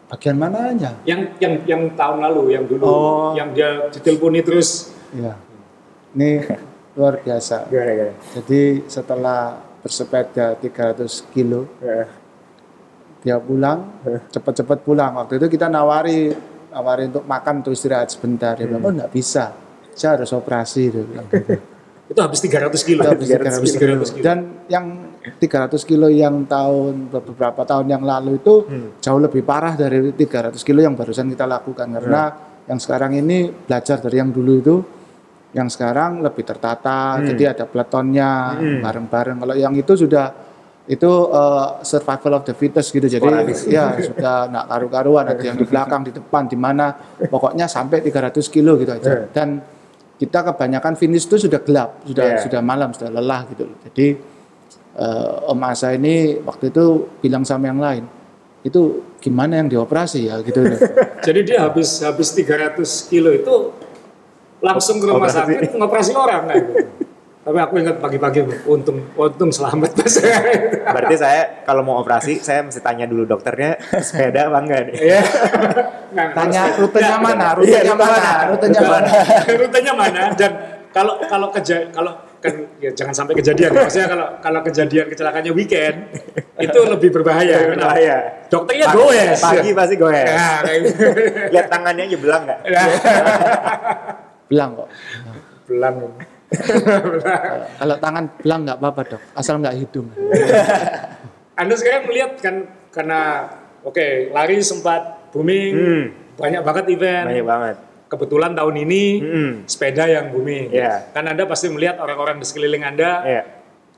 Bagian 0.08 0.40
mananya? 0.40 0.96
Yang 1.04 1.36
yang 1.44 1.54
yang 1.68 1.82
tahun 2.00 2.24
lalu, 2.24 2.56
yang 2.56 2.64
dulu, 2.64 2.84
Oh. 2.88 3.32
yang 3.36 3.52
dia 3.52 3.92
diteleponi 3.92 4.40
terus. 4.40 4.96
Ya. 5.12 5.36
Ini 6.16 6.48
luar 6.96 7.20
biasa. 7.20 7.68
Gimana 7.68 7.92
gimana? 7.92 8.16
Jadi 8.32 8.62
setelah 8.88 9.60
bersepeda 9.88 10.60
300 10.60 11.08
kilo, 11.32 11.64
dia 13.24 13.40
pulang, 13.40 14.04
cepat-cepat 14.28 14.84
pulang. 14.84 15.16
Waktu 15.16 15.40
itu 15.40 15.48
kita 15.48 15.72
nawari, 15.72 16.36
nawari 16.76 17.08
untuk 17.08 17.24
makan 17.24 17.64
terus 17.64 17.80
istirahat 17.80 18.12
sebentar. 18.12 18.60
Dia 18.60 18.68
bilang, 18.68 18.84
oh 18.84 18.92
nggak 18.92 19.12
bisa, 19.16 19.56
saya 19.96 20.20
harus 20.20 20.36
operasi. 20.36 20.84
Dia 20.92 21.04
bilang 21.08 21.28
gitu. 21.32 21.56
Itu 22.08 22.24
habis 22.24 22.40
300 22.40 22.72
kilo. 22.88 23.04
Kita 23.04 23.12
habis 23.20 23.28
300 23.28 23.60
Habis 23.60 23.72
kilo. 23.76 24.00
300 24.00 24.16
kilo. 24.16 24.24
Dan 24.24 24.38
yang 24.72 24.86
300 25.36 25.76
kilo 25.84 26.08
yang 26.08 26.48
tahun 26.48 27.12
beberapa 27.12 27.68
tahun 27.68 27.92
yang 27.92 28.04
lalu 28.08 28.40
itu 28.40 28.64
jauh 29.04 29.20
lebih 29.20 29.44
parah 29.44 29.76
dari 29.76 30.16
300 30.16 30.56
kilo 30.64 30.80
yang 30.80 30.96
barusan 30.96 31.28
kita 31.28 31.44
lakukan 31.44 31.84
karena 32.00 32.32
yang 32.64 32.80
sekarang 32.80 33.20
ini 33.20 33.52
belajar 33.52 34.00
dari 34.00 34.24
yang 34.24 34.32
dulu 34.32 34.52
itu 34.56 34.76
yang 35.58 35.70
sekarang 35.74 36.22
lebih 36.22 36.46
tertata 36.46 37.18
jadi 37.26 37.58
ada 37.58 37.66
peletonnya 37.66 38.62
bareng-bareng. 38.86 39.38
Kalau 39.42 39.56
yang 39.58 39.74
itu 39.74 39.98
sudah 39.98 40.30
itu 40.88 41.10
uh, 41.10 41.82
survival 41.82 42.40
of 42.40 42.44
the 42.46 42.54
fittest 42.54 42.94
gitu. 42.94 43.10
Jadi 43.10 43.26
ya 43.68 43.98
sudah 43.98 44.48
nak 44.48 44.70
karu-karuan. 44.70 45.26
Ada 45.34 45.44
yang 45.50 45.58
di 45.58 45.66
belakang 45.66 46.06
di 46.06 46.14
depan 46.14 46.46
di 46.46 46.56
mana. 46.56 46.94
Pokoknya 47.28 47.66
sampai 47.66 48.06
300 48.06 48.54
kilo 48.54 48.78
gitu 48.78 48.94
aja. 48.94 49.26
Dan 49.34 49.58
kita 50.18 50.54
kebanyakan 50.54 50.94
finish 50.98 51.30
itu 51.30 51.46
sudah 51.46 51.62
gelap 51.62 52.02
sudah 52.02 52.26
Yeah. 52.26 52.42
sudah 52.42 52.62
malam 52.66 52.90
sudah 52.90 53.14
lelah 53.14 53.46
gitu 53.54 53.70
jadi 53.86 54.18
eh, 54.98 55.52
Om 55.54 55.62
Asa 55.62 55.94
ini 55.94 56.42
waktu 56.42 56.74
itu 56.74 57.06
bilang 57.22 57.46
sama 57.46 57.70
yang 57.70 57.78
lain 57.78 58.04
itu 58.66 59.06
gimana 59.24 59.64
yang 59.64 59.70
dioperasi 59.72 60.28
ya? 60.28 60.44
Gitu. 60.44 60.60
Jadi 61.28 61.40
dia 61.48 61.64
habis 61.64 62.04
habis 62.04 62.36
300 62.36 62.84
kilo 63.08 63.32
itu 63.32 63.72
langsung 64.60 64.98
ke 64.98 65.06
rumah 65.06 65.24
Operasi. 65.24 65.38
sakit 65.54 65.72
ngoperasi 65.74 66.12
orang 66.14 66.44
kan. 66.46 66.58
gitu. 66.58 66.74
Tapi 67.40 67.58
aku 67.58 67.80
ingat 67.80 67.96
pagi-pagi 67.98 68.44
untung 68.66 69.08
untung 69.14 69.48
selamat 69.48 69.96
pas. 69.96 70.14
Berarti 71.00 71.16
saya 71.16 71.64
kalau 71.64 71.80
mau 71.80 71.96
operasi 71.98 72.38
saya 72.38 72.60
mesti 72.60 72.80
tanya 72.80 73.06
dulu 73.06 73.24
dokternya 73.26 73.80
sepeda 73.98 74.52
apa 74.52 74.60
enggak 74.60 74.82
nih? 74.84 74.96
Iya. 75.00 75.22
Nah, 76.12 76.28
tanya 76.38 76.62
terus- 76.68 76.80
rutenya 76.84 77.08
ya, 77.10 77.18
mana 77.18 77.48
Iya, 77.48 77.56
rutenya 77.56 77.84
rute 77.88 78.04
mana 78.04 78.32
rutenya 78.46 78.80
Rute 78.80 78.90
mana 78.90 79.10
rutenya 79.64 79.94
mana 79.94 80.22
dan 80.34 80.52
kalau 80.90 81.14
kalau 81.24 81.48
keja 81.50 81.88
kalau 81.90 82.12
kan 82.38 82.54
ya 82.78 82.92
jangan 82.92 83.16
sampai 83.16 83.34
kejadian 83.34 83.72
maksudnya 83.72 84.08
kalau 84.08 84.28
kalau 84.40 84.60
kejadian 84.62 85.06
kecelakaannya 85.08 85.52
weekend 85.52 85.98
itu 86.58 86.80
lebih 86.84 87.10
berbahaya 87.12 87.54
Kenapa? 87.64 87.72
Berbahaya. 87.96 88.18
dokternya 88.46 88.86
Pagi- 88.88 88.98
goes 89.00 89.40
Pagi 89.40 89.70
pasti 89.72 89.96
goes. 89.96 90.14
ya, 90.14 90.48
kayak 90.62 90.80
gitu. 90.84 91.04
Lihat 91.50 91.68
tangannya 91.68 92.04
aja 92.04 92.18
belang 92.18 92.42
nggak? 92.44 92.60
Belang 94.48 94.72
kok 94.74 94.90
belang 95.66 95.96
kalau 97.80 97.96
tangan 97.98 98.26
belang 98.38 98.62
nggak 98.64 98.78
apa-apa 98.78 99.02
dok 99.06 99.22
asal 99.34 99.60
nggak 99.60 99.76
hidung 99.76 100.08
Anda 101.60 101.74
sekarang 101.74 102.06
melihat 102.06 102.38
kan 102.38 102.56
karena 102.90 103.50
oke 103.82 104.06
lari 104.30 104.62
sempat 104.62 105.30
booming 105.30 105.74
Hmm. 105.74 106.06
banyak 106.36 106.62
banget 106.62 106.86
event 106.90 107.26
Banyak 107.28 107.46
banget. 107.46 107.76
kebetulan 108.08 108.52
tahun 108.54 108.76
ini 108.80 109.04
Hmm. 109.18 109.52
sepeda 109.66 110.06
yang 110.06 110.30
booming 110.30 110.72
Iya. 110.72 111.12
kan 111.12 111.26
Anda 111.26 111.44
pasti 111.44 111.68
melihat 111.68 111.98
orang-orang 111.98 112.38
di 112.38 112.46
sekeliling 112.46 112.86
Anda 112.86 113.12
Iya, 113.22 113.42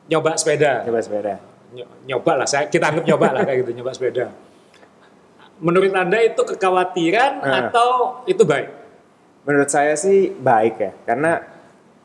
nyoba 0.09 0.33
sepeda 0.33 0.81
coba 0.81 0.99
sepeda. 0.99 1.35
Ny- 1.69 1.85
nyoba 2.07 2.31
lah 2.33 2.47
saya 2.47 2.65
kita 2.65 2.89
anggap 2.89 3.05
nyoba 3.05 3.27
lah 3.29 3.41
kayak 3.43 3.61
gitu 3.61 3.71
nyoba 3.75 3.91
sepeda 3.91 4.25
menurut 5.59 5.91
anda 5.91 6.17
itu 6.17 6.39
kekhawatiran 6.41 7.43
Ah. 7.43 7.67
atau 7.67 7.89
itu 8.25 8.41
baik 8.41 8.78
Menurut 9.49 9.69
saya 9.73 9.97
sih 9.97 10.29
baik 10.29 10.75
ya, 10.77 10.91
karena 11.09 11.41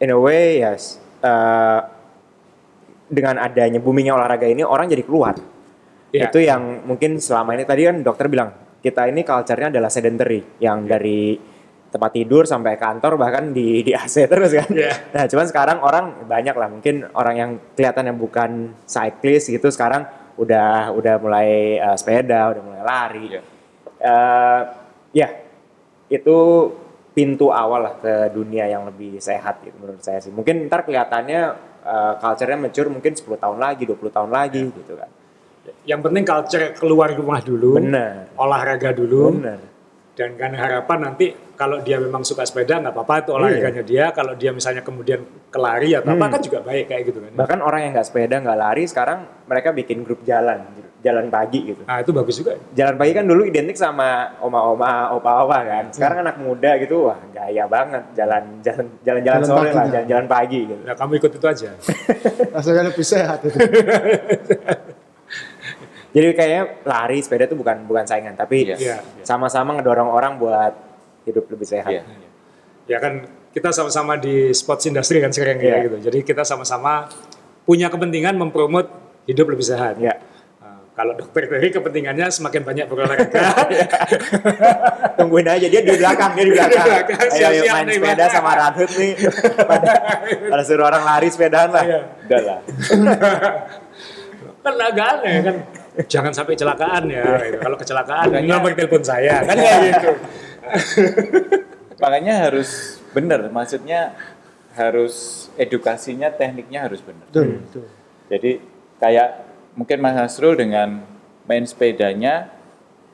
in 0.01 0.09
a 0.09 0.17
way 0.17 0.65
yes, 0.65 0.97
eh, 1.21 1.81
dengan 3.05 3.37
adanya 3.37 3.77
boomingnya 3.85 4.17
olahraga 4.17 4.49
ini 4.49 4.65
orang 4.65 4.89
jadi 4.89 5.05
keluar. 5.05 5.37
Iya. 6.09 6.33
Itu 6.33 6.41
yang 6.41 6.89
mungkin 6.89 7.21
selama 7.21 7.53
ini 7.53 7.69
tadi 7.69 7.85
kan 7.85 8.01
dokter 8.01 8.33
bilang 8.33 8.81
kita 8.81 9.05
ini 9.13 9.21
culture-nya 9.29 9.69
adalah 9.69 9.93
sedentary, 9.93 10.41
yang 10.57 10.89
dari 10.89 11.37
tempat 11.95 12.11
tidur 12.11 12.43
sampai 12.43 12.75
kantor 12.75 13.15
bahkan 13.15 13.53
di 13.53 13.85
di 13.87 13.93
AC 13.93 14.25
terus 14.33 14.51
kan. 14.57 14.71
Iya. 14.73 14.93
Nah, 15.13 15.25
cuman 15.29 15.47
sekarang 15.47 15.79
orang 15.85 16.27
banyak 16.27 16.57
lah 16.57 16.69
mungkin 16.73 17.07
orang 17.13 17.35
yang 17.37 17.51
kelihatannya 17.77 18.15
bukan 18.17 18.73
cyclist 18.89 19.53
gitu 19.53 19.69
sekarang 19.69 20.09
udah 20.41 20.91
udah 20.97 21.15
mulai 21.21 21.77
eh, 21.77 21.97
sepeda, 22.01 22.57
udah 22.57 22.63
mulai 22.65 22.83
lari. 22.83 23.25
Iya. 23.37 23.43
Eh, 24.01 24.61
ya, 25.15 25.29
itu 26.11 26.37
pintu 27.15 27.49
awal 27.49 27.81
lah 27.81 27.95
ke 27.97 28.13
dunia 28.29 28.67
yang 28.67 28.83
lebih 28.85 29.17
sehat 29.19 29.63
gitu 29.63 29.79
menurut 29.79 30.03
saya 30.03 30.19
sih. 30.19 30.29
Mungkin 30.29 30.67
ntar 30.67 30.83
kelihatannya 30.83 31.41
eh, 31.81 32.13
culture-nya 32.19 32.59
mature 32.59 32.89
mungkin 32.89 33.13
10 33.13 33.25
tahun 33.35 33.57
lagi, 33.57 33.83
20 33.85 34.11
tahun 34.11 34.31
lagi 34.31 34.63
Iya. 34.65 34.77
gitu 34.77 34.95
kan. 34.95 35.11
yang 35.85 36.01
penting 36.01 36.25
culture 36.25 36.73
keluar 36.75 37.09
rumah 37.11 37.41
dulu 37.41 37.81
Bener. 37.81 38.29
olahraga 38.37 38.93
dulu 38.93 39.33
Bener. 39.33 39.57
dan 40.13 40.37
kan 40.37 40.53
harapan 40.53 40.99
nanti 41.03 41.33
kalau 41.55 41.81
dia 41.81 41.97
memang 41.97 42.21
suka 42.21 42.45
sepeda 42.45 42.77
nggak 42.79 42.93
apa-apa 42.93 43.15
itu 43.19 43.31
olahraganya 43.33 43.81
dia 43.81 44.05
kalau 44.11 44.33
dia 44.35 44.53
misalnya 44.53 44.81
kemudian 44.81 45.25
kelari 45.49 45.93
atau 45.93 46.13
apa 46.13 46.21
Hmm. 46.21 46.33
kan 46.33 46.41
juga 46.43 46.61
baik 46.61 46.85
kayak 46.87 47.03
gitu 47.07 47.19
kan 47.19 47.33
Bahkan 47.33 47.59
orang 47.61 47.81
yang 47.81 47.93
nggak 47.93 48.07
sepeda, 48.07 48.37
nggak 48.39 48.59
lari, 48.59 48.85
sekarang 48.85 49.19
mereka 49.45 49.73
bikin 49.73 50.05
grup 50.05 50.21
jalan, 50.23 50.69
jalan 51.05 51.29
pagi 51.29 51.61
gitu. 51.69 51.85
nah 51.85 52.01
itu 52.01 52.11
bagus 52.11 52.35
juga 52.35 52.57
Jalan 52.73 52.97
pagi 52.97 53.13
kan 53.13 53.23
dulu 53.23 53.45
identik 53.45 53.77
sama 53.77 54.33
oma-oma, 54.41 55.13
opa-opa 55.13 55.59
kan. 55.61 55.85
Sekarang 55.93 56.25
anak 56.25 56.41
muda 56.41 56.81
gitu, 56.81 57.07
wah 57.07 57.21
gaya 57.29 57.69
banget 57.69 58.01
jalan 58.17 58.59
jalan 58.65 58.87
jalan 59.05 59.21
jalan 59.21 59.39
Jalan 59.39 59.45
sore 59.45 59.69
lah, 59.69 59.75
paginya. 59.77 59.93
jalan 59.93 60.07
jalan 60.09 60.27
pagi 60.27 60.59
gitu. 60.65 60.81
nah 60.81 60.97
kamu 60.97 61.13
ikut 61.19 61.31
itu 61.37 61.47
aja 61.47 61.71
rasanya 62.57 62.83
lebih 62.89 63.05
sehat 63.05 63.39
itu. 63.45 63.59
Jadi 66.15 66.27
kayaknya 66.31 66.63
lari 66.85 67.19
sepeda 67.19 67.45
itu 67.45 67.55
bukan 67.55 67.85
bukan 67.85 68.07
saingan, 68.07 68.33
tapi 68.33 68.71
Iya. 68.71 68.77
Iya. 68.79 68.97
sama-sama 69.21 69.75
ngedorong 69.75 70.07
orang 70.07 70.39
buat 70.39 70.73
hidup 71.25 71.49
lebih 71.49 71.67
sehat. 71.67 71.91
Iya. 71.91 72.03
ya 72.85 73.01
kan 73.01 73.25
kita 73.49 73.73
sama-sama 73.73 74.15
di 74.15 74.53
sports 74.53 74.85
industry 74.85 75.17
kan 75.17 75.33
sekarang 75.33 75.57
ya 75.57 75.81
Iya. 75.81 75.85
gitu 75.85 75.97
jadi 76.05 76.19
kita 76.23 76.45
sama-sama 76.45 77.09
punya 77.63 77.89
kepentingan 77.89 78.37
mempromot 78.37 78.93
hidup 79.25 79.49
lebih 79.49 79.65
sehat 79.65 79.97
Ya. 79.97 80.21
Kalau 80.95 81.13
dokter 81.19 81.51
Terry 81.51 81.75
kepentingannya 81.75 82.31
semakin 82.31 82.63
banyak 82.63 82.87
berolahraga 82.87 83.27
Tungguin 85.19 85.43
aja 85.43 85.67
dia 85.67 85.83
di 85.83 85.99
belakang, 85.99 86.39
dia 86.39 86.45
di 86.47 86.55
belakang. 86.55 86.87
Ayo, 86.87 87.03
ayo 87.11 87.31
siap-siap 87.35 87.75
main 87.75 87.87
nih, 87.91 87.97
sepeda 87.99 88.25
sama 88.31 88.51
Ranhut 88.55 88.91
nih. 88.95 89.13
pada, 89.75 89.93
pada 90.55 90.63
suruh 90.63 90.87
orang 90.87 91.03
lari 91.03 91.27
sepedaan 91.35 91.71
lah. 91.75 91.83
Iya. 91.83 92.01
Udah 92.31 92.41
lah. 92.47 92.59
kan 94.65 94.75
agak 94.81 95.07
aneh 95.21 95.37
kan 95.45 95.57
jangan 96.09 96.33
sampai 96.33 96.57
kecelakaan 96.57 97.05
ya 97.13 97.37
gitu. 97.37 97.61
kalau 97.61 97.77
kecelakaan 97.77 98.33
nomor 98.49 98.73
telepon 98.73 99.05
saya 99.05 99.45
kan 99.45 99.61
kayak 99.61 99.81
gitu 99.93 100.13
Makanya 102.01 102.51
harus 102.51 103.01
benar, 103.15 103.47
maksudnya 103.49 104.13
harus 104.75 105.47
edukasinya, 105.55 106.35
tekniknya 106.35 106.91
harus 106.91 106.99
benar. 107.01 107.27
Betul, 107.31 107.63
betul. 107.63 107.87
Jadi 108.27 108.53
kayak 108.99 109.29
mungkin 109.75 109.99
Mas 110.01 110.17
Hasrul 110.17 110.55
dengan 110.55 111.03
main 111.45 111.65
sepedanya, 111.67 112.51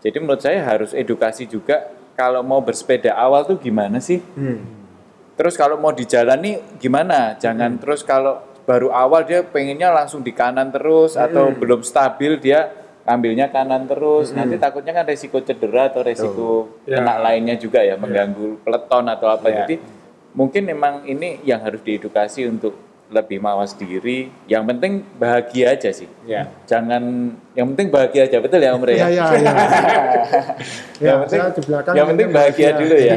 jadi 0.00 0.16
menurut 0.20 0.40
saya 0.40 0.62
harus 0.62 0.92
edukasi 0.92 1.44
juga 1.44 1.90
kalau 2.14 2.40
mau 2.40 2.60
bersepeda 2.60 3.12
awal 3.12 3.44
tuh 3.44 3.56
gimana 3.58 3.98
sih? 3.98 4.20
Hmm. 4.36 4.60
Terus 5.36 5.56
kalau 5.56 5.80
mau 5.80 5.90
di 5.90 6.04
jalan 6.04 6.36
nih 6.36 6.56
gimana? 6.76 7.32
Jangan 7.36 7.80
terus 7.80 8.04
kalau 8.04 8.44
baru 8.68 8.92
awal 8.92 9.24
dia 9.24 9.40
pengennya 9.40 9.88
langsung 9.88 10.20
di 10.20 10.30
kanan 10.30 10.68
terus 10.68 11.16
atau 11.16 11.48
belum 11.50 11.80
stabil 11.80 12.36
dia 12.38 12.70
ambilnya 13.02 13.48
kanan 13.50 13.88
terus 13.88 14.30
nanti 14.30 14.60
takutnya 14.60 14.92
kan 14.94 15.08
resiko 15.08 15.40
cedera 15.42 15.88
atau 15.90 16.04
resiko 16.04 16.68
Ya. 16.84 17.00
kena 17.00 17.18
lainnya 17.18 17.56
juga 17.56 17.82
ya 17.82 17.96
mengganggu 17.98 18.62
peleton 18.62 19.04
atau 19.10 19.26
apa 19.32 19.48
Ya. 19.50 19.56
jadi 19.64 19.80
mungkin 20.36 20.62
memang 20.62 21.02
ini 21.08 21.42
yang 21.42 21.58
harus 21.64 21.82
diedukasi 21.82 22.46
untuk 22.46 22.76
lebih 23.10 23.38
mawas 23.38 23.74
diri 23.74 24.30
yang 24.46 24.62
penting 24.62 25.02
bahagia 25.18 25.74
aja 25.74 25.90
sih 25.90 26.06
Ya. 26.22 26.46
jangan 26.64 27.34
yang 27.52 27.66
penting 27.74 27.90
bahagia 27.90 28.24
aja 28.24 28.38
betul 28.38 28.62
ya 28.62 28.70
Om 28.72 28.82
Rey 28.82 28.96
Iya, 28.96 29.08
iya, 29.10 29.24
iya. 29.34 29.50
yang 29.50 29.56
Ya, 31.00 31.12
penting, 31.24 31.40
saya 31.40 31.50
di 31.50 31.62
belakang 31.66 31.94
yang 31.96 32.06
penting 32.06 32.28
ini 32.28 32.34
bahagia 32.34 32.68
bahagia. 32.70 32.80
dulu 32.80 32.96
ya. 32.96 33.16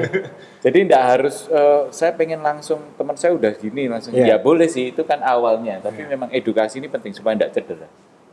Jadi 0.64 0.78
tidak 0.88 1.04
harus 1.04 1.36
eh, 1.48 1.82
saya 1.92 2.12
pengen 2.12 2.40
langsung 2.40 2.80
teman 2.96 3.14
saya 3.14 3.36
udah 3.36 3.52
gini 3.54 3.86
langsung 3.86 4.12
Iya. 4.12 4.26
ya 4.26 4.36
boleh 4.40 4.66
sih 4.66 4.90
itu 4.90 5.04
kan 5.04 5.20
awalnya 5.20 5.78
tapi 5.78 6.04
memang 6.04 6.32
edukasi 6.32 6.80
ini 6.80 6.88
penting 6.88 7.12
supaya 7.12 7.36
tidak 7.36 7.52
cedera. 7.54 7.88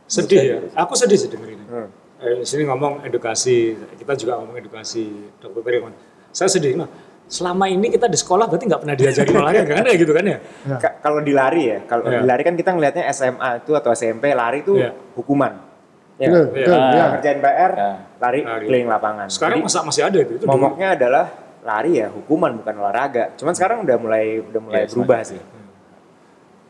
Sedih 0.07 0.41
ya. 0.41 0.57
Aku 0.79 0.95
sedih 0.95 1.15
sih 1.15 1.29
denger 1.29 1.49
ini. 1.51 1.63
Hmm. 1.67 1.87
Eh, 2.21 2.45
sini 2.45 2.65
ngomong 2.65 3.01
edukasi, 3.01 3.73
kita 3.97 4.13
juga 4.13 4.37
ngomong 4.37 4.53
edukasi 4.55 5.09
dokter. 5.41 5.81
Saya 6.29 6.47
sedih. 6.47 6.77
Nah, 6.77 6.85
selama 7.31 7.63
ini 7.65 7.87
kita 7.87 8.05
di 8.05 8.19
sekolah 8.19 8.43
berarti 8.45 8.67
nggak 8.67 8.81
pernah 8.83 8.93
diajarin 8.93 9.33
olahraga 9.39 9.71
kan 9.71 9.85
ya 9.87 9.95
gitu 9.95 10.11
kan 10.11 10.25
ya? 10.27 10.37
Ka- 10.75 10.95
kalau 10.99 11.23
di 11.23 11.31
lari 11.31 11.63
ya, 11.65 11.77
kalau 11.85 12.03
Iya. 12.05 12.19
di 12.19 12.27
lari 12.27 12.43
kan 12.43 12.53
kita 12.53 12.69
ngelihatnya 12.69 13.03
SMA 13.09 13.49
itu 13.57 13.71
atau 13.71 13.89
SMP 13.89 14.35
lari 14.35 14.59
itu 14.59 14.75
Iya. 14.75 14.91
hukuman. 15.15 15.71
Ya. 16.19 16.27
Betul, 16.27 16.45
betul, 16.53 16.75
Ah. 16.75 16.91
ya. 16.91 17.05
Kerjain 17.15 17.39
PR, 17.39 17.71
Ya. 17.71 17.91
lari, 18.19 18.39
Lari. 18.43 18.65
keliling 18.67 18.89
lapangan. 18.89 19.27
Sekarang 19.27 19.57
Jadi, 19.57 19.65
masa 19.65 19.79
masih 19.81 20.03
ada 20.03 20.17
itu? 20.19 20.31
itu 20.35 20.43
dulu. 20.43 20.51
momoknya 20.51 20.87
adalah 20.93 21.25
lari 21.61 21.91
ya 21.97 22.07
hukuman 22.09 22.51
bukan 22.57 22.75
olahraga. 22.75 23.23
Cuman 23.33 23.53
sekarang 23.53 23.77
udah 23.81 23.95
mulai 23.95 24.25
udah 24.43 24.61
mulai 24.61 24.81
Iya, 24.83 24.91
berubah 24.91 25.19
sih. 25.23 25.41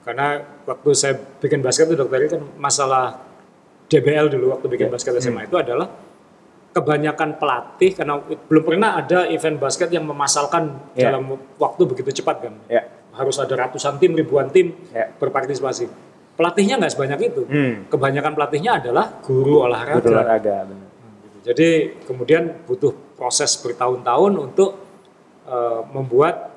Karena 0.02 0.28
waktu 0.64 0.90
saya 0.92 1.14
bikin 1.38 1.60
basket 1.60 1.86
itu 1.86 1.96
dokter 1.96 2.26
kan 2.28 2.42
masalah 2.56 3.22
DBL 3.86 4.30
dulu 4.30 4.50
waktu 4.52 4.66
bikin 4.68 4.88
Ya. 4.88 4.92
basket 4.92 5.14
SMA 5.18 5.46
itu 5.46 5.56
adalah 5.56 5.90
kebanyakan 6.72 7.36
pelatih 7.36 7.92
karena 7.92 8.24
belum 8.24 8.64
pernah 8.64 8.96
ada 8.96 9.28
event 9.28 9.60
basket 9.60 9.92
yang 9.92 10.08
memasalkan 10.08 10.80
Ya. 10.96 11.12
dalam 11.12 11.36
waktu 11.60 11.82
begitu 11.84 12.24
cepat 12.24 12.48
kan. 12.48 12.54
Ya. 12.72 12.88
Harus 13.12 13.36
ada 13.44 13.52
ratusan 13.60 14.00
tim, 14.00 14.16
ribuan 14.16 14.48
tim 14.48 14.72
Ya. 14.96 15.12
berpartisipasi. 15.20 15.92
Pelatihnya 16.40 16.80
nggak 16.80 16.94
sebanyak 16.96 17.20
itu. 17.28 17.44
Hmm. 17.44 17.74
Kebanyakan 17.92 18.32
pelatihnya 18.34 18.80
adalah 18.80 19.20
guru 19.20 19.68
olahraga. 19.68 20.00
Betul 20.00 20.16
olahraga 20.16 20.56
benar. 20.64 20.88
Gitu. 21.28 21.38
Jadi 21.44 21.70
kemudian 22.08 22.44
butuh 22.64 22.96
proses 23.20 23.52
bertahun-tahun 23.60 24.34
untuk 24.40 24.72
eh, 25.42 25.82
membuat 25.92 26.50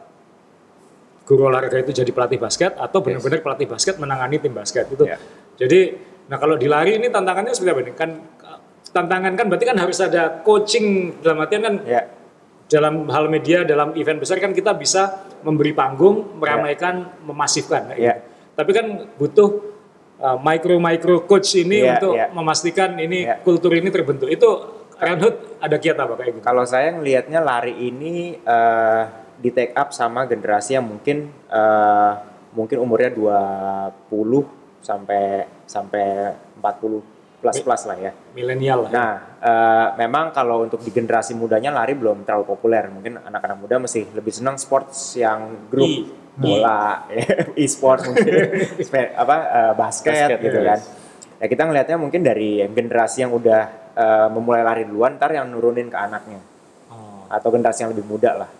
guru 1.24 1.48
olahraga 1.48 1.80
itu 1.80 1.90
jadi 1.90 2.10
pelatih 2.12 2.36
basket 2.38 2.76
atau 2.76 3.00
benar-benar 3.00 3.40
pelatih 3.40 3.66
basket 3.66 3.96
menangani 3.96 4.38
tim 4.38 4.52
basket 4.54 4.86
itu. 4.92 5.08
Ya. 5.08 5.18
Jadi 5.58 5.96
nah 6.24 6.40
kalau 6.40 6.56
di 6.56 6.68
lari 6.70 6.96
ini 6.96 7.08
tantangannya 7.10 7.52
seperti 7.52 7.72
apa 7.74 7.80
nih? 7.82 7.94
Kan 7.96 8.10
tantangan 8.94 9.34
kan 9.34 9.46
berarti 9.50 9.66
kan 9.66 9.76
harus 9.76 9.98
ada 9.98 10.38
coaching 10.46 11.18
dalam 11.18 11.42
artian 11.42 11.62
kan 11.66 11.74
Ya. 11.82 12.06
dalam 12.70 13.10
hal 13.10 13.26
media 13.26 13.66
dalam 13.66 13.92
event 13.98 14.22
besar 14.22 14.38
kan 14.38 14.54
kita 14.54 14.72
bisa 14.72 15.26
memberi 15.42 15.74
panggung, 15.74 16.38
meramaikan, 16.38 17.10
memasifkan. 17.26 17.90
kayak 17.92 17.98
Ya. 18.00 18.14
gitu. 18.16 18.20
Tapi 18.54 18.70
kan 18.70 18.86
butuh 19.18 19.48
uh, 20.22 20.38
micro 20.38 20.78
micro 20.78 21.26
coach 21.26 21.58
ini 21.58 21.82
Ya, 21.82 21.98
untuk 21.98 22.14
ya. 22.14 22.30
memastikan 22.30 22.94
ini 22.96 23.26
Ya. 23.26 23.36
kultur 23.42 23.74
ini 23.74 23.90
terbentuk. 23.90 24.30
Itu 24.30 24.50
Renhut 24.94 25.58
ada 25.58 25.74
kiat 25.74 25.98
apa 25.98 26.14
kayak 26.14 26.38
gitu? 26.38 26.40
Kalau 26.40 26.62
saya 26.62 26.94
ngelihatnya 26.94 27.42
lari 27.42 27.74
ini 27.74 28.38
eh, 28.38 29.02
di 29.42 29.50
take 29.50 29.74
up 29.74 29.90
sama 29.90 30.22
generasi 30.24 30.78
yang 30.78 30.86
mungkin 30.86 31.34
eh, 31.50 32.12
mungkin 32.54 32.78
umurnya 32.78 33.10
20 33.10 34.46
sampai 34.78 35.50
sampai 35.66 36.30
40 36.62 37.02
plus 37.44 37.60
plus 37.60 37.82
lah 37.84 37.96
ya. 38.00 38.12
Milenial 38.32 38.88
lah. 38.88 38.90
Nah, 38.90 39.12
eh, 39.36 39.88
memang 40.00 40.32
kalau 40.32 40.64
untuk 40.64 40.80
di 40.80 40.88
generasi 40.88 41.36
mudanya 41.36 41.68
lari 41.68 41.92
belum 41.92 42.24
terlalu 42.24 42.48
populer. 42.48 42.88
Mungkin 42.88 43.20
anak-anak 43.20 43.56
muda 43.60 43.76
masih 43.76 44.08
lebih 44.16 44.32
senang 44.32 44.56
sports 44.56 45.20
yang 45.20 45.68
grup 45.68 45.84
I. 45.84 46.08
bola, 46.40 47.04
e-sport 47.60 48.08
mungkin, 48.08 48.32
apa 49.22 49.36
eh, 49.44 49.72
basket, 49.76 50.32
Basket, 50.32 50.38
gitu 50.40 50.58
yes. 50.64 50.68
kan. 50.72 50.78
Ya 51.44 51.46
kita 51.52 51.62
ngelihatnya 51.68 51.96
mungkin 52.00 52.24
dari 52.24 52.64
generasi 52.72 53.28
yang 53.28 53.36
udah 53.36 53.92
eh, 53.92 54.28
memulai 54.32 54.64
lari 54.64 54.88
duluan, 54.88 55.20
ntar 55.20 55.36
yang 55.36 55.52
nurunin 55.52 55.92
ke 55.92 55.98
anaknya 56.00 56.40
Oh. 56.88 57.26
atau 57.28 57.48
generasi 57.52 57.84
yang 57.84 57.92
lebih 57.92 58.06
muda 58.06 58.32
lah. 58.46 58.50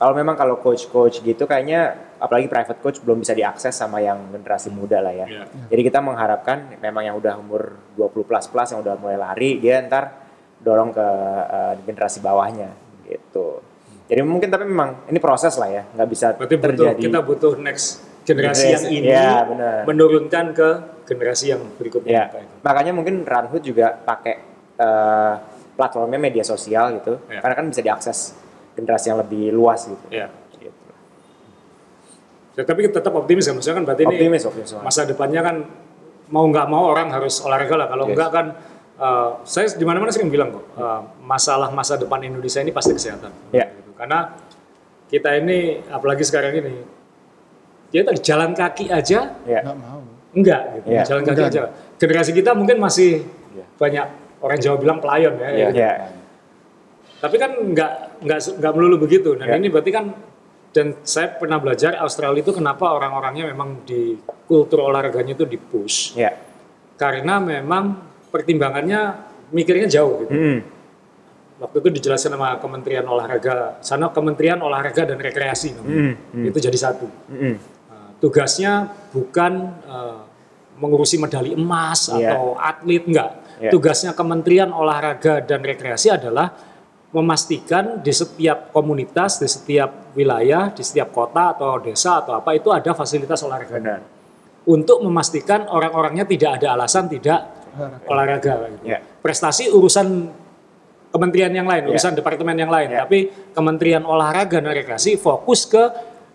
Kalau 0.00 0.18
memang 0.18 0.34
kalau 0.34 0.58
coach-coach 0.58 1.22
gitu 1.22 1.46
kayaknya 1.46 1.94
apalagi 2.22 2.46
private 2.46 2.78
coach 2.78 3.02
belum 3.02 3.18
bisa 3.18 3.34
diakses 3.34 3.74
sama 3.74 3.98
yang 3.98 4.30
generasi 4.30 4.70
muda 4.70 5.02
lah 5.02 5.10
ya. 5.10 5.26
Iya. 5.26 5.42
Jadi 5.68 5.82
kita 5.82 5.98
mengharapkan 5.98 6.78
memang 6.78 7.02
yang 7.02 7.16
udah 7.18 7.34
umur 7.36 7.74
20 7.98 8.22
plus 8.22 8.46
plus 8.46 8.68
yang 8.70 8.80
udah 8.80 8.94
mulai 8.94 9.18
lari 9.18 9.58
dia 9.58 9.82
ntar 9.82 10.14
dorong 10.62 10.94
ke 10.94 11.06
eh, 11.50 11.74
generasi 11.82 12.22
bawahnya 12.22 12.70
gitu. 13.02 13.58
Jadi 14.06 14.20
mungkin 14.22 14.48
tapi 14.48 14.62
memang 14.62 15.08
ini 15.08 15.18
proses 15.18 15.56
lah 15.58 15.66
ya, 15.66 15.82
nggak 15.88 16.08
bisa 16.08 16.26
Berarti 16.38 16.54
butuh, 16.54 16.68
terjadi. 16.86 17.00
kita 17.02 17.20
butuh 17.20 17.52
next 17.58 17.86
generasi 18.22 18.66
yang 18.70 18.84
ini 18.86 19.08
ya, 19.10 19.42
benar. 19.42 19.82
menurunkan 19.82 20.44
ke 20.54 20.68
generasi 21.10 21.50
yang 21.50 21.62
berikutnya. 21.74 22.10
Ya, 22.12 22.24
gitu. 22.30 22.38
makanya 22.62 22.92
mungkin 22.94 23.26
Runhood 23.26 23.64
juga 23.66 23.90
pakai 23.98 24.34
eh, 24.78 25.34
platformnya 25.74 26.20
media 26.20 26.44
sosial 26.44 27.00
gitu, 27.00 27.18
Ya. 27.26 27.40
karena 27.40 27.54
kan 27.56 27.66
bisa 27.66 27.80
diakses 27.80 28.36
generasi 28.76 29.10
yang 29.10 29.18
lebih 29.18 29.50
luas 29.50 29.88
gitu. 29.88 30.06
Ya. 30.12 30.28
Ya, 32.52 32.62
tapi 32.62 32.84
tetap 32.84 33.12
optimis 33.12 33.44
ya, 33.44 33.52
maksudnya 33.52 33.80
kan 33.80 33.84
berarti 33.84 34.02
ini 34.04 34.14
Optimis, 34.28 34.42
optimis. 34.44 34.70
banget. 34.70 34.84
masa 34.84 35.00
depannya 35.04 35.40
kan 35.40 35.56
mau 36.28 36.44
nggak 36.44 36.66
mau 36.66 36.84
orang 36.86 37.08
harus 37.08 37.40
olahraga 37.40 37.74
lah. 37.74 37.88
Kalau 37.88 38.04
Yes. 38.04 38.12
enggak 38.12 38.30
kan, 38.30 38.46
eh, 38.94 39.30
saya 39.42 39.66
di 39.70 39.84
mana-mana 39.84 40.10
sering 40.10 40.28
bilang 40.28 40.52
kok, 40.52 40.64
eh, 40.74 41.00
masalah 41.22 41.68
masa 41.70 41.96
depan 41.96 42.20
Indonesia 42.20 42.60
ini 42.60 42.68
pasti 42.70 42.92
kesehatan. 42.92 43.32
Ya. 43.50 43.68
Gitu. 43.68 43.90
Karena 43.94 44.36
kita 45.06 45.32
ini, 45.34 45.80
apalagi 45.86 46.22
sekarang 46.22 46.52
ini, 46.54 46.84
ya 47.88 48.00
tadi 48.02 48.20
jalan 48.20 48.52
kaki 48.52 48.88
aja 48.88 49.32
Ya. 49.42 49.60
Nggak 49.62 49.76
mau. 49.78 50.00
enggak, 50.32 50.62
gitu. 50.74 50.86
Ya. 50.88 51.02
jalan 51.04 51.22
kaki 51.22 51.32
Enggak. 51.38 51.52
aja. 51.52 51.62
Generasi 51.96 52.30
kita 52.32 52.50
mungkin 52.52 52.76
masih 52.76 53.24
Ya. 53.52 53.64
banyak 53.76 54.06
orang 54.40 54.58
Jawa 54.58 54.76
bilang 54.76 54.98
pelayon 54.98 55.36
ya. 55.36 55.48
Iya. 55.48 55.66
gitu. 55.68 55.78
Ya. 55.78 55.92
Tapi 57.20 57.36
kan 57.38 57.50
nggak 57.54 57.92
nggak 58.20 58.38
nggak 58.58 58.72
melulu 58.72 58.96
begitu. 58.98 59.36
Dan 59.36 59.46
Ya. 59.46 59.54
ini 59.54 59.68
berarti 59.68 59.88
kan 59.88 60.10
dan 60.72 60.96
saya 61.04 61.36
pernah 61.36 61.60
belajar 61.60 62.00
Australia 62.00 62.40
itu 62.40 62.52
kenapa 62.52 62.88
orang-orangnya 62.90 63.48
memang 63.52 63.84
di 63.84 64.16
kultur 64.48 64.88
olahraganya 64.88 65.36
itu 65.36 65.44
di 65.44 65.60
push 65.60 66.16
Ya. 66.16 66.32
karena 66.96 67.36
memang 67.38 68.00
pertimbangannya 68.32 69.16
mikirnya 69.52 69.84
jauh 69.86 70.24
gitu. 70.24 70.32
Hmm. 70.32 70.58
Waktu 71.60 71.76
itu 71.78 71.88
dijelaskan 72.00 72.34
sama 72.34 72.56
Kementerian 72.58 73.06
Olahraga, 73.06 73.78
sana 73.84 74.08
Kementerian 74.10 74.58
Olahraga 74.58 75.06
dan 75.06 75.20
Rekreasi 75.20 75.76
namanya. 75.78 76.16
Hmm. 76.32 76.48
Itu 76.48 76.58
jadi 76.58 76.74
satu. 76.74 77.06
Hmm. 77.28 77.54
Nah, 77.86 78.08
tugasnya 78.18 78.90
bukan 79.12 79.52
eh, 79.84 80.18
mengurusi 80.80 81.20
medali 81.20 81.52
emas 81.54 82.10
Iya. 82.10 82.34
atau 82.34 82.56
atlet 82.56 83.04
enggak. 83.06 83.30
Iya. 83.60 83.70
Tugasnya 83.70 84.10
Kementerian 84.16 84.72
Olahraga 84.72 85.38
dan 85.44 85.60
Rekreasi 85.62 86.10
adalah 86.10 86.50
memastikan 87.12 88.00
di 88.00 88.08
setiap 88.08 88.72
komunitas, 88.72 89.36
di 89.36 89.48
setiap 89.48 90.12
wilayah, 90.16 90.72
di 90.72 90.80
setiap 90.80 91.12
kota 91.12 91.52
atau 91.52 91.76
desa 91.78 92.24
atau 92.24 92.40
apa 92.40 92.56
itu 92.56 92.72
ada 92.72 92.96
fasilitas 92.96 93.44
olahraga. 93.44 93.76
Benar. 93.76 94.00
Untuk 94.64 95.04
memastikan 95.04 95.68
orang-orangnya 95.68 96.24
tidak 96.24 96.60
ada 96.62 96.72
alasan 96.72 97.12
tidak 97.12 97.40
olahraga. 98.08 98.68
gitu. 98.72 98.84
Ya. 98.96 98.98
Prestasi 99.20 99.68
urusan 99.68 100.28
kementerian 101.12 101.52
yang 101.52 101.68
lain, 101.68 101.88
Ya. 101.88 101.90
urusan 101.92 102.16
departemen 102.16 102.56
yang 102.56 102.72
lain, 102.72 102.88
Ya. 102.88 103.04
tapi 103.04 103.28
Kementerian 103.52 104.04
Olahraga 104.08 104.64
dan 104.64 104.72
Rekreasi 104.72 105.20
fokus 105.20 105.68
ke 105.68 105.92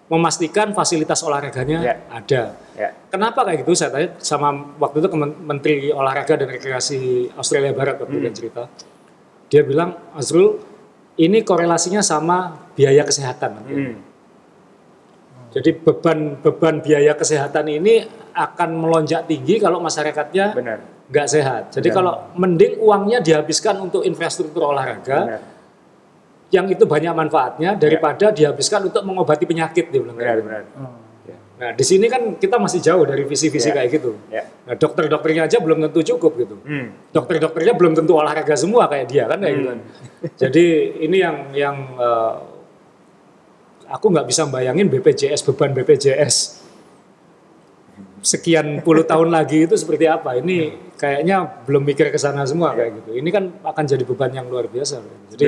memastikan 0.07 0.71
fasilitas 0.71 1.19
olahraganya 1.25 1.80
Ya. 1.82 1.95
ada. 2.13 2.41
Ya. 2.78 2.89
Kenapa 3.09 3.41
kayak 3.43 3.65
gitu? 3.65 3.73
Saya 3.73 3.89
tanya 3.89 4.09
sama 4.21 4.53
waktu 4.78 5.01
itu 5.01 5.09
Menteri 5.41 5.89
Olahraga 5.89 6.38
dan 6.38 6.47
Rekreasi 6.47 7.34
Australia 7.34 7.73
Barat 7.73 7.97
waktu 7.97 8.13
Hmm. 8.15 8.23
dia 8.23 8.32
cerita. 8.32 8.63
Dia 9.47 9.63
bilang, 9.63 9.95
Azrul, 10.13 10.59
ini 11.18 11.41
korelasinya 11.41 12.05
sama 12.05 12.70
biaya 12.78 13.01
kesehatan. 13.01 13.51
Hmm. 13.65 13.95
Jadi 15.57 15.74
beban 15.74 16.38
beban 16.38 16.86
biaya 16.86 17.18
kesehatan 17.18 17.65
ini 17.72 18.05
akan 18.38 18.70
melonjak 18.78 19.26
tinggi 19.26 19.57
kalau 19.57 19.82
masyarakatnya 19.82 20.53
Benar. 20.53 20.78
nggak 21.09 21.28
sehat. 21.28 21.63
Jadi 21.74 21.89
Benar. 21.89 21.97
kalau 21.97 22.13
mending 22.38 22.74
uangnya 22.78 23.20
dihabiskan 23.26 23.82
untuk 23.82 24.05
infrastruktur 24.05 24.70
olahraga, 24.70 25.20
Benar. 25.26 25.41
yang 26.53 26.70
itu 26.70 26.86
banyak 26.86 27.13
manfaatnya 27.18 27.74
daripada 27.74 28.30
dihabiskan 28.30 28.93
untuk 28.93 29.01
mengobati 29.01 29.49
penyakit 29.49 29.89
dia 29.89 29.99
bilang. 30.03 30.18
Benar, 30.20 30.38
gitu. 30.38 31.07
Nah 31.58 31.74
di 31.74 31.82
sini 31.82 32.05
kan 32.05 32.38
kita 32.38 32.62
masih 32.62 32.78
jauh 32.80 33.01
dari 33.01 33.26
visi-visi 33.26 33.70
Ya. 33.70 33.82
kayak 33.82 33.89
gitu. 33.89 34.14
Ya. 34.30 34.45
Nah 34.64 34.78
dokter-dokternya 34.78 35.49
aja 35.49 35.58
belum 35.58 35.82
tentu 35.89 36.05
cukup 36.05 36.38
gitu. 36.38 36.55
Hmm. 36.62 36.93
Dokter-dokternya 37.10 37.74
belum 37.74 37.97
tentu 37.97 38.14
olahraga 38.14 38.53
semua 38.53 38.86
kayak 38.86 39.05
dia 39.10 39.26
kan 39.26 39.41
kayak 39.41 39.55
gitu. 39.58 39.68
kan. 39.74 39.80
Jadi 40.38 40.66
ini 41.01 41.18
yang 41.18 41.38
yang 41.58 41.78
eh, 41.97 42.34
aku 43.89 44.05
nggak 44.14 44.28
bisa 44.30 44.45
bayangin 44.45 44.86
BPJS 44.86 45.41
beban 45.49 45.74
BPJS 45.74 46.62
sekian 48.22 48.86
puluh 48.86 49.01
tahun 49.12 49.34
lagi 49.34 49.66
itu 49.66 49.74
seperti 49.74 50.05
apa? 50.05 50.38
Ini 50.38 50.78
kayaknya 50.93 51.66
belum 51.66 51.82
mikir 51.86 52.14
ke 52.14 52.20
sana 52.22 52.45
semua 52.45 52.78
kayak 52.78 53.01
gitu. 53.01 53.18
Ini 53.18 53.30
kan 53.34 53.43
akan 53.66 53.84
jadi 53.88 54.03
beban 54.05 54.30
yang 54.30 54.45
luar 54.45 54.70
biasa. 54.70 55.01
Jadi 55.34 55.45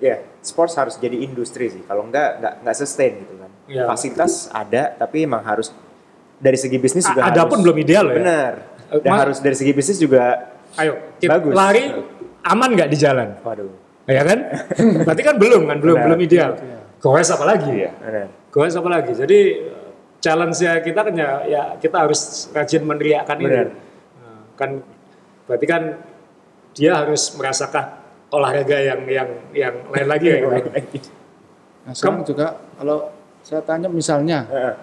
ya 0.00 0.16
sports 0.40 0.80
harus 0.80 0.96
jadi 0.96 1.20
industri 1.20 1.68
sih. 1.68 1.84
Kalau 1.84 2.08
enggak 2.08 2.40
nggak 2.40 2.54
nggak 2.64 2.76
sustain 2.76 3.20
gitu 3.20 3.32
Iya. 3.64 3.86
Fasilitas 3.86 4.50
ada, 4.50 4.92
tapi 4.92 5.22
emang 5.22 5.40
harus 5.40 5.70
dari 6.36 6.58
segi 6.58 6.76
bisnis 6.76 7.04
juga 7.04 7.22
A- 7.22 7.30
ada 7.30 7.46
harus, 7.46 7.50
pun 7.50 7.58
belum 7.62 7.76
ideal 7.78 8.06
ya. 8.06 8.16
Bener. 8.18 8.52
Eh, 8.90 9.00
Dan 9.00 9.12
harus 9.14 9.38
dari 9.38 9.54
segi 9.54 9.70
bisnis 9.70 9.96
juga, 9.96 10.50
ayo 10.74 10.98
kita 11.16 11.38
Bagus. 11.38 11.54
lari 11.54 11.84
aman 12.42 12.68
nggak 12.72 12.88
di 12.88 12.98
jalan? 12.98 13.28
waduh, 13.38 13.70
Ya 14.04 14.22
kan? 14.22 14.38
Berarti 15.06 15.22
kan 15.22 15.36
belum 15.38 15.62
kan, 15.64 15.78
belum 15.78 15.96
Benar. 15.96 16.06
belum 16.10 16.20
ideal. 16.20 16.50
Goes 16.98 17.30
apa 17.30 17.44
lagi? 17.44 17.70
Iya. 17.72 17.90
bener. 17.96 18.26
Goes 18.48 18.74
apa 18.74 18.88
lagi? 18.88 19.12
Jadi 19.12 19.38
challenge 20.18 20.58
ya 20.58 20.78
kita 20.78 21.00
kan 21.02 21.14
ya, 21.14 21.30
ya 21.44 21.62
kita 21.78 21.96
harus 21.98 22.20
rajin 22.50 22.82
meneriakkan 22.82 23.38
ini. 23.38 23.46
Benar. 23.48 23.68
Nah, 24.18 24.40
kan 24.54 24.70
berarti 25.46 25.66
kan 25.66 25.82
dia 26.72 26.92
harus 26.96 27.30
merasakan 27.32 27.84
olahraga 28.28 28.74
yang 28.76 29.00
yang 29.06 29.28
yang 29.52 29.74
lain 29.86 30.08
lagi 30.08 30.26
ya. 30.26 30.36
gitu. 30.90 31.10
Nah, 31.82 31.92
sekarang 31.94 32.22
juga 32.22 32.46
kalau 32.74 33.10
saya 33.42 33.60
tanya 33.60 33.86
misalnya 33.86 34.46
Heeh. 34.46 34.74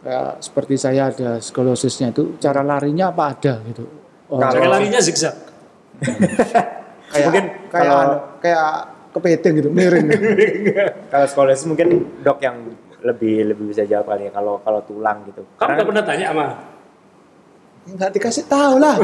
kayak 0.00 0.40
seperti 0.40 0.74
saya 0.74 1.08
ada 1.08 1.38
skolosisnya 1.38 2.10
itu 2.10 2.36
cara 2.38 2.60
larinya 2.60 3.08
apa 3.08 3.24
ada 3.30 3.54
gitu. 3.64 3.84
Oh, 4.28 4.36
Kalau- 4.36 4.54
Cara 4.54 4.66
larinya 4.70 5.00
zigzag. 5.00 5.36
kayak 7.12 7.24
mungkin 7.24 7.44
kayak 7.68 7.84
kalau- 7.88 8.20
kayak 8.38 8.68
kepiting 9.08 9.52
gitu 9.56 9.68
miring. 9.68 10.06
Kalau 11.12 11.26
skolosis 11.26 11.64
mungkin 11.64 11.88
dok 12.20 12.38
yang 12.38 12.60
lebih 13.00 13.50
lebih 13.50 13.64
bisa 13.66 13.82
jawab 13.82 14.06
kali 14.06 14.28
ya. 14.28 14.32
Kalau 14.32 14.60
kalau 14.60 14.80
tulang 14.84 15.24
gitu. 15.24 15.42
Kamu 15.56 15.70
nggak 15.74 15.86
pernah 15.88 16.04
tanya 16.04 16.26
sama 16.30 16.46
Enggak 17.88 18.10
dikasih 18.12 18.44
tahu 18.46 18.74
lah. 18.76 18.96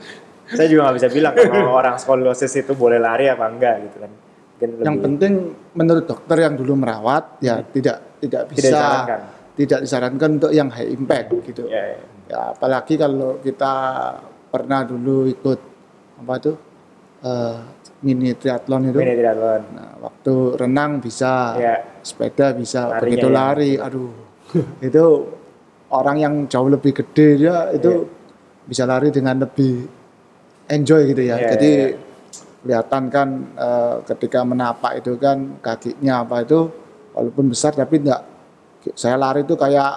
saya 0.56 0.66
juga 0.70 0.88
nggak 0.88 0.96
bisa 0.96 1.08
bilang 1.10 1.34
kalau 1.34 1.72
orang 1.74 1.96
skolosis 1.98 2.54
itu 2.54 2.72
boleh 2.72 2.96
lari 2.96 3.26
apa 3.26 3.44
enggak 3.44 3.74
gitu 3.84 3.96
kan. 3.98 4.12
Mungkin 4.14 4.68
Yang 4.70 4.78
lebih- 4.88 5.04
penting 5.04 5.32
menurut 5.74 6.04
dokter 6.06 6.36
yang 6.38 6.54
dulu 6.54 6.72
merawat 6.74 7.24
ya 7.40 7.60
tidak 7.60 8.07
tidak 8.20 8.42
bisa 8.50 8.58
Tidak 8.58 8.70
disarankan. 8.70 9.20
tidak 9.58 9.78
disarankan 9.82 10.30
untuk 10.38 10.52
yang 10.52 10.68
high 10.70 10.90
impact 10.90 11.28
gitu. 11.46 11.62
ya, 11.66 11.82
ya. 11.94 11.98
Ya 12.28 12.38
apalagi 12.52 12.94
kalau 12.94 13.40
kita 13.40 13.74
pernah 14.48 14.84
dulu 14.84 15.24
ikut 15.26 15.58
apa 16.20 16.32
itu 16.36 16.52
eh, 17.24 17.56
mini 18.04 18.30
triathlon 18.36 18.92
itu. 18.92 18.98
Ini 19.00 19.14
tidak 19.16 19.34
lawan. 19.34 19.62
Nah, 19.74 19.90
waktu 19.98 20.34
renang 20.54 20.92
bisa, 21.00 21.56
Ya. 21.58 21.74
sepeda 22.04 22.54
bisa, 22.54 22.86
Larinya 22.86 23.00
begitu 23.02 23.26
ya. 23.26 23.34
lari, 23.34 23.72
aduh, 23.74 24.12
itu 24.86 25.04
orang 25.90 26.16
yang 26.20 26.34
jauh 26.46 26.68
lebih 26.68 26.92
gede 26.94 27.42
dia 27.42 27.72
itu 27.72 28.06
bisa 28.68 28.84
lari 28.84 29.08
dengan 29.08 29.40
lebih 29.42 29.88
enjoy 30.68 31.10
gitu 31.10 31.22
ya. 31.26 31.36
Ya, 31.40 31.48
Jadi 31.56 31.70
ya, 31.72 31.86
ya. 31.88 31.96
kelihatan 32.60 33.02
kan 33.08 33.28
eh, 33.56 33.94
ketika 34.04 34.44
menapak 34.44 35.00
itu 35.00 35.16
kan 35.16 35.56
kakinya 35.64 36.22
apa 36.28 36.44
itu 36.44 36.68
walaupun 37.18 37.50
besar 37.50 37.74
tapi 37.74 37.98
enggak 37.98 38.22
saya 38.94 39.18
lari 39.18 39.42
itu 39.42 39.58
kayak 39.58 39.90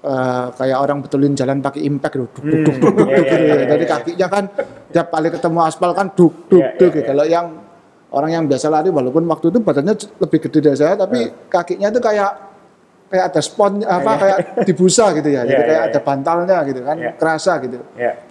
eh, 0.00 0.46
kayak 0.56 0.78
orang 0.80 1.04
betulin 1.04 1.36
jalan 1.36 1.60
pakai 1.60 1.84
impact 1.84 2.14
loh, 2.16 2.28
duk 2.32 2.44
duk 2.48 2.64
duk 2.64 2.80
duk, 2.80 2.94
duk, 2.96 3.08
Iya, 3.08 3.18
gitu 3.20 3.34
iya, 3.36 3.44
ya. 3.44 3.54
iya, 3.54 3.66
Jadi 3.68 3.84
iya. 3.84 3.92
kakinya 3.92 4.26
kan 4.32 4.44
tiap 4.88 5.06
kali 5.12 5.28
ketemu 5.28 5.58
aspal 5.60 5.90
kan 5.92 6.06
duk 6.16 6.32
duk 6.48 6.66
duk 6.80 6.90
gitu. 6.96 7.04
Kalau 7.04 7.24
yang 7.28 7.46
orang 8.08 8.30
yang 8.32 8.44
biasa 8.48 8.72
lari 8.72 8.88
walaupun 8.88 9.28
waktu 9.28 9.52
itu 9.52 9.60
badannya 9.60 9.94
lebih 10.24 10.38
gede 10.48 10.58
dari 10.64 10.78
saya 10.80 10.96
tapi 10.96 11.28
kakinya 11.52 11.92
itu 11.92 12.00
kayak 12.00 12.30
kayak 13.08 13.24
ada 13.32 13.40
spon 13.40 13.84
apa 13.84 14.12
kayak 14.16 14.38
dibusa 14.68 15.12
gitu 15.12 15.28
ya. 15.28 15.44
Jadi 15.44 15.62
kayak 15.62 15.82
ada 15.92 16.00
bantalnya 16.00 16.58
gitu 16.64 16.80
kan, 16.82 16.96
kerasa 17.20 17.52
gitu. 17.60 17.76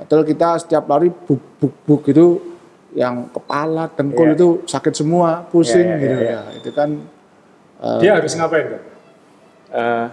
Padahal 0.01 0.23
kita 0.25 0.47
setiap 0.65 0.83
lari 0.89 1.09
buk 1.13 1.41
buk 1.61 1.73
buk 1.85 2.01
gitu 2.09 2.25
yang 2.97 3.29
kepala, 3.29 3.93
dengkul 3.93 4.33
itu 4.33 4.47
sakit 4.65 4.93
semua, 4.97 5.45
pusing 5.45 5.85
gitu 6.01 6.17
ya. 6.25 6.41
Itu 6.57 6.73
kan 6.73 6.97
eh, 7.77 7.99
dia 8.01 8.11
harus 8.15 8.33
ngapain 8.33 8.65
tuh? 8.69 8.81
Eh, 9.67 10.07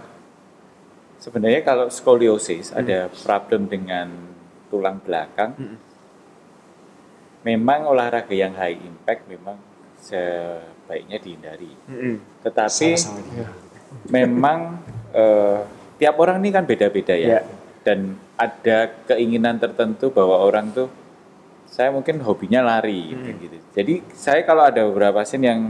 sebenarnya 1.19 1.61
kalau 1.63 1.87
skoliosis 1.89 2.71
Hmm. 2.71 2.81
ada 2.83 2.99
problem 3.23 3.67
dengan 3.67 4.11
tulang 4.69 4.99
belakang, 5.01 5.55
memang 7.45 7.87
olahraga 7.87 8.33
yang 8.33 8.57
high 8.57 8.77
impact 8.77 9.29
memang 9.29 9.57
sebaiknya 10.01 11.19
dihindari. 11.21 11.73
Mm-mm. 11.89 12.17
Tetapi 12.43 12.89
Sama-sama. 12.97 13.49
memang 14.11 14.59
eh, 15.15 15.61
tiap 15.97 16.19
orang 16.19 16.43
ini 16.43 16.51
kan 16.51 16.67
beda-beda 16.67 17.15
ya, 17.15 17.39
Iya. 17.39 17.41
dan 17.87 18.19
ada 18.35 18.91
keinginan 19.07 19.63
tertentu 19.63 20.11
bahwa 20.11 20.43
orang 20.43 20.75
tuh 20.75 20.91
saya 21.71 21.95
mungkin 21.95 22.19
hobinya 22.19 22.61
lari 22.61 23.15
Hmm. 23.15 23.39
gitu. 23.39 23.57
Jadi 23.71 23.95
saya 24.11 24.43
kalau 24.43 24.67
ada 24.67 24.83
beberapa 24.83 25.23
pasien 25.23 25.39
yang 25.41 25.61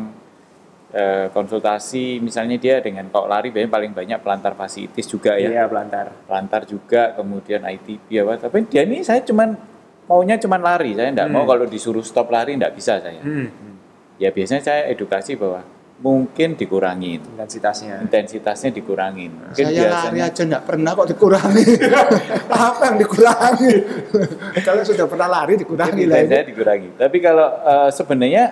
eh, 0.95 1.27
konsultasi 1.29 2.19
misalnya 2.19 2.55
dia 2.55 2.79
dengan 2.79 3.07
kok 3.09 3.27
lari 3.27 3.51
biasanya 3.51 3.69
paling 3.69 3.93
banyak 3.93 4.19
pelantar 4.19 4.55
fasciitis 4.55 5.05
juga 5.05 5.35
ya 5.35 5.51
Iya, 5.53 5.65
pelantar. 5.67 6.07
pelantar 6.25 6.63
juga 6.65 7.13
kemudian 7.13 7.61
ITP 7.63 8.23
apa 8.23 8.39
tapi 8.41 8.63
dia 8.65 8.83
ini 8.83 9.03
saya 9.03 9.21
cuman 9.21 9.59
maunya 10.05 10.37
cuman 10.37 10.61
lari 10.61 10.93
saya 10.93 11.11
enggak 11.11 11.29
mau 11.29 11.43
Hmm. 11.43 11.51
kalau 11.51 11.65
disuruh 11.65 12.01
stop 12.01 12.29
lari 12.29 12.55
enggak 12.55 12.73
bisa 12.73 12.97
saya 12.97 13.19
Hmm. 13.19 13.51
ya 14.17 14.31
biasanya 14.31 14.63
saya 14.63 14.81
edukasi 14.87 15.35
bahwa 15.35 15.67
mungkin 15.97 16.55
dikurangin 16.55 17.23
Intensitasnya. 17.25 17.99
intensitasnya 18.01 18.71
dikurangin 18.71 19.31
mungkin 19.33 19.65
saya 19.65 19.91
lari 19.91 20.15
biasanya 20.15 20.25
aja 20.29 20.43
enggak 20.45 20.65
pernah 20.65 20.91
kok 20.93 21.07
dikurangi. 21.09 21.65
apa 22.67 22.83
yang 22.85 22.97
dikurangi? 22.99 23.73
Kalau 24.61 24.83
sudah 24.83 25.07
pernah 25.07 25.29
lari 25.29 25.55
dikurangi 25.57 26.03
lah. 26.05 26.19
intensitasnya 26.21 26.47
dikurangi 26.47 26.89
tapi 26.95 27.17
kalau 27.19 27.47
eh, 27.49 27.91
sebenarnya 27.91 28.45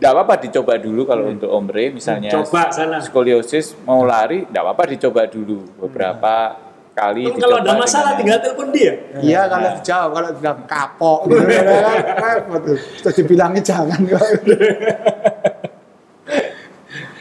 enggak 0.00 0.10
apa-apa 0.10 0.34
dicoba 0.40 0.74
dulu 0.74 1.04
kalau 1.04 1.28
untuk 1.28 1.46
ombre 1.46 1.92
misalnya 1.92 2.32
Coba 2.32 2.72
sana. 2.72 2.98
skoliosis 2.98 3.76
mau 3.84 4.00
lari 4.02 4.48
enggak 4.48 4.64
apa-apa 4.64 4.84
dicoba 4.88 5.28
dulu 5.28 5.60
beberapa 5.76 6.56
kali 6.90 7.28
Kan 7.28 7.38
kalau 7.38 7.56
ada 7.60 7.72
masalah 7.76 8.16
dengan 8.16 8.34
tinggal 8.34 8.38
telepon 8.42 8.68
dia. 8.72 8.92
Iya 9.20 9.40
kalau 9.46 9.70
jauh 9.78 10.10
kalau 10.10 10.28
bilang 10.34 10.58
kapok 10.64 11.18
gitu 11.28 11.44
kan 11.54 12.16
repot 12.18 12.60
tuh. 12.64 12.78
Terus 13.04 13.14
dibilangin 13.14 13.62
jangan 13.62 14.00
kok. 14.02 14.24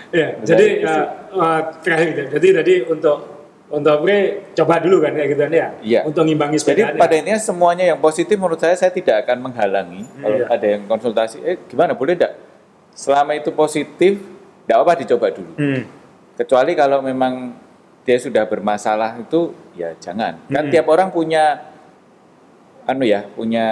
Ya, 0.10 0.34
jadi 0.42 0.68
eh, 0.82 1.06
eh, 1.30 1.60
terakhir 1.86 2.08
gitu. 2.10 2.22
Jadi 2.34 2.48
tadi 2.50 2.74
untuk 2.90 3.18
untuk 3.70 4.02
Bre 4.02 4.50
coba 4.58 4.82
dulu 4.82 4.98
kan 4.98 5.14
kayak 5.14 5.30
gitu 5.30 5.42
kan 5.46 5.54
ya. 5.54 5.68
Iya. 5.86 6.00
Untuk 6.02 6.26
ngimbangi 6.26 6.58
Jadi 6.58 6.82
sepedanya. 6.82 6.98
pada 6.98 7.14
intinya 7.14 7.38
semuanya 7.38 7.86
yang 7.86 8.02
positif 8.02 8.34
menurut 8.34 8.58
saya 8.58 8.74
saya 8.74 8.90
tidak 8.90 9.22
akan 9.22 9.38
menghalangi. 9.46 10.02
Kalau 10.18 10.34
Iya. 10.34 10.46
ada 10.50 10.66
yang 10.66 10.82
konsultasi, 10.90 11.38
eh 11.46 11.62
gimana 11.70 11.94
boleh 11.94 12.18
enggak? 12.18 12.34
Selama 13.00 13.32
itu 13.32 13.56
positif, 13.56 14.20
enggak 14.68 14.78
apa 14.78 14.92
dicoba 15.00 15.32
dulu. 15.32 15.56
Hmm. 15.56 15.88
Kecuali 16.36 16.76
kalau 16.76 17.00
memang 17.00 17.56
dia 18.04 18.20
sudah 18.20 18.44
bermasalah 18.44 19.16
itu 19.18 19.56
ya 19.72 19.96
jangan. 19.96 20.36
Kan 20.52 20.68
Hmm. 20.68 20.72
tiap 20.72 20.84
orang 20.86 21.08
punya 21.08 21.64
anu 22.84 23.08
ya, 23.08 23.24
punya 23.30 23.68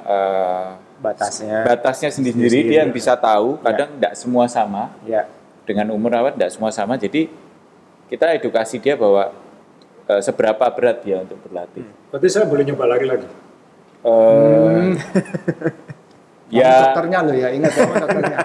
eh, 0.00 0.66
Batasnya. 0.96 1.68
batasnya 1.68 2.08
sendiri-sendiri 2.08 2.48
Sendiri-sendiri, 2.48 2.72
dia 2.72 2.80
yang 2.80 2.88
ya. 2.88 2.96
bisa 2.96 3.12
tahu. 3.14 3.60
Kadang 3.60 3.90
enggak 3.92 4.14
semua 4.16 4.48
sama 4.48 4.96
Ya. 5.04 5.28
dengan 5.68 5.92
umur 5.92 6.08
awal 6.14 6.32
tidak 6.32 6.50
semua 6.50 6.72
sama. 6.72 6.96
Jadi 6.96 7.28
kita 8.08 8.32
edukasi 8.32 8.80
dia 8.80 8.96
bahwa 8.96 9.28
eh, 10.06 10.22
seberapa 10.22 10.64
berat 10.72 11.04
dia 11.04 11.20
untuk 11.20 11.36
berlatih. 11.42 11.84
Berarti 12.08 12.28
saya 12.30 12.48
boleh 12.48 12.64
nyoba 12.64 12.84
lari 12.88 13.04
lagi. 13.04 13.28
Eh, 14.06 14.96
Ya. 14.96 15.84
ya 16.48 16.72
dokternya 16.86 17.18
loh 17.22 17.34
ya 17.34 17.48
ingat 17.50 17.72
ya 17.72 17.84
dokternya. 17.86 18.38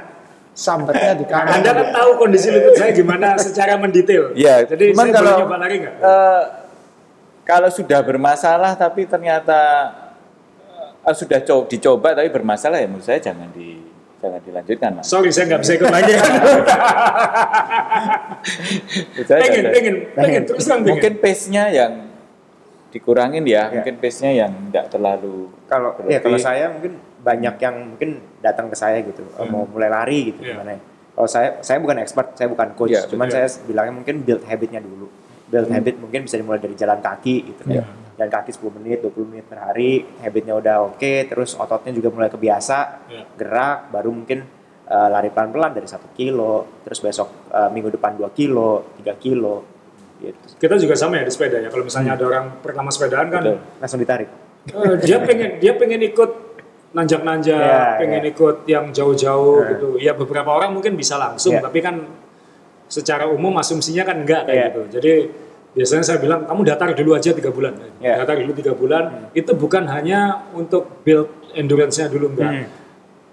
Sambatnya 0.51 1.15
di 1.15 1.23
kanan. 1.23 1.57
Anda 1.57 1.71
kan 1.71 1.87
tahu 1.91 2.09
kondisi 2.17 2.51
lutut 2.51 2.75
saya 2.75 2.91
gimana 2.91 3.39
secara 3.39 3.75
mendetail. 3.75 4.35
ya 4.35 4.61
Jadi 4.61 4.91
cuman 4.91 5.05
saya 5.05 5.13
kalau 5.13 5.29
boleh 5.29 5.41
nyoba 5.41 5.55
lari 5.57 5.75
nggak? 5.79 5.93
eh, 5.97 6.43
kalau 7.41 7.69
sudah 7.69 7.99
bermasalah 8.01 8.75
tapi 8.75 9.05
ternyata 9.05 9.59
eh, 11.01 11.15
sudah 11.15 11.39
co- 11.41 11.65
dicoba 11.65 12.13
tapi 12.13 12.27
bermasalah 12.27 12.77
ya 12.77 12.85
menurut 12.85 13.01
saya 13.01 13.17
jangan 13.17 13.47
di 13.49 13.79
jangan 14.19 14.37
dilanjutkan 14.39 14.91
mas. 14.93 15.05
Sorry 15.07 15.31
saya 15.31 15.45
nggak 15.47 15.61
bisa 15.61 15.73
ikut 15.73 15.89
lagi. 15.89 16.13
Pengen, 19.23 19.65
pengen, 19.71 19.95
pengen, 20.11 20.41
terus 20.45 20.65
pengen. 20.65 20.83
mungkin 20.83 21.13
pace-nya 21.17 21.63
yang 21.69 21.93
dikurangin 22.91 23.43
ya, 23.45 23.69
Ya. 23.69 23.79
mungkin 23.79 23.95
pace-nya 23.97 24.31
yang 24.35 24.51
tidak 24.67 24.91
terlalu 24.91 25.47
Kalau 25.65 25.95
berlebih. 25.95 26.11
ya 26.11 26.19
kalau 26.19 26.37
saya 26.37 26.65
mungkin 26.69 26.99
banyak 27.21 27.55
yang 27.57 27.75
mungkin 27.87 28.09
datang 28.39 28.65
ke 28.65 28.75
saya 28.75 28.99
gitu 28.99 29.21
eh, 29.21 29.45
mau 29.45 29.63
mulai 29.63 29.87
lari 29.87 30.29
gitu 30.29 30.41
Iya. 30.41 30.53
gimana 30.53 30.71
ya. 30.73 30.81
Kalau 31.11 31.27
saya 31.27 31.49
saya 31.59 31.77
bukan 31.77 31.97
expert, 31.99 32.33
saya 32.33 32.47
bukan 32.47 32.73
coach, 32.73 32.91
Iya, 32.91 33.05
cuman 33.05 33.27
betul. 33.27 33.35
saya 33.37 33.47
bilangnya 33.63 33.93
mungkin 33.93 34.15
build 34.21 34.43
habitnya 34.43 34.79
dulu. 34.79 35.05
Build 35.47 35.67
habit 35.67 35.95
mungkin 35.97 36.23
bisa 36.23 36.35
dimulai 36.35 36.57
dari 36.57 36.73
jalan 36.73 36.97
kaki 36.97 37.35
gitu 37.45 37.61
Iya. 37.67 37.83
ya. 37.83 37.83
Jalan 38.15 38.31
kaki 38.31 38.51
10 38.51 38.73
menit, 38.73 38.97
20 39.01 39.25
menit 39.25 39.45
per 39.45 39.59
hari, 39.59 40.01
habitnya 40.17 40.55
udah 40.55 40.87
oke, 40.87 41.13
terus 41.25 41.53
ototnya 41.53 41.91
juga 41.91 42.09
mulai 42.09 42.27
kebiasa, 42.27 42.77
Iya. 43.07 43.23
gerak, 43.35 43.89
baru 43.89 44.09
mungkin 44.11 44.39
eh, 44.83 45.07
lari 45.07 45.29
pelan-pelan 45.29 45.71
dari 45.71 45.87
satu 45.87 46.11
kilo, 46.11 46.83
terus 46.83 46.99
besok 46.99 47.29
eh, 47.47 47.69
minggu 47.69 47.91
depan 47.91 48.11
2 48.13 48.27
kilo, 48.31 48.91
3 48.97 49.15
kilo. 49.15 49.63
Gitu. 50.17 50.59
Kita 50.59 50.75
juga 50.75 50.93
sama 50.93 51.15
ya 51.15 51.23
di 51.23 51.31
sepeda 51.31 51.57
ya. 51.57 51.67
Kalau 51.67 51.81
misalnya 51.81 52.13
ada 52.13 52.23
orang 52.23 52.45
pertama 52.59 52.89
sepedaan 52.89 53.27
kan 53.27 53.41
Betul. 53.41 53.57
Langsung 53.79 53.99
ditarik. 53.99 54.29
eh, 54.63 54.95
dia 55.01 55.17
pengen 55.19 55.49
dia 55.57 55.73
pengen 55.73 56.01
ikut 56.03 56.50
nanjak-nanjak, 56.91 57.55
Ya, 57.55 57.95
pengen 57.99 58.23
ya. 58.23 58.31
ikut 58.35 58.55
yang 58.67 58.85
jauh-jauh 58.91 59.63
Ya. 59.63 59.69
gitu. 59.75 59.89
Ya 59.95 60.11
beberapa 60.11 60.51
orang 60.51 60.75
mungkin 60.75 60.99
bisa 60.99 61.15
langsung, 61.15 61.55
Ya. 61.55 61.63
tapi 61.63 61.79
kan 61.79 62.03
secara 62.91 63.31
umum 63.31 63.55
asumsinya 63.55 64.03
kan 64.03 64.27
enggak 64.27 64.43
kayak 64.47 64.59
Ya. 64.59 64.67
gitu. 64.67 64.81
Jadi 64.99 65.11
biasanya 65.71 66.03
saya 66.03 66.19
bilang 66.19 66.43
kamu 66.43 66.61
datar 66.67 66.91
dulu 66.91 67.15
aja 67.15 67.31
tiga 67.31 67.47
bulan, 67.47 67.79
Ya. 68.03 68.19
datar 68.19 68.35
dulu 68.43 68.51
tiga 68.51 68.75
bulan. 68.75 69.31
Itu 69.31 69.55
bukan 69.55 69.87
hanya 69.87 70.43
untuk 70.51 70.99
build 71.07 71.31
endurance-nya 71.55 72.11
dulu 72.11 72.35
enggak. 72.35 72.51
Hmm. 72.51 72.67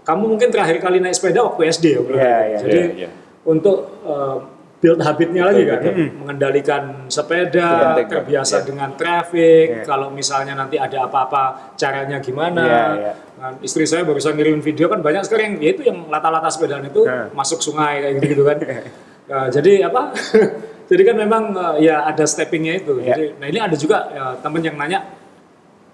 Kamu 0.06 0.24
mungkin 0.24 0.48
terakhir 0.48 0.78
kali 0.78 1.02
naik 1.02 1.18
sepeda 1.18 1.42
waktu 1.44 1.68
SD 1.68 1.84
ya, 1.98 2.00
Bro. 2.00 2.14
Ya, 2.16 2.38
ya, 2.46 2.58
Jadi 2.62 2.78
ya, 2.94 3.06
ya. 3.06 3.10
untuk 3.44 3.98
uh, 4.06 4.38
build 4.78 5.02
habitnya 5.02 5.42
lagi 5.42 5.66
kan, 5.66 5.82
Hmm. 5.82 6.08
mengendalikan 6.22 6.82
sepeda, 7.10 7.98
Bang. 7.98 8.06
terbiasa 8.06 8.62
Ya. 8.62 8.64
dengan 8.64 8.94
traffic. 8.94 9.66
Ya. 9.68 9.82
Kalau 9.82 10.06
misalnya 10.08 10.54
nanti 10.54 10.78
ada 10.78 11.02
apa-apa, 11.04 11.74
caranya 11.74 12.22
gimana? 12.22 12.62
Ya, 12.62 12.82
ya. 12.94 13.12
Nah, 13.38 13.50
istri 13.58 13.82
saya 13.84 14.06
barusan 14.06 14.38
ngirim 14.38 14.62
video 14.62 14.86
kan 14.86 15.02
banyak 15.02 15.26
sekali 15.26 15.42
yang 15.44 15.54
ya 15.58 15.70
itu 15.74 15.82
yang 15.82 16.06
lata-lata 16.06 16.46
sepedaan 16.46 16.86
itu 16.86 17.02
Ya. 17.02 17.26
masuk 17.30 17.58
sungai 17.58 18.06
kayak 18.06 18.14
gitu, 18.22 18.42
kan. 18.46 18.58
Nah, 19.28 19.44
jadi 19.52 19.84
apa? 19.84 20.08
jadi 20.88 21.02
kan 21.04 21.16
memang 21.18 21.52
uh, 21.52 21.76
ya 21.76 22.00
ada 22.00 22.24
steppingnya 22.24 22.80
itu. 22.80 22.96
Ya. 23.02 23.12
Jadi, 23.12 23.36
nah 23.36 23.46
ini 23.46 23.58
ada 23.60 23.76
juga 23.76 24.08
ya, 24.08 24.40
temen 24.40 24.64
yang 24.64 24.72
nanya, 24.72 25.04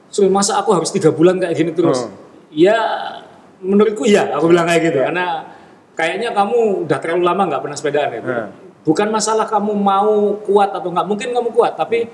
"Sul, 0.07 0.31
masa 0.31 0.55
aku 0.55 0.71
harus 0.71 0.95
tiga 0.95 1.11
bulan 1.11 1.43
kayak 1.43 1.51
gini 1.57 1.75
terus? 1.75 2.07
Hmm. 2.07 2.15
Ya 2.55 2.79
menurutku 3.59 4.07
iya, 4.07 4.31
aku 4.31 4.53
bilang 4.53 4.71
kayak 4.71 4.87
gitu. 4.87 4.99
Ya. 5.03 5.11
Karena 5.11 5.27
kayaknya 5.99 6.31
kamu 6.31 6.87
udah 6.87 6.99
terlalu 7.03 7.23
lama 7.27 7.43
nggak 7.51 7.63
pernah 7.67 7.75
sepedaan 7.75 8.11
ya. 8.15 8.21
Bukan 8.85 9.09
masalah 9.09 9.49
kamu 9.49 9.73
mau 9.73 10.37
kuat 10.45 10.71
atau 10.71 10.93
nggak, 10.93 11.07
mungkin 11.09 11.33
kamu 11.33 11.49
kuat, 11.51 11.73
tapi 11.75 12.05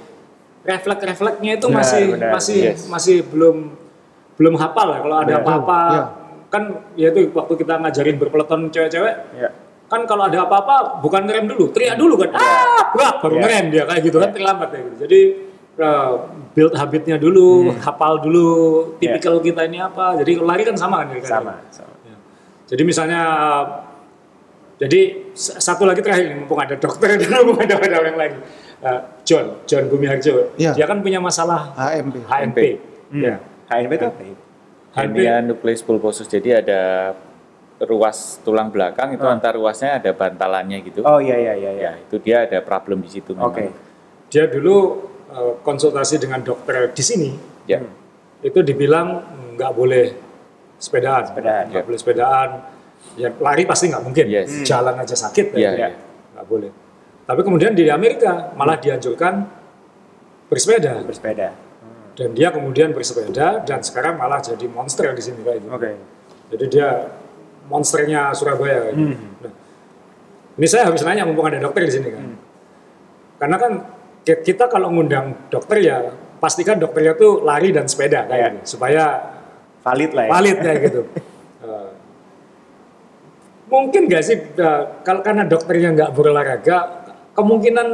refleks-refleksnya 0.62 1.58
itu 1.58 1.66
Benar, 1.66 1.78
masih 1.82 2.04
benar. 2.14 2.30
masih 2.30 2.60
Yes. 2.62 2.80
masih 2.86 3.16
belum 3.26 3.56
belum 4.36 4.54
hafal 4.56 4.86
lah. 4.88 4.98
Kalau 5.02 5.16
ada 5.18 5.34
apa-apa, 5.36 5.80
Iya. 5.90 6.02
kan 6.48 6.62
ya 6.94 7.06
itu 7.10 7.28
waktu 7.32 7.52
kita 7.56 7.74
ngajarin 7.76 8.16
berpeleton 8.16 8.60
cewek-cewek, 8.70 9.14
Ya. 9.36 9.50
kan 9.88 10.06
kalau 10.06 10.24
ada 10.24 10.46
apa-apa 10.46 11.00
bukan 11.02 11.26
ngerem 11.26 11.48
dulu, 11.48 11.68
teriak 11.72 11.96
dulu 11.96 12.14
kan, 12.16 12.30
ah, 12.32 12.86
brak, 12.92 13.14
baru 13.20 13.34
Iya. 13.36 13.42
ngerem 13.42 13.64
dia 13.68 13.82
kayak 13.84 14.00
gitu 14.04 14.16
kan 14.16 14.30
terlambat 14.30 14.68
ya 14.70 14.80
gitu. 14.86 14.96
Jadi 15.04 15.20
uh, 15.80 16.12
build 16.52 16.74
habitnya 16.76 17.16
dulu, 17.16 17.72
Hmm. 17.72 17.80
hafal 17.80 18.20
dulu, 18.20 18.48
tipikal 19.00 19.40
kita 19.40 19.64
ini 19.64 19.80
apa. 19.80 20.20
Jadi 20.20 20.36
lari 20.36 20.62
kan 20.62 20.76
sama 20.76 21.02
kan? 21.02 21.16
ya, 21.16 21.24
Sama. 21.24 21.52
sama. 21.72 21.94
Ya. 22.04 22.16
Jadi 22.68 22.82
misalnya, 22.84 23.20
uh, 23.24 23.64
jadi 24.80 25.00
satu 25.36 25.84
lagi 25.84 26.00
terakhir 26.00 26.32
mumpung 26.34 26.56
ada 26.56 26.72
dokter 26.74 27.14
dan 27.20 27.44
mumpung 27.44 27.60
ada 27.60 27.76
ada 27.76 27.96
orang 28.00 28.16
lagi. 28.16 28.38
Uh, 28.80 29.00
John, 29.28 29.60
John 29.68 29.92
Gumiharjo, 29.92 30.56
Iya. 30.56 30.72
dia 30.72 30.88
kan 30.88 31.04
punya 31.04 31.20
masalah 31.20 31.76
HMP. 31.76 32.24
HNP. 32.24 32.58
Hmm. 33.12 33.20
Ya. 33.20 33.34
HNP 33.68 33.92
itu 33.92 34.06
apa 34.08 34.20
ya? 34.24 34.34
HNP, 34.90 34.96
Hernia 34.96 35.34
nukleus 35.44 35.84
pulposus. 35.84 36.24
Jadi 36.24 36.48
ada 36.56 37.12
ruas 37.80 38.40
tulang 38.40 38.72
belakang 38.72 39.14
itu 39.14 39.24
Ah. 39.24 39.36
antar 39.36 39.52
ruasnya 39.56 40.00
ada 40.00 40.10
bantalannya 40.12 40.80
gitu. 40.80 41.04
Oh 41.04 41.20
iya 41.20 41.36
iya 41.36 41.52
iya. 41.54 41.70
iya. 41.76 41.80
Ya, 41.80 41.92
itu 42.00 42.16
dia 42.18 42.48
ada 42.48 42.60
problem 42.60 43.04
di 43.04 43.12
situ 43.12 43.36
memang. 43.36 43.52
Oke. 43.52 43.68
dia 44.30 44.46
dulu 44.46 44.76
uh, 45.28 45.58
konsultasi 45.60 46.16
dengan 46.16 46.40
dokter 46.40 46.88
di 46.94 47.02
sini, 47.02 47.30
Ya. 47.66 47.82
itu 48.40 48.62
dibilang 48.62 49.20
nggak 49.58 49.72
boleh 49.74 50.14
sepedaan, 50.78 51.28
Sepedaan, 51.28 51.64
nggak 51.68 51.82
ya. 51.82 51.86
boleh 51.86 51.98
sepedaan. 51.98 52.48
Ya 53.14 53.28
lari 53.32 53.64
pasti 53.64 53.90
nggak 53.90 54.02
mungkin, 54.02 54.26
Yes. 54.26 54.62
jalan 54.62 54.94
aja 54.94 55.12
sakit, 55.12 55.52
ya, 55.52 55.70
iya. 55.72 55.88
nggak 56.32 56.46
boleh. 56.46 56.70
Tapi 57.24 57.40
kemudian 57.42 57.72
di 57.72 57.86
Amerika 57.86 58.54
malah 58.54 58.76
dianjurkan 58.76 59.44
bersepeda, 60.46 61.02
Bersepeda. 61.02 61.48
dan 62.12 62.28
dia 62.32 62.50
kemudian 62.50 62.90
bersepeda 62.90 63.62
dan 63.62 63.80
sekarang 63.80 64.14
malah 64.14 64.38
jadi 64.38 64.66
monster 64.66 65.10
di 65.10 65.22
sini 65.22 65.40
kayak 65.40 65.58
gitu. 65.60 65.68
Oke. 65.70 65.90
Jadi 66.50 66.64
dia 66.68 66.88
monsternya 67.66 68.30
Surabaya. 68.32 68.90
kayak 68.90 68.94
gitu. 68.94 69.14
Hmm. 69.14 69.30
Nah, 69.40 69.52
ini 70.56 70.66
saya 70.66 70.82
harus 70.86 71.00
nanya 71.00 71.22
mumpung 71.22 71.46
ada 71.46 71.58
dokter 71.58 71.86
di 71.86 71.92
sini 71.92 72.08
kan. 72.10 72.24
Karena 73.38 73.56
kan 73.56 73.72
ki- 74.20 74.42
kita 74.44 74.66
kalau 74.66 74.90
ngundang 74.90 75.48
dokter 75.48 75.78
ya 75.78 75.96
pastikan 76.36 76.76
dokternya 76.76 77.14
tuh 77.14 77.40
lari 77.40 77.70
dan 77.70 77.86
sepeda 77.86 78.24
kayak 78.24 78.34
Iya. 78.34 78.48
gitu 78.56 78.66
supaya 78.76 79.04
Valid 79.80 80.10
lah 80.12 80.24
ya. 80.26 80.30
valid 80.30 80.56
kayak 80.58 80.80
gitu. 80.84 81.02
Eh, 81.60 81.88
mungkin 83.70 84.10
nggak 84.10 84.22
sih 84.22 84.36
eh, 84.36 84.82
kalau 85.00 85.22
karena 85.22 85.46
dokternya 85.46 85.94
nggak 85.94 86.10
berolahraga 86.12 86.76
kemungkinan 87.32 87.88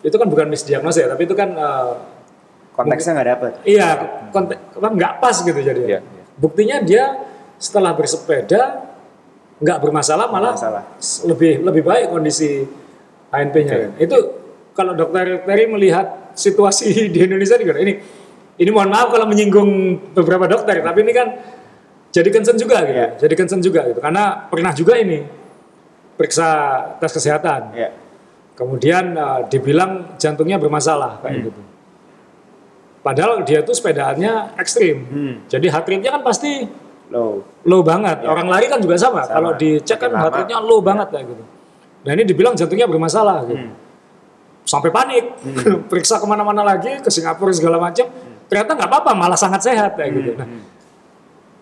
itu 0.00 0.16
kan 0.16 0.26
bukan 0.26 0.48
misdiagnosa 0.48 1.04
ya 1.04 1.08
tapi 1.12 1.28
itu 1.28 1.36
kan 1.36 1.50
eh, 1.52 1.92
Konteksnya 2.70 3.12
nggak 3.12 3.28
dapet. 3.36 3.52
Iya, 3.68 3.88
kontek 4.32 4.56
apa, 4.72 4.88
nggak 4.88 5.12
pas 5.20 5.36
gitu 5.36 5.58
jadi. 5.60 5.80
Iya. 5.84 6.00
Buktinya 6.40 6.80
dia 6.80 7.28
setelah 7.60 7.92
bersepeda 7.92 8.88
nggak 9.60 9.78
bermasalah 9.84 10.32
malah 10.32 10.56
Bermasalah. 10.56 10.82
s- 10.96 11.20
lebih 11.28 11.60
lebih 11.60 11.84
baik 11.84 12.08
kondisi 12.08 12.64
HNP-nya. 13.28 13.74
kan. 13.74 13.90
Itu 14.00 14.16
kalau 14.72 14.96
dokter 14.96 15.44
Terry 15.44 15.68
melihat 15.68 16.32
situasi 16.32 16.88
di 17.12 17.20
Indonesia? 17.20 17.60
Ini 17.60 17.92
ini 18.56 18.70
mohon 18.72 18.88
maaf 18.88 19.12
kalau 19.12 19.28
menyinggung 19.28 19.70
beberapa 20.16 20.48
dokter, 20.48 20.80
tapi 20.80 21.04
ini 21.04 21.12
kan 21.12 21.28
jadi 22.10 22.28
concern 22.28 22.58
juga 22.58 22.76
gitu. 22.82 22.98
Iya. 22.98 23.08
Jadi 23.18 23.34
concern 23.38 23.60
juga 23.62 23.80
gitu. 23.86 23.98
Karena 24.02 24.50
pernah 24.50 24.72
juga 24.74 24.98
ini 24.98 25.22
periksa 26.14 26.48
tes 26.98 27.10
kesehatan. 27.10 27.60
Ya. 27.72 27.90
Kemudian 28.58 29.16
uh, 29.16 29.40
dibilang 29.48 30.18
jantungnya 30.20 30.60
bermasalah 30.60 31.22
kayak 31.22 31.36
Hmm. 31.38 31.46
gitu. 31.48 31.60
Padahal 33.00 33.40
dia 33.48 33.64
tuh 33.64 33.72
sepedaannya 33.72 34.60
ekstrim. 34.60 34.96
Hmm. 35.08 35.34
Jadi 35.48 35.66
heart 35.72 35.86
rate-nya 35.88 36.12
kan 36.12 36.22
pasti 36.22 36.68
Low. 37.08 37.40
low 37.64 37.80
banget. 37.80 38.20
Ya. 38.22 38.28
Orang 38.28 38.52
lari 38.52 38.68
kan 38.68 38.76
juga 38.78 39.00
sama. 39.00 39.24
Sama. 39.24 39.34
Kalau 39.40 39.50
dicek 39.56 39.96
kan 39.98 40.12
heart 40.12 40.34
rate-nya 40.36 40.60
low 40.60 40.84
banget 40.84 41.08
kayak 41.08 41.24
gitu. 41.32 41.44
Nah 42.04 42.10
ini 42.12 42.22
dibilang 42.28 42.52
jantungnya 42.52 42.84
bermasalah 42.84 43.48
gitu. 43.48 43.56
Hmm. 43.56 43.72
Sampai 44.68 44.92
panik. 44.92 45.24
Periksa 45.90 46.20
ke 46.20 46.26
mana-mana 46.28 46.60
lagi, 46.60 47.00
ke 47.00 47.08
Singapura 47.08 47.54
segala 47.56 47.80
macam. 47.80 48.04
Ternyata 48.50 48.76
nggak 48.76 48.88
apa-apa, 48.92 49.10
malah 49.16 49.38
sangat 49.38 49.64
sehat 49.64 49.96
kayak 49.96 50.10
gitu. 50.10 50.30
Nah, 50.36 50.46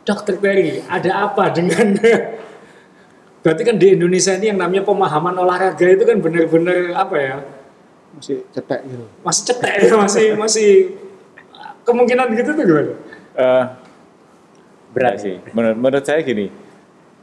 Dokter 0.09 0.41
Terry, 0.41 0.81
ada 0.89 1.29
apa 1.29 1.53
dengan 1.53 1.93
Berarti 3.45 3.63
kan 3.63 3.77
di 3.77 3.93
Indonesia 3.93 4.33
ini 4.35 4.51
yang 4.51 4.59
namanya 4.59 4.83
pemahaman 4.89 5.37
olahraga 5.37 5.85
itu 5.85 6.03
kan 6.03 6.17
benar-benar 6.19 6.97
apa 6.97 7.17
ya? 7.21 7.37
Masih 8.17 8.43
cetek 8.51 8.81
gitu. 8.89 9.05
masih 9.23 9.43
cetek 9.47 9.75
ya 9.79 9.95
masih 9.95 10.27
masih 10.35 10.71
kemungkinan 11.87 12.27
gitu 12.35 12.51
tuh 12.57 12.65
gimana? 12.67 12.93
Eh, 13.39 13.65
Berat 14.89 15.21
sih. 15.21 15.37
Menurut, 15.53 15.77
menurut 15.79 16.05
saya 16.05 16.25
gini, 16.25 16.49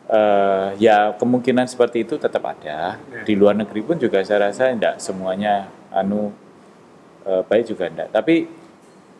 eh, 0.07 0.67
ya 0.79 1.11
kemungkinan 1.17 1.65
seperti 1.67 2.05
itu 2.05 2.15
tetap 2.15 2.45
ada. 2.45 2.95
Ya. 2.95 3.21
Di 3.25 3.33
luar 3.35 3.57
negeri 3.57 3.81
pun 3.83 3.97
juga 3.97 4.21
saya 4.21 4.47
rasa 4.47 4.71
tidak 4.71 5.01
semuanya 5.01 5.67
anu 5.91 6.31
eh, 7.25 7.41
baik 7.43 7.75
juga 7.75 7.89
enggak. 7.89 8.13
Tapi 8.13 8.47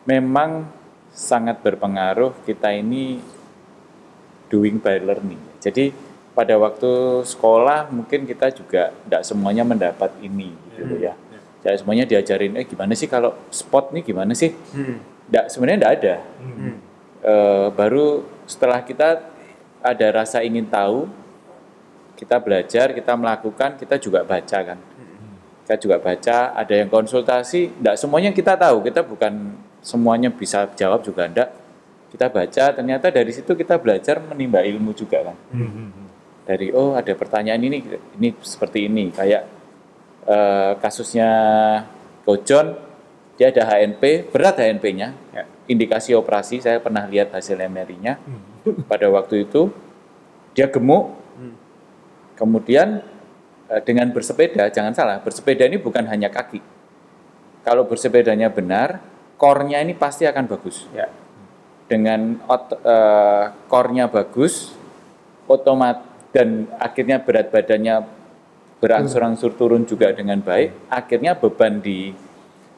memang 0.06 0.70
sangat 1.12 1.60
berpengaruh 1.60 2.46
kita 2.46 2.72
ini 2.72 3.35
doing 4.52 4.78
by 4.78 5.02
learning. 5.02 5.40
Jadi 5.62 5.92
pada 6.36 6.60
waktu 6.60 7.24
sekolah 7.24 7.90
mungkin 7.90 8.28
kita 8.28 8.52
juga 8.52 8.92
tidak 8.92 9.24
semuanya 9.24 9.64
mendapat 9.64 10.12
ini 10.20 10.52
gitu 10.76 10.84
loh 10.84 11.00
ya. 11.00 11.14
Jadi 11.66 11.82
semuanya 11.82 12.06
diajarin, 12.06 12.62
eh 12.62 12.66
gimana 12.68 12.94
sih 12.94 13.10
kalau 13.10 13.34
spot 13.50 13.90
nih 13.90 14.06
gimana 14.06 14.38
sih? 14.38 14.54
Hmm. 14.54 15.02
Nggak, 15.34 15.46
sebenarnya 15.50 15.78
tidak 15.82 15.94
ada. 15.98 16.16
Hmm. 16.38 16.76
Eh, 17.26 17.68
baru 17.74 18.22
setelah 18.46 18.86
kita 18.86 19.26
ada 19.82 20.08
rasa 20.14 20.46
ingin 20.46 20.70
tahu, 20.70 21.10
kita 22.14 22.38
belajar, 22.38 22.94
kita 22.94 23.18
melakukan, 23.18 23.82
kita 23.82 23.98
juga 23.98 24.22
baca 24.22 24.60
kan. 24.62 24.78
Kita 25.66 25.82
juga 25.82 25.98
baca, 25.98 26.54
ada 26.54 26.74
yang 26.78 26.94
konsultasi, 26.94 27.74
tidak 27.82 27.98
semuanya 27.98 28.30
kita 28.30 28.54
tahu, 28.54 28.86
kita 28.86 29.02
bukan 29.02 29.58
semuanya 29.82 30.30
bisa 30.30 30.70
jawab 30.78 31.02
juga 31.02 31.26
enggak. 31.26 31.50
Kita 32.16 32.32
baca, 32.32 32.72
ternyata 32.72 33.12
dari 33.12 33.28
situ 33.36 33.52
kita 33.60 33.76
belajar 33.76 34.24
menimba 34.24 34.64
ilmu 34.64 34.96
juga 34.96 35.20
kan. 35.20 35.36
Dari 36.48 36.72
oh 36.72 36.96
ada 36.96 37.12
pertanyaan 37.12 37.60
ini, 37.60 37.84
ini 38.16 38.32
seperti 38.40 38.88
ini, 38.88 39.12
kayak 39.12 39.44
eh, 40.24 40.72
kasusnya 40.80 41.28
Gojon, 42.24 42.72
dia 43.36 43.52
ada 43.52 43.68
HNP, 43.68 44.32
berat 44.32 44.56
HNP-nya, 44.64 45.12
Ya. 45.36 45.44
indikasi 45.68 46.16
operasi, 46.16 46.64
saya 46.64 46.80
pernah 46.80 47.04
lihat 47.04 47.36
hasil 47.36 47.60
MRI-nya 47.60 48.16
pada 48.92 49.12
waktu 49.12 49.44
itu, 49.44 49.76
dia 50.56 50.72
gemuk, 50.72 51.12
kemudian 52.40 53.04
eh, 53.68 53.82
dengan 53.84 54.08
bersepeda, 54.16 54.72
jangan 54.72 54.96
salah, 54.96 55.20
bersepeda 55.20 55.68
ini 55.68 55.84
bukan 55.84 56.08
hanya 56.08 56.32
kaki. 56.32 56.64
Kalau 57.68 57.84
bersepedanya 57.84 58.48
benar, 58.48 59.04
core-nya 59.36 59.84
ini 59.84 59.92
pasti 59.98 60.24
akan 60.24 60.48
bagus. 60.48 60.88
Ya. 60.96 61.12
Dengan 61.86 62.42
ot, 62.50 62.82
eh, 62.82 63.44
core-nya 63.70 64.10
bagus, 64.10 64.74
otomat 65.46 66.02
dan 66.34 66.66
akhirnya 66.82 67.22
berat 67.22 67.54
badannya 67.54 68.02
berangsur-angsur 68.82 69.54
turun 69.54 69.86
juga 69.86 70.10
dengan 70.12 70.42
baik, 70.42 70.90
akhirnya 70.90 71.38
beban 71.38 71.80
di 71.80 72.12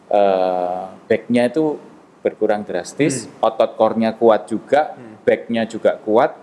eh, 0.08 0.84
backnya 1.08 1.52
itu 1.52 1.76
berkurang 2.24 2.64
drastis, 2.68 3.28
otot 3.40 3.76
core-nya 3.80 4.16
kuat 4.16 4.48
juga, 4.48 4.96
backnya 5.24 5.64
juga 5.68 5.96
kuat, 6.00 6.36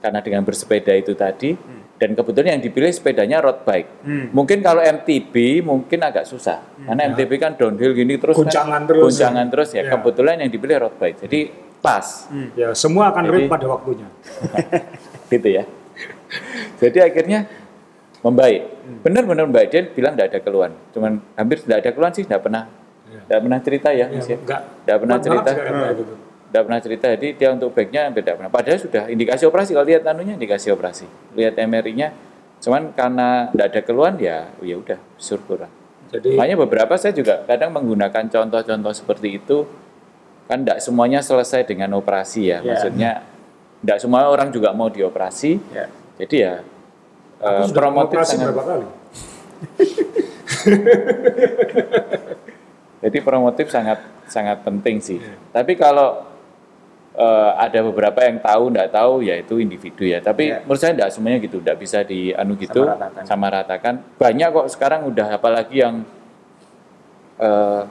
karena 0.00 0.20
dengan 0.24 0.44
bersepeda 0.44 0.92
itu 0.96 1.12
tadi, 1.12 1.56
dan 2.00 2.12
kebetulan 2.12 2.58
yang 2.58 2.64
dipilih 2.64 2.92
sepedanya 2.92 3.40
road 3.44 3.64
bike. 3.64 4.04
Mungkin 4.32 4.64
kalau 4.64 4.80
MTB 4.80 5.62
mungkin 5.64 6.00
agak 6.02 6.24
susah, 6.28 6.64
karena 6.84 7.12
MTB 7.12 7.32
kan 7.40 7.52
downhill 7.56 7.92
gini 7.96 8.16
terus 8.20 8.36
kan, 8.36 8.48
Guncangan 8.48 8.82
terus. 8.88 9.02
guncangan 9.04 9.46
terus 9.52 9.68
ya. 9.72 9.82
Ya. 9.84 9.90
Kebetulan 9.96 10.34
yang 10.44 10.50
dipilih 10.52 10.76
road 10.88 10.96
bike, 10.96 11.18
jadi 11.28 11.40
pas 11.82 12.30
Ya, 12.54 12.70
semua 12.72 13.10
akan 13.10 13.26
Jadi- 13.26 13.34
read 13.34 13.46
pada 13.50 13.66
waktunya. 13.68 14.06
gitu 15.32 15.48
ya. 15.50 15.64
Jadi 16.78 16.98
akhirnya 16.98 17.50
membaik. 18.22 18.62
Benar-benar 19.02 19.44
membaik. 19.50 19.68
Dia 19.68 19.82
bilang 19.90 20.14
tidak 20.14 20.28
ada 20.32 20.40
keluhan. 20.40 20.72
Cuman 20.94 21.18
hampir 21.34 21.60
tidak 21.60 21.78
ada 21.84 21.90
keluhan 21.90 22.12
sih, 22.14 22.24
tidak 22.24 22.42
pernah. 22.46 22.64
Tidak 23.12 23.38
pernah 23.38 23.58
cerita 23.60 23.88
ya, 23.92 24.08
Ya, 24.08 24.16
Mas 24.16 24.26
ya. 24.26 24.36
enggak. 24.38 24.60
Tidak 24.82 24.96
pernah 24.98 25.18
cerita. 25.20 25.50
kayak 25.52 25.94
gitu. 25.98 26.14
Tidak 26.52 26.62
pernah 26.68 26.80
cerita. 26.80 27.06
Jadi 27.16 27.28
dia 27.32 27.48
untuk 27.50 27.70
backnya 27.72 28.00
hampir 28.08 28.22
tidak 28.24 28.36
pernah. 28.40 28.52
Padahal 28.52 28.78
sudah 28.78 29.02
indikasi 29.08 29.42
operasi. 29.44 29.70
Kalau 29.72 29.86
lihat 29.86 30.02
anunya 30.04 30.34
indikasi 30.36 30.68
operasi. 30.70 31.06
Lihat 31.34 31.56
MRI-nya. 31.56 32.08
Cuman 32.62 32.94
karena 32.94 33.50
tidak 33.50 33.66
ada 33.74 33.80
keluhan 33.82 34.14
ya, 34.22 34.52
ya 34.62 34.76
udah 34.78 34.98
syukur. 35.18 35.66
Jadi 36.12 36.36
Makanya 36.36 36.56
beberapa 36.60 36.94
saya 36.94 37.10
juga 37.10 37.42
kadang 37.42 37.72
menggunakan 37.72 38.28
contoh-contoh 38.28 38.92
seperti 38.92 39.40
itu 39.40 39.64
kan 40.52 40.60
tidak 40.60 40.84
semuanya 40.84 41.24
selesai 41.24 41.64
dengan 41.64 41.96
operasi 41.96 42.52
ya. 42.52 42.60
Ya. 42.60 42.76
Maksudnya 42.76 43.10
tidak 43.80 43.98
semua 44.04 44.28
orang 44.28 44.52
juga 44.52 44.76
mau 44.76 44.92
dioperasi. 44.92 45.56
Ya. 45.72 45.88
Jadi 46.20 46.36
ya 46.44 46.60
aku 47.40 47.72
sudah 47.72 47.80
promotif 47.80 48.16
operasi 48.20 48.36
sangat, 48.36 48.46
berapa 48.52 48.62
kali? 48.68 48.86
jadi 53.08 53.18
promotif 53.24 53.66
sangat 53.72 54.04
sangat 54.28 54.60
penting 54.60 55.00
sih. 55.00 55.24
Iya. 55.24 55.40
Tapi 55.56 55.72
kalau 55.72 56.20
eh, 57.16 57.50
ada 57.56 57.80
beberapa 57.88 58.20
yang 58.20 58.36
tahu 58.44 58.68
tidak 58.68 58.92
tahu 58.92 59.24
ya 59.24 59.40
itu 59.40 59.56
individu 59.56 60.04
ya. 60.04 60.20
Tapi 60.20 60.52
Ya. 60.52 60.60
menurut 60.68 60.84
saya 60.84 60.92
tidak 60.92 61.16
semuanya 61.16 61.40
gitu, 61.40 61.64
tidak 61.64 61.80
bisa 61.80 62.04
dianu 62.04 62.52
gitu 62.60 62.84
Samaratakan. 62.84 63.24
sama 63.24 63.46
ratakan. 63.48 63.94
Banyak 64.20 64.48
kok 64.52 64.68
sekarang 64.68 65.08
udah 65.08 65.32
apalagi 65.32 65.80
yang 65.80 66.04
eh, 67.40 67.82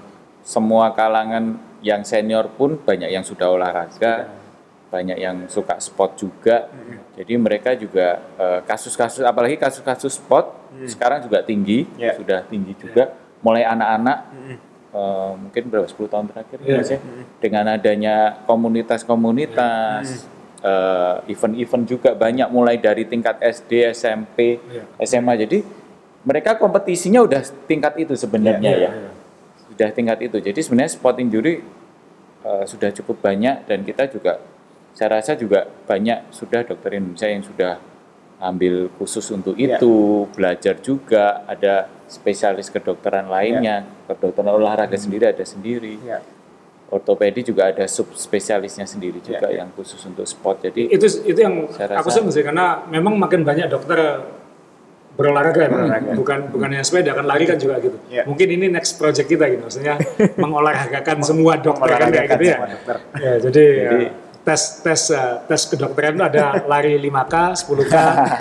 semua 0.46 0.94
kalangan 0.94 1.71
yang 1.82 2.06
senior 2.06 2.46
pun 2.54 2.78
banyak 2.78 3.10
yang 3.10 3.26
sudah 3.26 3.50
olahraga, 3.50 4.30
banyak 4.88 5.18
yang 5.18 5.38
suka 5.48 5.80
sport 5.80 6.16
juga. 6.16 6.70
Jadi 7.18 7.34
mereka 7.36 7.74
juga 7.74 8.22
eh, 8.38 8.60
kasus-kasus 8.64 9.22
apalagi 9.22 9.58
kasus-kasus 9.58 10.18
sport 10.18 10.54
sekarang 10.88 11.26
juga 11.26 11.42
tinggi, 11.44 11.84
Ya. 11.98 12.16
sudah 12.16 12.46
tinggi 12.46 12.74
juga. 12.78 13.12
Mulai 13.42 13.66
anak-anak 13.66 14.18
eh, 14.92 15.32
mungkin 15.40 15.64
berapa 15.72 15.88
10 15.88 16.12
tahun 16.12 16.26
terakhir 16.30 16.58
Iya. 16.62 16.76
Mas 16.78 16.90
ya, 16.92 17.00
dengan 17.40 17.66
adanya 17.72 18.16
komunitas-komunitas 18.46 20.28
eh, 20.62 21.16
event-event 21.34 21.84
juga 21.90 22.14
banyak 22.14 22.46
mulai 22.54 22.78
dari 22.78 23.08
tingkat 23.10 23.42
SD, 23.42 23.90
SMP, 23.92 24.62
Iya. 24.62 24.84
SMA. 25.02 25.34
Jadi 25.40 25.66
mereka 26.22 26.54
kompetisinya 26.54 27.26
udah 27.26 27.42
tingkat 27.66 27.98
itu 27.98 28.14
sebenarnya 28.14 28.70
Iya, 28.70 28.86
ya 28.86 28.92
iya. 28.94 29.10
Sudah 29.72 29.90
tingkat 29.96 30.20
itu. 30.22 30.38
Jadi 30.44 30.60
sebenarnya 30.60 30.92
sport 30.92 31.18
injury 31.24 31.64
uh, 32.44 32.68
sudah 32.68 32.92
cukup 32.92 33.24
banyak 33.24 33.64
dan 33.66 33.82
kita 33.88 34.12
juga 34.12 34.44
saya 34.92 35.18
rasa 35.18 35.40
juga 35.40 35.72
banyak 35.88 36.36
sudah 36.36 36.68
dokter 36.68 37.00
Indonesia 37.00 37.28
yang 37.32 37.44
sudah 37.48 37.80
ambil 38.42 38.90
khusus 38.98 39.24
untuk 39.32 39.54
Ya. 39.56 39.78
itu, 39.78 40.26
belajar 40.34 40.76
juga 40.82 41.46
ada 41.46 41.88
spesialis 42.10 42.68
kedokteran 42.74 43.30
lainnya, 43.30 43.86
kedokteran 44.10 44.58
olahraga 44.58 44.98
sendiri 44.98 45.30
ada 45.30 45.46
sendiri. 45.46 45.96
Ya. 46.02 46.20
Ortopedi 46.92 47.40
juga 47.48 47.72
ada 47.72 47.88
sub 47.88 48.12
spesialisnya 48.12 48.84
sendiri 48.84 49.24
juga 49.24 49.48
Ya, 49.48 49.56
ya. 49.56 49.58
yang 49.64 49.72
khusus 49.72 50.02
untuk 50.04 50.28
sport. 50.28 50.60
Jadi 50.60 50.92
itu 50.92 51.08
itu 51.24 51.40
yang 51.40 51.72
Saya 51.72 51.96
aku 51.96 52.12
senang 52.12 52.36
sih 52.36 52.44
karena 52.44 52.84
memang 52.92 53.16
makin 53.16 53.48
banyak 53.48 53.72
dokter 53.72 54.28
berolahraga, 55.22 55.60
ya, 55.62 55.70
Berolahraga. 55.70 56.12
bukan 56.18 56.40
bukan 56.50 56.68
hanya 56.74 56.82
sepeda 56.82 57.14
kan 57.14 57.26
lari 57.30 57.46
kan 57.46 57.62
juga 57.62 57.78
gitu. 57.78 57.98
Ya. 58.10 58.26
Mungkin 58.26 58.48
ini 58.50 58.66
next 58.68 58.98
project 58.98 59.30
kita 59.30 59.46
gitu, 59.54 59.62
maksudnya 59.62 60.02
mengolahragakan 60.44 61.22
semua 61.22 61.62
dokter 61.62 61.94
kan 61.94 62.10
kayak 62.10 62.28
gitu 62.34 62.44
ya. 62.50 62.58
semua 62.58 62.70
dokter. 62.74 62.96
Ya, 63.22 63.34
jadi, 63.38 63.66
Jadi- 63.86 64.10
ya, 64.10 64.30
tes 64.42 64.62
tes 64.82 65.02
eh, 65.14 65.36
tes 65.46 65.62
kedokteran 65.70 66.18
itu 66.18 66.26
ada 66.26 66.66
lari 66.66 66.98
5K, 66.98 67.36
10K. 67.54 67.94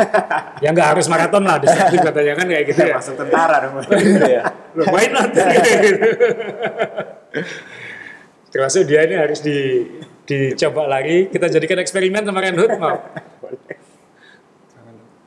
ya 0.64 0.68
nggak 0.72 0.88
harus 0.96 1.06
maraton 1.12 1.44
lah, 1.44 1.60
disiplin 1.60 2.00
katanya 2.00 2.32
kan 2.40 2.46
kayak 2.48 2.64
gitu 2.72 2.80
ya. 2.88 2.96
Masuk 2.96 3.14
tentara 3.20 3.56
dong. 3.68 3.84
ya. 4.24 4.42
Why 4.88 5.04
not? 5.12 5.28
Termasuk 8.50 8.82
dia 8.88 9.06
ini 9.06 9.14
harus 9.14 9.44
di 9.44 9.86
dicoba 10.24 10.88
lari. 10.88 11.28
Kita 11.28 11.46
jadikan 11.52 11.78
eksperimen 11.78 12.24
sama 12.24 12.40
Renhut 12.42 12.72
mau. 12.80 12.96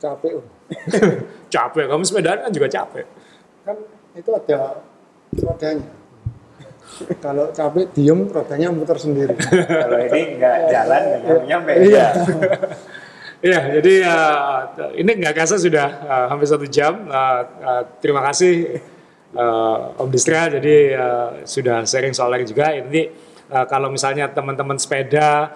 capek 0.04 0.32
Om. 0.36 0.53
capek, 1.54 1.84
kamu 1.86 2.02
sepedaan 2.04 2.38
kan 2.48 2.50
juga 2.52 2.68
capek. 2.68 3.06
kan 3.64 3.76
itu 4.14 4.30
ada 4.30 4.84
rodanya 5.34 5.88
kalau 7.18 7.50
capek 7.50 7.90
diem 7.90 8.20
rodanya 8.30 8.68
muter 8.70 8.94
sendiri 9.00 9.34
Kalau 9.82 9.98
ini 9.98 10.38
nggak 10.38 10.56
jalan, 10.70 11.02
nggak 11.24 11.42
nyampe. 11.48 11.72
iya 11.82 12.06
Iya, 13.44 13.60
jadi 13.80 13.94
eh, 14.08 14.60
ini 15.02 15.10
nggak 15.20 15.34
kasar 15.34 15.58
sudah 15.58 15.88
eh, 16.06 16.26
hampir 16.30 16.46
satu 16.48 16.64
jam. 16.68 17.04
Eh, 17.08 17.42
eh, 17.60 17.82
terima 17.98 18.22
kasih 18.24 18.78
eh, 19.34 20.00
Om 20.00 20.08
Distra, 20.08 20.48
jadi 20.48 20.76
eh, 20.96 21.28
sudah 21.44 21.82
sharing 21.84 22.14
soal 22.14 22.30
lari 22.32 22.46
juga. 22.46 22.72
Ini 22.72 23.02
eh, 23.50 23.66
kalau 23.68 23.90
misalnya 23.90 24.30
teman-teman 24.30 24.78
sepeda 24.78 25.50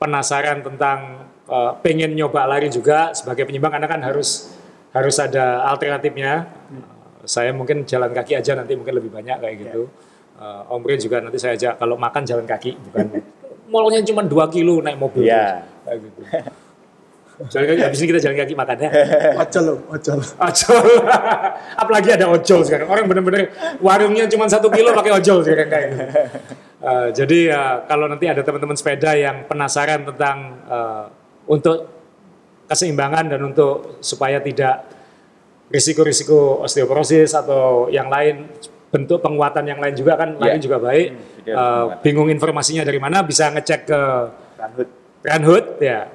penasaran 0.00 0.62
tentang 0.66 1.30
eh, 1.48 1.72
pengen 1.80 2.12
nyoba 2.12 2.44
lari 2.44 2.68
juga 2.68 3.16
sebagai 3.16 3.48
penyimbang, 3.48 3.72
karena 3.74 3.88
kan 3.88 4.00
harus 4.04 4.52
harus 4.92 5.16
ada 5.18 5.64
alternatifnya. 5.72 6.46
Eh, 6.72 7.26
saya 7.28 7.50
mungkin 7.52 7.84
jalan 7.84 8.12
kaki 8.12 8.38
aja 8.38 8.56
nanti 8.56 8.76
mungkin 8.76 8.94
lebih 8.96 9.10
banyak 9.12 9.36
kayak 9.40 9.56
gitu. 9.64 9.88
Eh, 10.38 10.72
Om 10.72 10.82
Rin 10.84 11.00
juga 11.00 11.18
nanti 11.24 11.38
saya 11.40 11.56
ajak 11.58 11.80
kalau 11.80 11.96
makan 11.98 12.22
jalan 12.22 12.46
kaki, 12.46 12.76
bukan 12.88 13.06
mallnya 13.72 14.00
cuma 14.06 14.22
2 14.24 14.54
kilo 14.54 14.80
naik 14.80 14.96
mobil. 14.96 15.26
Iya. 15.26 15.64
terus. 15.64 15.84
Kayak 15.84 15.98
gitu. 16.04 16.20
Jalan 17.38 17.66
kaki, 17.70 17.80
habis 17.86 17.98
ini 18.02 18.06
kita 18.10 18.20
jalan 18.26 18.36
kaki 18.42 18.54
makannya. 18.58 18.88
ojol 19.46 19.62
loh 19.62 19.76
ojol 19.94 20.18
Ojol. 20.18 20.86
Apalagi 21.82 22.08
ada 22.10 22.26
ojol 22.26 22.60
sekarang. 22.66 22.90
Orang 22.90 23.06
bener-bener 23.06 23.54
warungnya 23.78 24.26
cuma 24.26 24.50
satu 24.50 24.66
kilo 24.74 24.90
pakai 24.90 25.12
ojol 25.22 25.46
sekarang 25.46 25.70
kayak 25.70 25.86
gitu. 25.94 26.04
Eh, 26.78 27.08
jadi 27.10 27.40
eh, 27.50 27.76
kalau 27.90 28.06
nanti 28.06 28.30
ada 28.30 28.42
teman-teman 28.46 28.78
sepeda 28.78 29.14
yang 29.18 29.46
penasaran 29.50 30.06
tentang 30.06 30.62
eh, 30.66 31.04
untuk 31.48 31.88
keseimbangan 32.68 33.32
dan 33.32 33.40
untuk 33.40 33.98
supaya 34.04 34.38
tidak 34.44 34.84
risiko-risiko 35.68 36.64
osteoporosis 36.64 37.32
atau 37.36 37.88
yang 37.88 38.08
lain 38.08 38.48
bentuk 38.88 39.20
penguatan 39.20 39.68
yang 39.68 39.80
lain 39.80 39.92
juga 39.92 40.16
kan 40.16 40.36
Ya. 40.40 40.56
lain 40.56 40.60
juga 40.64 40.78
baik. 40.80 41.08
penguatan. 41.44 42.00
bingung 42.04 42.28
informasinya 42.28 42.84
dari 42.84 42.96
mana 43.00 43.20
bisa 43.24 43.52
ngecek 43.52 43.80
ke 43.88 44.00
Ranhut. 44.60 44.88
Ranhut 45.24 45.66
ya. 45.80 46.08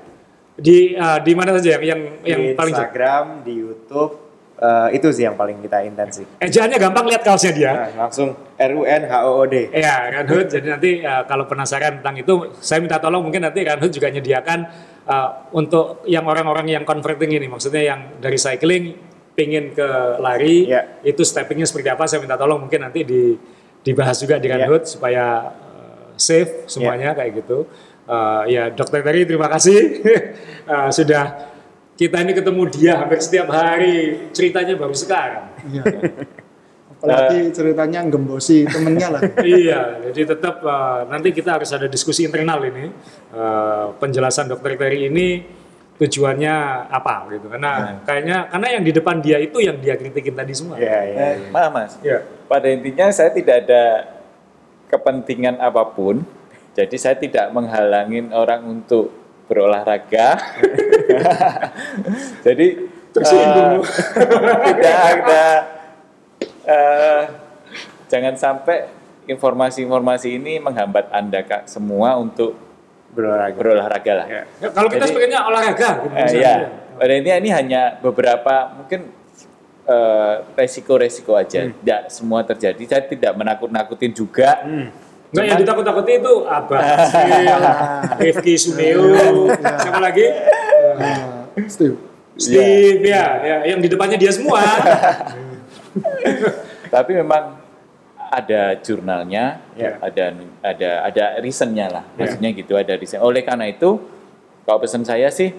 Di 0.57 0.93
eh, 0.93 1.19
di 1.25 1.33
mana 1.33 1.57
saja 1.57 1.77
yang 1.77 1.85
yang, 1.85 2.01
yang 2.25 2.41
di 2.53 2.57
paling 2.57 2.73
Instagram, 2.73 3.25
di 3.41 3.53
YouTube, 3.61 4.11
eh, 4.57 4.97
itu 4.97 5.09
sih 5.13 5.25
yang 5.25 5.37
paling 5.37 5.57
kita 5.61 5.85
intensif. 5.85 6.25
Ejaannya 6.37 6.77
gampang 6.77 7.05
lihat 7.09 7.21
kaosnya 7.25 7.53
dia. 7.53 7.71
Nah, 7.73 8.09
langsung 8.09 8.33
R 8.57 8.71
U 8.73 8.85
N 8.85 9.01
H 9.09 9.13
O 9.25 9.41
O 9.41 9.43
D. 9.49 9.69
Iya, 9.73 10.21
Ranhut. 10.21 10.45
Jadi 10.49 10.67
nanti 10.69 10.91
uh, 11.01 11.25
kalau 11.25 11.45
penasaran 11.49 12.01
tentang 12.01 12.17
itu, 12.21 12.33
saya 12.61 12.77
minta 12.81 13.01
tolong 13.01 13.21
mungkin 13.25 13.41
nanti 13.41 13.65
Ranhut 13.65 13.89
juga 13.89 14.13
menyediakan 14.13 14.59
uh, 15.07 15.29
untuk 15.55 16.03
yang 16.07 16.25
orang-orang 16.27 16.67
yang 16.79 16.83
converting 16.83 17.35
ini, 17.35 17.47
maksudnya 17.47 17.83
yang 17.83 17.99
dari 18.19 18.37
cycling 18.39 18.95
pingin 19.33 19.73
ke 19.73 19.87
lari, 20.21 20.69
Iya. 20.69 21.01
itu 21.01 21.25
steppingnya 21.25 21.65
seperti 21.65 21.89
apa? 21.89 22.05
Saya 22.05 22.21
minta 22.21 22.37
tolong 22.37 22.61
mungkin 22.69 22.85
nanti 22.85 23.01
di, 23.01 23.33
dibahas 23.81 24.21
juga 24.21 24.37
di 24.37 24.45
Iya. 24.47 24.69
Ranhut 24.69 24.83
supaya 24.85 25.25
uh, 25.49 26.13
safe 26.15 26.69
semuanya 26.69 27.17
kayak 27.17 27.41
gitu. 27.41 27.65
Uh, 28.03 28.43
ya, 28.51 28.67
Dokter 28.69 28.99
Terry 28.99 29.23
terima 29.23 29.47
kasih 29.47 30.03
Uh, 30.67 30.91
sudah 30.97 31.49
kita 31.95 32.19
ini 32.25 32.33
ketemu 32.35 32.61
dia 32.73 32.93
hampir 32.99 33.19
setiap 33.21 33.47
hari 33.53 34.27
ceritanya 34.35 34.75
baru 34.75 34.95
sekarang. 34.97 35.49
iya 35.71 35.83
apalagi 37.03 37.51
ceritanya 37.51 37.99
gembosi 38.07 38.63
temennya 38.63 39.07
lah 39.11 39.21
iya, 39.43 39.99
jadi 40.07 40.33
tetap 40.33 40.63
uh, 40.63 41.03
nanti 41.11 41.35
kita 41.35 41.59
harus 41.59 41.67
ada 41.75 41.91
diskusi 41.91 42.23
internal 42.23 42.63
ini 42.63 42.87
Uh, 43.33 43.89
penjelasan 43.97 44.45
dokter 44.45 44.77
Terry 44.77 45.09
ini 45.09 45.41
tujuannya 45.97 46.53
apa 46.85 47.25
gitu 47.33 47.49
karena 47.49 48.01
kayaknya 48.05 48.45
karena 48.49 48.67
yang 48.77 48.83
di 48.85 48.91
depan 48.93 49.17
dia 49.25 49.37
itu 49.41 49.57
yang 49.57 49.77
dia 49.81 49.97
kritikin 49.97 50.37
tadi 50.37 50.53
semua. 50.53 50.77
Iya, 50.77 50.99
iya. 51.01 51.17
Eh, 51.17 51.49
maaf 51.49 51.73
mas, 51.73 51.97
Iya. 52.05 52.21
pada 52.45 52.69
intinya 52.69 53.09
saya 53.09 53.33
tidak 53.33 53.65
ada 53.65 54.05
kepentingan 54.89 55.57
apa 55.57 55.81
pun, 55.97 56.21
jadi 56.77 56.93
saya 56.93 57.17
tidak 57.17 57.49
menghalangin 57.53 58.29
orang 58.29 58.69
untuk 58.69 59.09
berolahraga. 59.49 60.37
jadi 62.45 62.67
Tersinggung. 63.13 63.81
tidak 64.73 64.97
ada 64.97 65.45
eh, 66.65 67.21
jangan 68.07 68.33
sampai 68.33 68.87
informasi-informasi 69.25 70.35
ini 70.35 70.59
menghambat 70.59 71.07
anda 71.09 71.39
kak 71.41 71.65
semua 71.65 72.15
untuk 72.15 72.55
Berolahraga. 73.09 73.55
berolahraga 73.55 74.13
lah. 74.15 74.27
Ya. 74.27 74.41
Ya, 74.59 74.67
kalau 74.69 74.89
kita 74.89 75.05
Jadi- 75.05 75.11
sebagainya 75.11 75.39
olahraga 75.43 75.89
gitu 76.01 76.09
Eh, 76.09 76.23
misalnya. 76.23 76.41
ya, 76.41 76.55
pada 76.93 77.13
intinya 77.13 77.37
ini 77.37 77.49
hanya 77.51 77.81
beberapa 77.97 78.55
mungkin 78.73 79.01
eh, 79.83 80.33
resiko-resiko 80.55 81.35
aja, 81.35 81.67
tidak 81.67 82.01
semua 82.07 82.39
terjadi. 82.41 82.79
Saya 82.85 83.03
tidak 83.03 83.35
menakut-nakutin 83.35 84.11
juga. 84.11 84.63
Enggak 84.63 85.43
yang 85.45 85.59
ditakut-takuti 85.59 86.11
itu 86.19 86.33
Abah 86.45 86.79
Hasil, 86.79 87.51
Rifki 88.23 88.53
Suneo, 88.55 89.49
siapa 89.51 89.99
lagi? 89.99 90.23
Nah, 90.95 91.51
Steve. 91.67 91.99
Steve 92.33 93.03
ya, 93.03 93.25
ya, 93.41 93.57
yang 93.67 93.77
di 93.77 93.87
depannya 93.87 94.15
dia 94.15 94.31
semua. 94.31 94.57
Tapi 96.89 97.11
memang 97.15 97.57
ada 98.29 98.73
jurnalnya, 98.81 99.61
Ya. 99.77 99.97
ada 100.01 100.33
ada 100.61 100.89
ada 101.05 101.23
reasonnya 101.37 101.85
lah, 101.89 102.03
maksudnya 102.17 102.49
gitu 102.51 102.73
ada 102.73 102.93
reason. 102.93 103.21
Oleh 103.21 103.45
karena 103.45 103.69
itu, 103.69 104.01
kalau 104.63 104.81
pesan 104.81 105.05
saya 105.05 105.29
sih, 105.29 105.53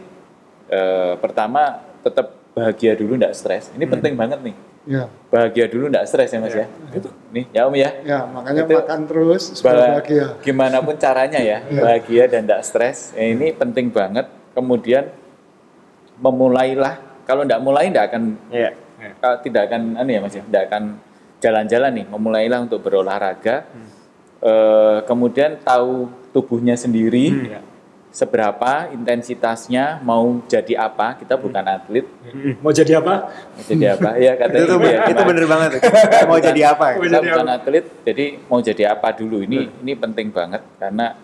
eh, 0.68 1.12
pertama 1.18 1.78
tetap 2.03 2.35
bahagia 2.51 2.95
dulu, 2.95 3.14
tidak 3.14 3.35
stres. 3.35 3.70
Ini 3.72 3.85
penting 3.85 4.14
banget 4.14 4.43
nih, 4.43 4.57
Ya, 4.85 5.09
bahagia 5.32 5.64
dulu, 5.64 5.89
tidak 5.89 6.05
stres 6.07 6.28
ya 6.28 6.39
mas 6.39 6.53
ya. 6.53 6.66
Itu 6.91 7.09
nih, 7.30 7.45
ya 7.51 7.64
om 7.64 7.72
ya. 7.72 7.91
ya 8.05 8.26
makanya 8.26 8.62
Itu- 8.66 8.76
makan 8.76 9.01
terus 9.09 9.43
supaya 9.55 9.97
bahagia. 9.97 10.26
Gimana 10.43 10.76
pun 10.82 10.95
caranya 10.99 11.41
ya, 11.41 11.59
bahagia 11.82 12.26
dan 12.28 12.45
tidak 12.45 12.62
stres. 12.66 13.14
Ya, 13.14 13.32
ini 13.32 13.55
penting 13.55 13.89
banget. 13.89 14.26
Kemudian 14.53 15.09
memulailah. 16.18 17.01
Kalau 17.24 17.43
tidak 17.43 17.61
mulai, 17.64 17.89
tidak 17.89 18.12
akan 18.12 18.22
Iya. 18.53 18.70
Kalau 19.20 19.36
tidak 19.44 19.62
akan 19.68 19.82
anu 20.00 20.11
ya 20.11 20.20
mas 20.24 20.34
ya, 20.34 20.42
tidak 20.46 20.62
akan 20.72 20.82
jalan-jalan 21.42 21.90
nih. 21.92 22.07
Memulailah 22.09 22.59
untuk 22.64 22.80
berolahraga. 22.80 23.68
Eh, 24.44 24.98
kemudian 25.09 25.61
tahu 25.64 26.09
tubuhnya 26.32 26.76
sendiri. 26.76 27.52
Ya. 27.52 27.61
Seberapa 28.14 28.94
intensitasnya 28.94 29.98
mau 30.07 30.38
jadi 30.46 30.78
apa? 30.78 31.18
Kita 31.18 31.34
bukan 31.34 31.66
atlet, 31.66 32.07
Mau 32.62 32.70
jadi 32.70 33.02
apa? 33.02 33.26
mau 33.26 33.62
jadi 33.66 33.98
apa? 33.98 34.11
Ya 34.22 34.32
katanya 34.40 34.62
Itu 34.70 34.76
gitu 34.78 34.86
ya. 34.86 35.00
itu 35.11 35.22
bener 35.26 35.44
banget. 35.50 35.70
Mau 36.30 36.38
jadi 36.38 36.61
apa? 36.70 36.86
Kita 36.94 37.11
jadi 37.11 37.26
bukan 37.26 37.46
apa? 37.50 37.59
atlet 37.59 37.84
jadi 38.07 38.24
mau 38.46 38.62
jadi 38.62 38.82
apa 38.94 39.09
dulu 39.18 39.42
ini 39.42 39.66
ini 39.82 39.98
penting 39.98 40.30
banget 40.30 40.62
karena 40.78 41.18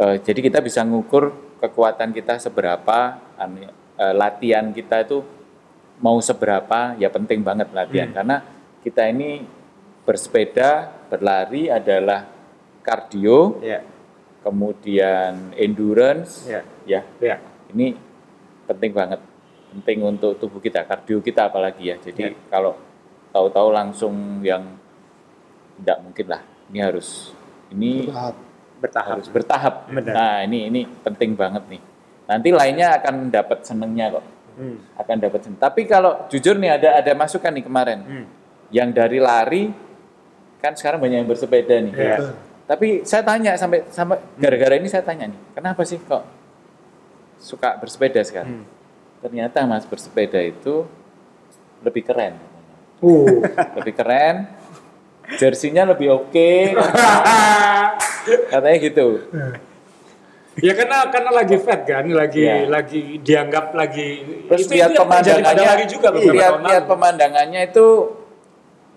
eh, 0.00 0.16
jadi 0.24 0.40
kita 0.40 0.58
bisa 0.64 0.80
ngukur 0.80 1.28
kekuatan 1.60 2.08
kita 2.16 2.40
seberapa 2.40 3.20
anu, 3.36 3.68
eh, 3.68 4.14
latihan 4.16 4.72
kita 4.72 5.04
itu 5.04 5.20
mau 6.00 6.16
seberapa 6.18 6.96
ya 6.96 7.08
penting 7.08 7.40
banget 7.40 7.68
latihan 7.70 8.08
karena 8.10 8.36
kita 8.80 9.06
ini 9.06 9.44
bersepeda 10.02 10.70
berlari 11.06 11.68
adalah 11.68 12.24
kardio 12.80 13.60
Iya. 13.60 13.80
kemudian 14.40 15.52
endurance 15.54 16.48
Iya. 16.48 16.62
ya 16.88 17.00
Ya. 17.20 17.36
ini 17.70 17.92
penting 18.64 18.90
banget 18.90 19.20
penting 19.70 19.98
untuk 20.02 20.34
tubuh 20.36 20.58
kita 20.58 20.82
kardio 20.82 21.20
kita 21.20 21.46
apalagi 21.46 21.92
ya 21.92 21.96
jadi 21.96 22.34
kalau 22.48 22.74
tahu-tahu 23.30 23.68
langsung 23.70 24.40
yang 24.42 24.66
tidak 25.78 25.98
mungkin 26.02 26.26
lah 26.26 26.42
ini 26.66 26.78
harus 26.80 27.30
ini 27.70 28.08
Berat. 28.08 28.34
Bertahap. 28.80 29.10
harus 29.12 29.28
bertahap 29.28 29.74
Benar. 29.86 30.12
nah 30.12 30.36
ini 30.42 30.66
ini 30.66 30.80
penting 31.04 31.36
banget 31.36 31.62
nih 31.68 31.82
nanti 32.26 32.48
lainnya 32.50 32.96
akan 32.96 33.28
dapat 33.28 33.62
senengnya 33.62 34.16
kok 34.16 34.24
Hmm. 34.56 34.76
akan 34.96 35.16
dapat 35.18 35.40
seneng. 35.42 35.58
tapi 35.58 35.84
kalau 35.84 36.26
jujur 36.26 36.54
nih 36.54 36.70
ada 36.72 36.98
ada 36.98 37.12
masukan 37.14 37.50
nih 37.50 37.64
kemarin 37.64 37.98
Hmm. 38.02 38.26
yang 38.70 38.90
dari 38.90 39.18
lari 39.18 39.70
kan 40.58 40.74
sekarang 40.74 41.00
banyak 41.00 41.24
yang 41.24 41.28
bersepeda 41.28 41.76
nih 41.80 41.92
Iya. 41.92 42.16
tapi 42.66 43.02
saya 43.02 43.22
tanya 43.22 43.56
sampai 43.56 43.82
sampai 43.88 44.20
gara-gara 44.36 44.74
ini 44.74 44.86
saya 44.86 45.02
tanya 45.02 45.26
nih, 45.26 45.40
kenapa 45.52 45.82
sih 45.82 45.98
kok 45.98 46.22
suka 47.36 47.74
bersepeda 47.76 48.20
sekarang? 48.20 48.62
Hmm. 48.62 48.66
Ternyata 49.20 49.64
mas 49.64 49.84
bersepeda 49.84 50.38
itu 50.38 50.84
lebih 51.80 52.04
keren, 52.04 52.36
Uh. 53.00 53.40
lebih 53.80 53.96
keren, 53.96 54.44
jersinya 55.34 55.88
lebih 55.88 56.12
oke, 56.14 56.52
katanya 58.52 58.78
gitu. 58.78 59.24
Ya 60.60 60.72
karena 60.72 60.98
karena 61.08 61.30
lagi 61.32 61.56
fat 61.56 61.80
kan, 61.82 62.04
lagi 62.06 62.40
Ya. 62.40 62.64
lagi 62.64 63.00
dianggap 63.18 63.72
lagi 63.72 64.08
Terus 64.46 64.64
itu, 64.64 64.72
lihat 64.76 64.90
itu 64.92 65.00
pemandangannya, 65.00 65.64
lari 65.64 65.84
juga 65.84 66.08
beberapa 66.12 66.36
lihat, 66.36 66.52
lihat 66.62 66.84
pemandangannya 66.86 67.60
itu 67.66 67.86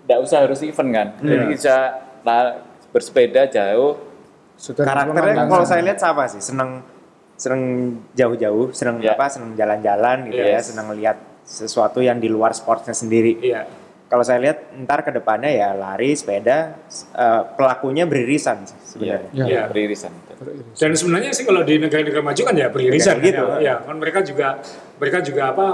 tidak 0.03 0.19
usah 0.21 0.37
harus 0.43 0.59
event 0.61 0.89
kan, 0.91 1.07
jadi 1.17 1.43
bisa 1.45 1.75
bersepeda 2.91 3.47
jauh, 3.47 3.97
Sudah 4.53 4.85
Karakternya 4.85 5.33
langsung- 5.33 5.49
kalau 5.49 5.65
saya 5.65 5.81
lihat 5.81 5.97
sama 5.97 6.23
sih, 6.25 6.39
seneng 6.39 6.85
seneng 7.33 7.61
jauh-jauh, 8.13 8.69
seneng 8.71 9.01
Ya. 9.01 9.17
apa, 9.17 9.25
seneng 9.27 9.57
jalan-jalan 9.57 10.29
gitu 10.29 10.39
ya, 10.39 10.61
Yes. 10.61 10.69
seneng 10.71 10.93
lihat 10.93 11.17
sesuatu 11.43 11.99
yang 11.99 12.21
di 12.21 12.29
luar 12.29 12.53
sportnya 12.53 12.93
sendiri. 12.93 13.41
Iya. 13.41 13.65
Kalau 14.05 14.21
saya 14.21 14.37
lihat 14.39 14.77
ntar 14.77 15.01
ke 15.01 15.09
depannya 15.09 15.49
ya 15.49 15.73
lari, 15.73 16.13
sepeda, 16.13 16.77
eh, 17.17 17.41
pelakunya 17.57 18.05
beririsan 18.05 18.61
sih 18.63 18.77
sebenarnya. 18.85 19.29
Ya. 19.33 19.43
Iya. 19.43 19.61
beririsan. 19.67 20.13
Dan 20.73 20.91
sebenarnya 20.93 21.31
sih 21.31 21.43
kalau 21.43 21.61
di 21.61 21.77
negara-negara 21.77 22.21
maju 22.21 22.41
kan 22.43 22.55
ya 22.55 22.67
beririsan 22.69 23.17
Ya, 23.19 23.25
gitu. 23.25 23.43
ya. 23.43 23.57
Ya, 23.61 23.75
kan 23.81 23.95
mereka 23.97 24.19
juga 24.21 24.47
mereka 24.97 25.17
juga 25.21 25.43
apa 25.51 25.65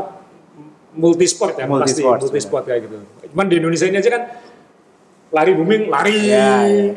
multisport 0.92 1.54
ya 1.54 1.66
pasti 1.66 2.02
Multisport, 2.02 2.20
multisport 2.26 2.64
kayak 2.66 2.82
gitu. 2.90 2.98
Cuman 3.30 3.46
di 3.46 3.56
Indonesia 3.58 3.86
ini 3.86 3.98
aja 3.98 4.10
kan 4.10 4.24
lari 5.30 5.52
booming, 5.54 5.84
lari. 5.88 6.18
Ya, 6.26 6.66
ya. 6.66 6.88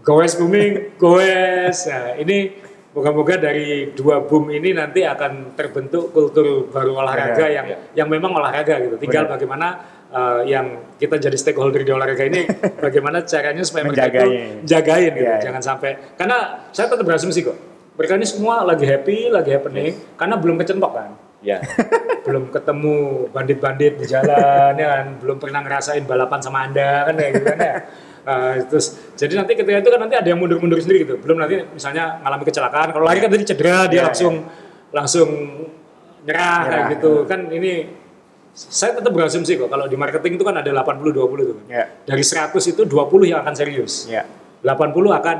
Goes 0.00 0.32
booming, 0.34 0.96
goes. 0.96 1.78
Nah, 1.84 2.16
ini 2.16 2.56
moga-moga 2.90 3.36
dari 3.36 3.92
dua 3.92 4.24
boom 4.24 4.48
ini 4.48 4.72
nanti 4.72 5.04
akan 5.04 5.54
terbentuk 5.54 6.10
kultur 6.10 6.66
baru 6.72 6.96
olahraga 6.98 7.46
Ya, 7.46 7.60
yang 7.60 7.66
ya. 7.68 7.76
yang 8.02 8.08
memang 8.08 8.32
olahraga 8.32 8.80
gitu. 8.80 8.96
Tinggal 8.96 9.28
Benar. 9.28 9.34
bagaimana 9.36 9.66
uh, 10.10 10.42
yang 10.44 10.94
kita 10.98 11.16
jadi 11.16 11.36
stakeholder 11.38 11.82
di 11.82 11.92
olahraga 11.94 12.26
ini 12.26 12.46
bagaimana 12.84 13.24
caranya 13.24 13.62
supaya 13.64 13.88
mereka 13.88 14.06
itu 14.10 14.28
jagain 14.66 15.12
gitu. 15.14 15.24
Iya, 15.24 15.34
iya. 15.38 15.42
Jangan 15.42 15.62
sampai 15.62 15.90
karena 16.18 16.68
saya 16.74 16.90
tetap 16.90 17.04
berasumsi 17.06 17.40
kok. 17.46 17.58
Mereka 17.96 18.16
ini 18.16 18.26
semua 18.28 18.64
lagi 18.64 18.88
happy, 18.88 19.28
lagi 19.28 19.50
happening 19.52 19.92
karena 20.16 20.34
belum 20.40 20.56
kecentok 20.60 20.92
kan. 20.94 21.10
Ya, 21.40 21.56
belum 22.28 22.52
ketemu 22.52 23.28
bandit-bandit 23.32 23.96
di 23.96 24.04
jalan 24.04 24.76
ya 24.76 24.88
kan, 25.00 25.06
belum 25.24 25.40
pernah 25.40 25.64
ngerasain 25.64 26.04
balapan 26.04 26.40
sama 26.44 26.68
Anda 26.68 27.08
kan 27.08 27.14
kayak 27.16 27.32
gitu 27.40 27.46
kan 27.48 27.60
ya. 27.60 27.76
Uh, 28.20 28.52
terus 28.68 29.00
jadi 29.16 29.40
nanti 29.40 29.56
ketika 29.56 29.80
itu 29.80 29.88
kan 29.88 30.00
nanti 30.04 30.16
ada 30.20 30.28
yang 30.28 30.36
mundur-mundur 30.36 30.76
sendiri 30.76 31.08
gitu. 31.08 31.16
Belum 31.16 31.40
nanti 31.40 31.64
misalnya 31.72 32.20
ngalami 32.20 32.44
kecelakaan. 32.44 32.92
Kalau 32.92 33.04
lari 33.08 33.18
kan 33.24 33.32
tadi 33.32 33.44
cedera 33.48 33.88
dia 33.88 34.04
Iya, 34.04 34.12
langsung 34.12 34.34
langsung 34.92 35.28
nyerah 36.28 36.60
kayak 36.68 36.84
gitu. 37.00 37.12
Kan 37.24 37.48
ini 37.48 37.99
saya 38.52 38.92
tetap 38.94 39.10
berasumsi 39.10 39.54
kok 39.54 39.68
kalau 39.68 39.86
di 39.86 39.94
marketing 39.94 40.34
itu 40.34 40.44
kan 40.44 40.54
ada 40.54 40.68
80 40.68 41.10
20 41.10 41.16
tuh. 41.44 41.56
kan. 41.56 41.66
Ya. 41.68 41.84
Dari 42.02 42.20
100 42.20 42.50
itu 42.66 42.82
20 42.82 43.24
yang 43.26 43.40
akan 43.40 43.54
serius. 43.54 44.06
Ya. 44.06 44.26
80 44.60 44.92
akan 45.12 45.38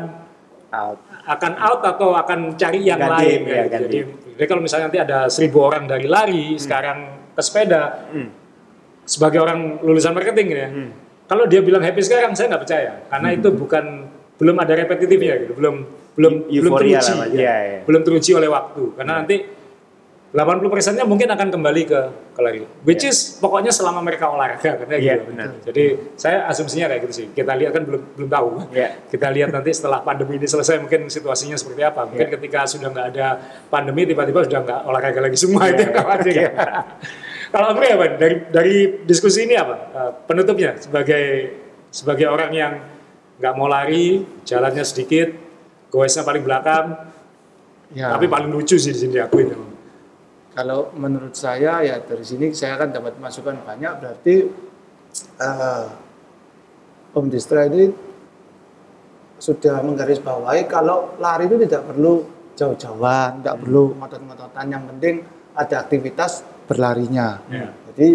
Out. 0.71 0.99
akan 1.27 1.53
out 1.59 1.81
atau 1.85 2.15
akan 2.15 2.55
cari 2.55 2.81
yang 2.81 2.97
Ganti, 2.97 3.11
lain 3.27 3.41
ya, 3.43 3.55
gitu. 3.61 3.69
ganti. 3.69 3.85
Jadi, 3.85 3.99
jadi 4.33 4.47
kalau 4.47 4.63
misalnya 4.63 4.85
nanti 4.87 5.01
ada 5.01 5.19
seribu 5.27 5.59
orang 5.61 5.85
dari 5.85 6.07
lari 6.07 6.55
sekarang 6.57 6.99
ke 7.35 7.43
sepeda 7.43 8.07
Hmm. 8.09 8.31
sebagai 9.03 9.39
orang 9.39 9.59
lulusan 9.81 10.15
marketing 10.15 10.47
ya, 10.49 10.69
kalau 11.27 11.45
dia 11.45 11.59
bilang 11.59 11.83
happy 11.83 11.99
sekarang 12.01 12.33
saya 12.33 12.55
nggak 12.55 12.63
percaya 12.63 12.91
karena 13.05 13.29
itu 13.31 13.51
bukan 13.51 13.85
belum 14.39 14.57
ada 14.57 14.73
repetitifnya 14.73 15.35
gitu, 15.41 15.53
belum 15.53 15.75
belum 16.11 16.33
Eu- 16.47 16.63
belum 16.63 16.73
euforia 16.73 16.99
teruji, 16.99 17.13
lah, 17.13 17.27
ya. 17.27 17.35
iya, 17.35 17.55
iya. 17.61 17.79
belum 17.83 18.01
teruji 18.01 18.31
oleh 18.33 18.49
waktu 18.49 18.83
karena 18.95 19.13
nanti 19.17 19.37
80 20.31 20.63
persennya 20.71 21.03
mungkin 21.03 21.27
akan 21.27 21.51
kembali 21.51 21.83
ke 21.91 22.01
ke 22.31 22.41
lari, 22.41 22.63
which 22.87 23.03
is 23.03 23.35
pokoknya 23.43 23.75
selama 23.75 23.99
mereka 23.99 24.31
olahraga 24.31 24.79
karena 24.79 24.95
Iya, 24.95 25.15
gitu. 25.19 25.35
benar. 25.35 25.49
Jadi 25.67 25.85
saya 26.15 26.47
asumsinya 26.47 26.87
kayak 26.87 27.03
gitu 27.03 27.15
sih. 27.15 27.27
Kita 27.35 27.51
lihat 27.59 27.75
kan 27.75 27.83
belum 27.83 28.15
belum 28.15 28.29
tahu. 28.31 28.49
Iya. 28.71 28.95
Kita 29.11 29.27
lihat 29.27 29.51
nanti 29.51 29.75
setelah 29.75 29.99
pandemi 30.01 30.39
ini 30.39 30.47
selesai 30.47 30.79
mungkin 30.79 31.11
situasinya 31.11 31.59
seperti 31.59 31.83
apa. 31.83 32.07
Mungkin 32.07 32.31
Iya. 32.31 32.35
ketika 32.39 32.63
sudah 32.63 32.95
nggak 32.95 33.07
ada 33.11 33.27
pandemi 33.67 34.07
tiba-tiba 34.07 34.47
sudah 34.47 34.61
nggak 34.63 34.81
olahraga 34.87 35.19
lagi 35.19 35.35
semua 35.35 35.67
itu 35.75 35.83
yang 35.83 35.95
khawatir. 35.99 36.33
Iya. 36.33 36.51
Kalau 37.51 37.67
Amri 37.75 37.89
apa? 37.91 38.05
Dari 38.15 38.37
dari 38.55 38.75
diskusi 39.03 39.43
ini 39.43 39.59
apa? 39.59 39.75
Eh, 39.91 40.11
penutupnya 40.31 40.79
sebagai 40.79 41.25
sebagai 41.91 42.31
orang 42.31 42.51
yang 42.55 42.73
nggak 43.43 43.55
mau 43.59 43.67
lari, 43.67 44.23
jalannya 44.47 44.87
sedikit, 44.87 45.35
goesnya 45.91 46.23
paling 46.23 46.47
belakang, 46.47 46.95
Ya. 47.91 48.15
tapi 48.15 48.31
paling 48.31 48.47
lucu 48.47 48.79
sih 48.79 48.95
di 48.95 49.01
sini 49.03 49.19
aku 49.19 49.37
itu. 49.43 49.57
Kalau 50.61 50.93
menurut 50.93 51.33
saya 51.33 51.81
ya 51.81 51.97
dari 52.05 52.21
sini 52.21 52.53
saya 52.53 52.77
akan 52.77 52.93
dapat 52.93 53.17
masukan 53.17 53.57
banyak 53.65 53.97
berarti 53.97 54.45
eh, 55.41 55.85
Om 57.17 57.27
Distra 57.33 57.65
ini 57.65 57.89
sudah 59.41 59.81
menggarisbawahi 59.81 60.69
kalau 60.69 61.17
lari 61.17 61.49
itu 61.49 61.65
tidak 61.65 61.89
perlu 61.89 62.29
jauh-jauhan, 62.61 63.41
tidak 63.41 63.57
perlu 63.57 63.97
ngotot-ngototan, 63.97 64.67
yang 64.69 64.85
penting 64.85 65.25
ada 65.57 65.81
aktivitas 65.81 66.45
berlarinya. 66.69 67.41
Ya. 67.49 67.73
Jadi 67.89 68.09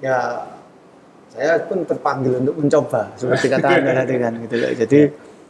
ya 0.00 0.48
saya 1.36 1.60
pun 1.68 1.84
terpanggil 1.84 2.40
untuk 2.40 2.64
mencoba 2.64 3.12
seperti 3.20 3.52
kata 3.52 3.76
Anda 3.76 3.92
tadi 4.00 4.14
kan 4.16 4.32
gitu 4.40 4.56
loh. 4.56 4.72
Jadi 4.72 5.00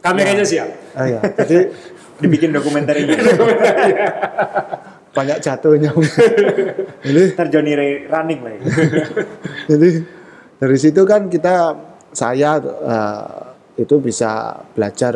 Kameranya 0.03 0.43
siap. 0.43 0.67
oh 0.99 1.07
ya, 1.07 1.23
jadi 1.31 1.71
Dibikin 2.21 2.53
dokumenternya. 2.53 3.17
banyak 5.13 5.37
jatuhnya. 5.39 5.93
jadi 7.05 7.71
Ray 7.77 8.09
running 8.09 8.39
lagi. 8.41 8.59
Jadi 9.71 9.89
dari 10.57 10.77
situ 10.81 11.01
kan 11.05 11.29
kita 11.29 11.77
saya 12.09 12.57
eh, 12.59 13.25
itu 13.77 14.01
bisa 14.01 14.57
belajar 14.73 15.13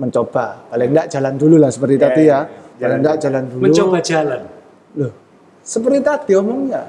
mencoba. 0.00 0.68
Paling 0.72 0.88
enggak 0.92 1.08
jalan 1.12 1.34
dulu 1.36 1.56
lah 1.60 1.68
seperti 1.68 1.94
Ya, 1.96 2.02
tadi 2.02 2.22
ya, 2.24 2.28
ya. 2.28 2.32
ya. 2.32 2.40
Paling 2.40 2.80
Jalan 2.80 2.96
enggak 3.00 3.16
jalan 3.20 3.42
dulu. 3.48 3.60
Mencoba 3.62 3.98
jalan. 4.00 4.40
Loh, 4.96 5.12
seperti 5.60 5.98
tadi 6.00 6.32
omongnya. 6.36 6.82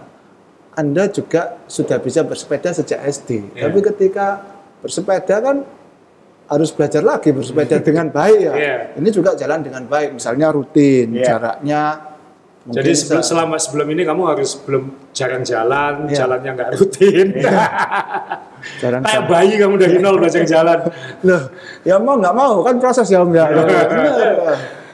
Anda 0.77 1.09
juga 1.09 1.57
sudah 1.65 1.97
bisa 1.99 2.21
bersepeda 2.21 2.69
sejak 2.69 3.01
SD. 3.01 3.57
Ya. 3.57 3.67
Tapi 3.67 3.79
ketika 3.81 4.39
bersepeda 4.79 5.41
kan 5.41 5.65
harus 6.47 6.69
belajar 6.71 7.03
lagi 7.03 7.33
bersepeda 7.35 7.81
dengan 7.87 8.07
baik 8.07 8.39
ya. 8.39 8.53
Ya. 8.55 8.77
Ini 8.95 9.09
juga 9.11 9.35
jalan 9.35 9.65
dengan 9.67 9.83
baik. 9.83 10.15
Misalnya 10.15 10.47
rutin, 10.53 11.11
Ya. 11.17 11.35
jaraknya. 11.35 11.81
Jadi 12.67 12.91
sebelum, 12.91 13.23
se- 13.23 13.27
selama 13.31 13.55
sebelum 13.55 13.87
ini 13.89 14.03
kamu 14.03 14.23
harus 14.27 14.59
belum 14.59 14.83
jarang 15.11 15.39
jalan, 15.41 16.07
Iya. 16.07 16.15
jalannya 16.19 16.51
nggak 16.51 16.69
rutin. 16.75 17.27
jarang 18.81 19.01
Kayak 19.01 19.23
bayi 19.25 19.53
kamu 19.55 19.75
dari 19.77 19.97
nol 19.97 20.17
belajar 20.17 20.43
jalan. 20.43 20.79
Loh, 21.23 21.43
ya 21.81 21.95
mau 21.97 22.15
nggak 22.15 22.35
mau 22.35 22.59
kan 22.61 22.75
proses 22.77 23.07
ya 23.07 23.21
om 23.21 23.31
ya. 23.31 23.47
Bener. 23.47 23.87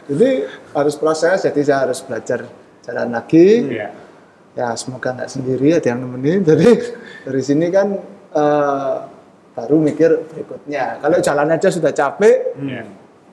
Jadi 0.03 0.29
harus 0.69 0.95
proses, 0.95 1.37
jadi 1.41 1.59
saya 1.63 1.79
harus 1.87 1.99
belajar 1.99 2.45
jalan 2.81 3.09
lagi. 3.09 3.47
Iya. 3.71 3.89
Ya 4.53 4.67
semoga 4.75 5.09
nggak 5.11 5.31
sendiri 5.31 5.73
ada 5.73 5.87
yang 5.87 6.03
nemenin. 6.03 6.45
Jadi 6.45 6.69
dari 7.25 7.41
sini 7.41 7.67
kan 7.67 7.97
eh, 8.29 8.95
baru 9.53 9.75
mikir 9.77 10.09
berikutnya. 10.27 10.99
Kalau 10.99 11.17
jalan 11.17 11.47
aja 11.49 11.67
sudah 11.69 11.89
capek, 11.89 12.53
Iya. 12.59 12.83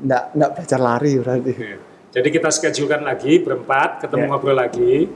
nggak 0.00 0.22
nggak 0.32 0.50
belajar 0.54 0.80
lari 0.80 1.12
berarti. 1.18 1.52
Jadi 2.10 2.28
kita 2.28 2.50
schedulekan 2.50 3.02
lagi 3.02 3.38
berempat, 3.38 4.02
ketemu 4.02 4.22
Ya. 4.22 4.28
ngobrol 4.28 4.56
lagi, 4.56 5.06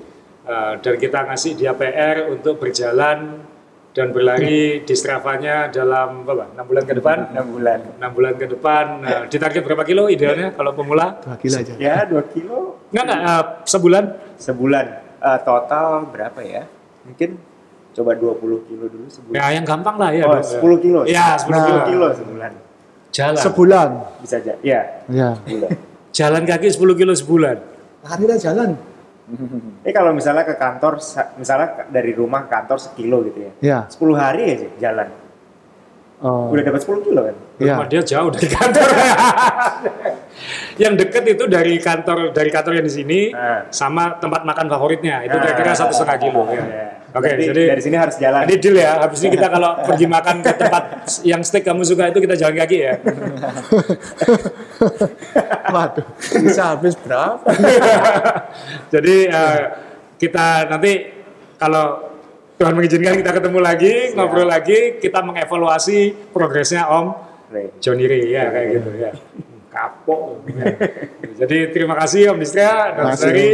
eh, 0.44 0.72
dan 0.78 0.94
kita 0.94 1.26
ngasih 1.26 1.52
dia 1.54 1.74
PR 1.74 2.30
untuk 2.30 2.56
berjalan 2.56 3.42
dan 3.90 4.10
berlari 4.10 4.82
di 4.82 4.94
Strava-nya 4.94 5.70
dalam 5.70 6.22
berapa? 6.22 6.50
6 6.50 6.66
bulan 6.66 6.82
ke 6.82 6.94
depan. 6.94 7.18
6 7.30 7.46
bulan. 7.50 7.78
6 7.98 8.10
bulan 8.10 8.32
ke 8.34 8.46
depan. 8.48 8.84
Nah, 9.02 9.22
ditarget 9.26 9.62
berapa 9.62 9.82
kilo 9.82 10.06
idealnya 10.06 10.50
kalau 10.50 10.70
pemula? 10.70 11.18
Dua 11.18 11.34
gila 11.38 11.58
aja. 11.62 11.74
Ya 11.78 11.96
2 12.04 12.22
kilo 12.30 12.78
Enggak 12.90 13.04
enggak 13.06 13.20
eh, 13.22 13.44
sebulan. 13.66 14.04
sebulan. 14.36 14.86
Eh, 15.18 15.38
total 15.42 15.86
berapa 16.10 16.40
ya? 16.42 16.62
Mungkin 17.06 17.38
coba 17.94 18.12
20 18.14 18.66
kilo 18.66 18.84
dulu 18.86 19.06
sebulan. 19.06 19.34
Ya 19.34 19.46
yang 19.50 19.62
gampang 19.62 19.94
lah 19.98 20.10
ya. 20.10 20.26
oh, 20.26 20.38
dong. 20.38 20.78
10 20.78 20.78
kilo. 20.82 21.00
Ya, 21.06 21.38
10 21.38 21.54
kilo. 21.54 21.78
10 21.82 21.90
kilo 21.90 22.06
sebulan. 22.14 22.52
Jalan. 23.14 23.38
Sebulan. 23.38 23.88
Bisa 24.22 24.36
aja. 24.38 24.54
Ya, 24.62 24.80
Ya. 25.06 25.38
sebulan. 25.38 25.70
Jalan 26.14 26.46
kaki 26.46 26.70
10 26.70 26.94
kilo 26.94 27.10
sebulan. 27.10 27.56
Lari 28.06 28.24
lah 28.24 28.38
jalan. 28.38 28.70
Eh 29.82 29.90
kalau 29.90 30.12
misalnya 30.14 30.44
ke 30.44 30.54
kantor, 30.54 31.00
sa- 31.02 31.32
misalnya 31.34 31.88
dari 31.90 32.14
rumah 32.14 32.46
ke 32.46 32.54
kantor 32.54 32.78
sekilo 32.78 33.24
gitu 33.26 33.40
ya. 33.40 33.52
Ya. 33.58 33.78
10 33.90 34.14
hari 34.14 34.42
aja 34.46 34.68
jalan. 34.78 35.08
Oh. 36.24 36.48
Udah 36.48 36.64
dapat 36.64 36.80
10 36.80 37.04
kilo 37.04 37.20
kan? 37.20 37.36
Ya. 37.60 37.76
Rumah 37.76 37.86
dia 37.86 38.00
jauh 38.00 38.32
dari 38.32 38.48
kantor. 38.48 38.88
yang 40.82 40.96
deket 40.96 41.22
itu 41.28 41.44
dari 41.46 41.76
kantor 41.76 42.32
dari 42.32 42.48
kantor 42.48 42.80
yang 42.80 42.86
di 42.88 42.94
sini 42.96 43.20
Ah. 43.30 43.68
sama 43.68 44.16
tempat 44.16 44.42
makan 44.42 44.66
favoritnya 44.66 45.20
itu 45.22 45.36
kira-kira 45.36 45.76
satu 45.76 45.92
setengah 45.92 46.18
kilo. 46.18 46.42
ya. 46.48 46.64
Ya. 46.64 46.86
Oke, 47.14 47.30
Berarti 47.30 47.46
jadi 47.46 47.62
dari 47.70 47.82
sini 47.84 47.94
harus 47.94 48.16
jalan. 48.18 48.42
Ini 48.42 48.54
deal 48.58 48.74
ya. 48.74 48.98
Habis 48.98 49.22
ini 49.22 49.30
kita 49.36 49.46
kalau 49.46 49.70
pergi 49.86 50.06
makan 50.10 50.36
ke 50.42 50.52
tempat 50.58 50.84
yang 51.22 51.40
steak 51.46 51.62
kamu 51.62 51.86
suka 51.86 52.10
itu 52.10 52.18
kita 52.18 52.34
jalan 52.34 52.56
kaki 52.58 52.78
ya. 52.80 52.94
Waduh, 55.74 56.06
bisa 56.42 56.74
habis 56.74 56.98
berapa? 56.98 57.38
Jadi 58.94 59.16
eh, 59.30 59.58
kita 60.18 60.66
nanti 60.66 60.92
kalau 61.54 62.13
Tuhan 62.54 62.72
mengizinkan 62.78 63.18
kita 63.18 63.32
ketemu 63.34 63.58
lagi, 63.58 63.94
ngobrol 64.14 64.46
lagi, 64.46 65.02
kita 65.02 65.26
mengevaluasi 65.26 66.30
progresnya 66.30 66.86
Om 66.86 67.06
Ray. 67.50 67.66
Johnny 67.82 68.06
Ray 68.06 68.30
ya 68.30 68.44
kayak 68.50 68.68
gitu 68.78 68.90
ya. 68.94 69.10
Kapok. 69.74 70.46
Ya. 70.54 70.64
Jadi 71.42 71.74
terima 71.74 71.98
kasih 71.98 72.30
Om 72.30 72.38
Distra, 72.38 72.94
Dr. 72.94 73.10
kasih, 73.10 73.22
Sari. 73.26 73.50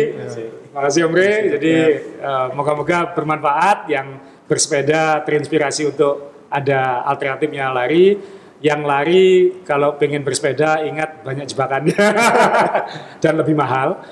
Terima 0.68 0.80
kasih 0.84 1.01
Om 1.09 1.14
Ray. 1.16 1.36
Jadi 1.57 1.74
eh, 2.20 2.48
moga-moga 2.53 2.98
bermanfaat 3.16 3.88
yang 3.88 4.20
bersepeda 4.44 5.24
terinspirasi 5.24 5.88
untuk 5.88 6.44
ada 6.53 7.01
alternatifnya 7.09 7.72
lari. 7.72 8.20
Yang 8.61 8.81
lari 8.85 9.27
kalau 9.65 9.97
pengen 9.97 10.21
bersepeda 10.21 10.85
ingat 10.85 11.25
banyak 11.25 11.49
jebakannya 11.49 11.97
dan 13.25 13.33
lebih 13.41 13.57
mahal. 13.57 14.05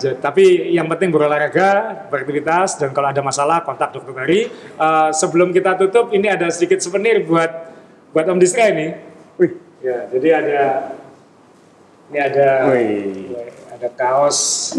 J- 0.00 0.16
tapi 0.16 0.72
yang 0.72 0.88
penting 0.88 1.12
berolahraga, 1.12 2.08
beraktivitas 2.08 2.80
dan 2.80 2.96
kalau 2.96 3.12
ada 3.12 3.20
masalah 3.20 3.60
kontak 3.60 3.92
dokter 3.92 4.16
Tari. 4.16 4.40
Eh, 4.48 5.10
sebelum 5.12 5.52
kita 5.52 5.76
tutup 5.76 6.16
ini 6.16 6.32
ada 6.32 6.48
sedikit 6.48 6.80
souvenir 6.80 7.28
buat 7.28 7.52
buat 8.16 8.24
Om 8.24 8.40
Distra 8.40 8.72
ini. 8.72 8.96
Wih, 9.36 9.52
ya 9.84 10.08
jadi 10.08 10.28
ada 10.32 10.62
ini 12.08 12.18
ada 12.24 12.48
Wih. 12.72 13.36
ada 13.68 13.88
kaos 13.92 14.72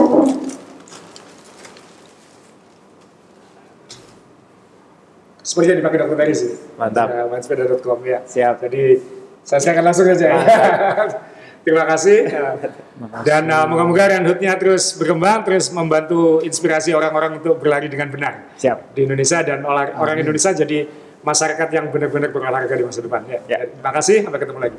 seperti 5.46 5.78
yang 5.78 5.80
dipakai 5.86 6.00
dokter 6.02 6.18
tadi 6.18 6.34
sih. 6.34 6.52
Mantap. 6.74 7.08
Ya, 7.14 7.24
Mainsepeda.com 7.30 8.00
ya. 8.02 8.20
Siap. 8.26 8.56
Jadi 8.66 8.84
saya 9.46 9.60
silakan 9.62 9.84
langsung 9.86 10.10
aja. 10.10 10.26
ya. 10.26 10.38
Terima 11.66 11.86
kasih. 11.86 12.30
Dan 13.26 13.50
uh, 13.50 13.66
moga-moga 13.66 14.18
Runhood-nya 14.18 14.54
terus 14.62 14.94
berkembang, 15.02 15.42
terus 15.42 15.74
membantu 15.74 16.42
inspirasi 16.46 16.94
orang-orang 16.94 17.42
untuk 17.42 17.58
berlari 17.58 17.90
dengan 17.90 18.10
benar 18.14 18.54
Siap. 18.54 18.94
di 18.94 19.10
Indonesia 19.10 19.42
dan 19.42 19.66
orang 19.66 20.18
Indonesia 20.22 20.54
jadi 20.54 20.86
masyarakat 21.26 21.68
yang 21.74 21.90
benar-benar 21.90 22.30
berolahraga 22.30 22.78
di 22.78 22.86
masa 22.86 23.02
depan. 23.02 23.26
Ya. 23.26 23.42
Ya. 23.50 23.58
Terima 23.66 23.92
kasih, 23.98 24.22
sampai 24.22 24.40
ketemu 24.46 24.60
lagi. 24.62 24.78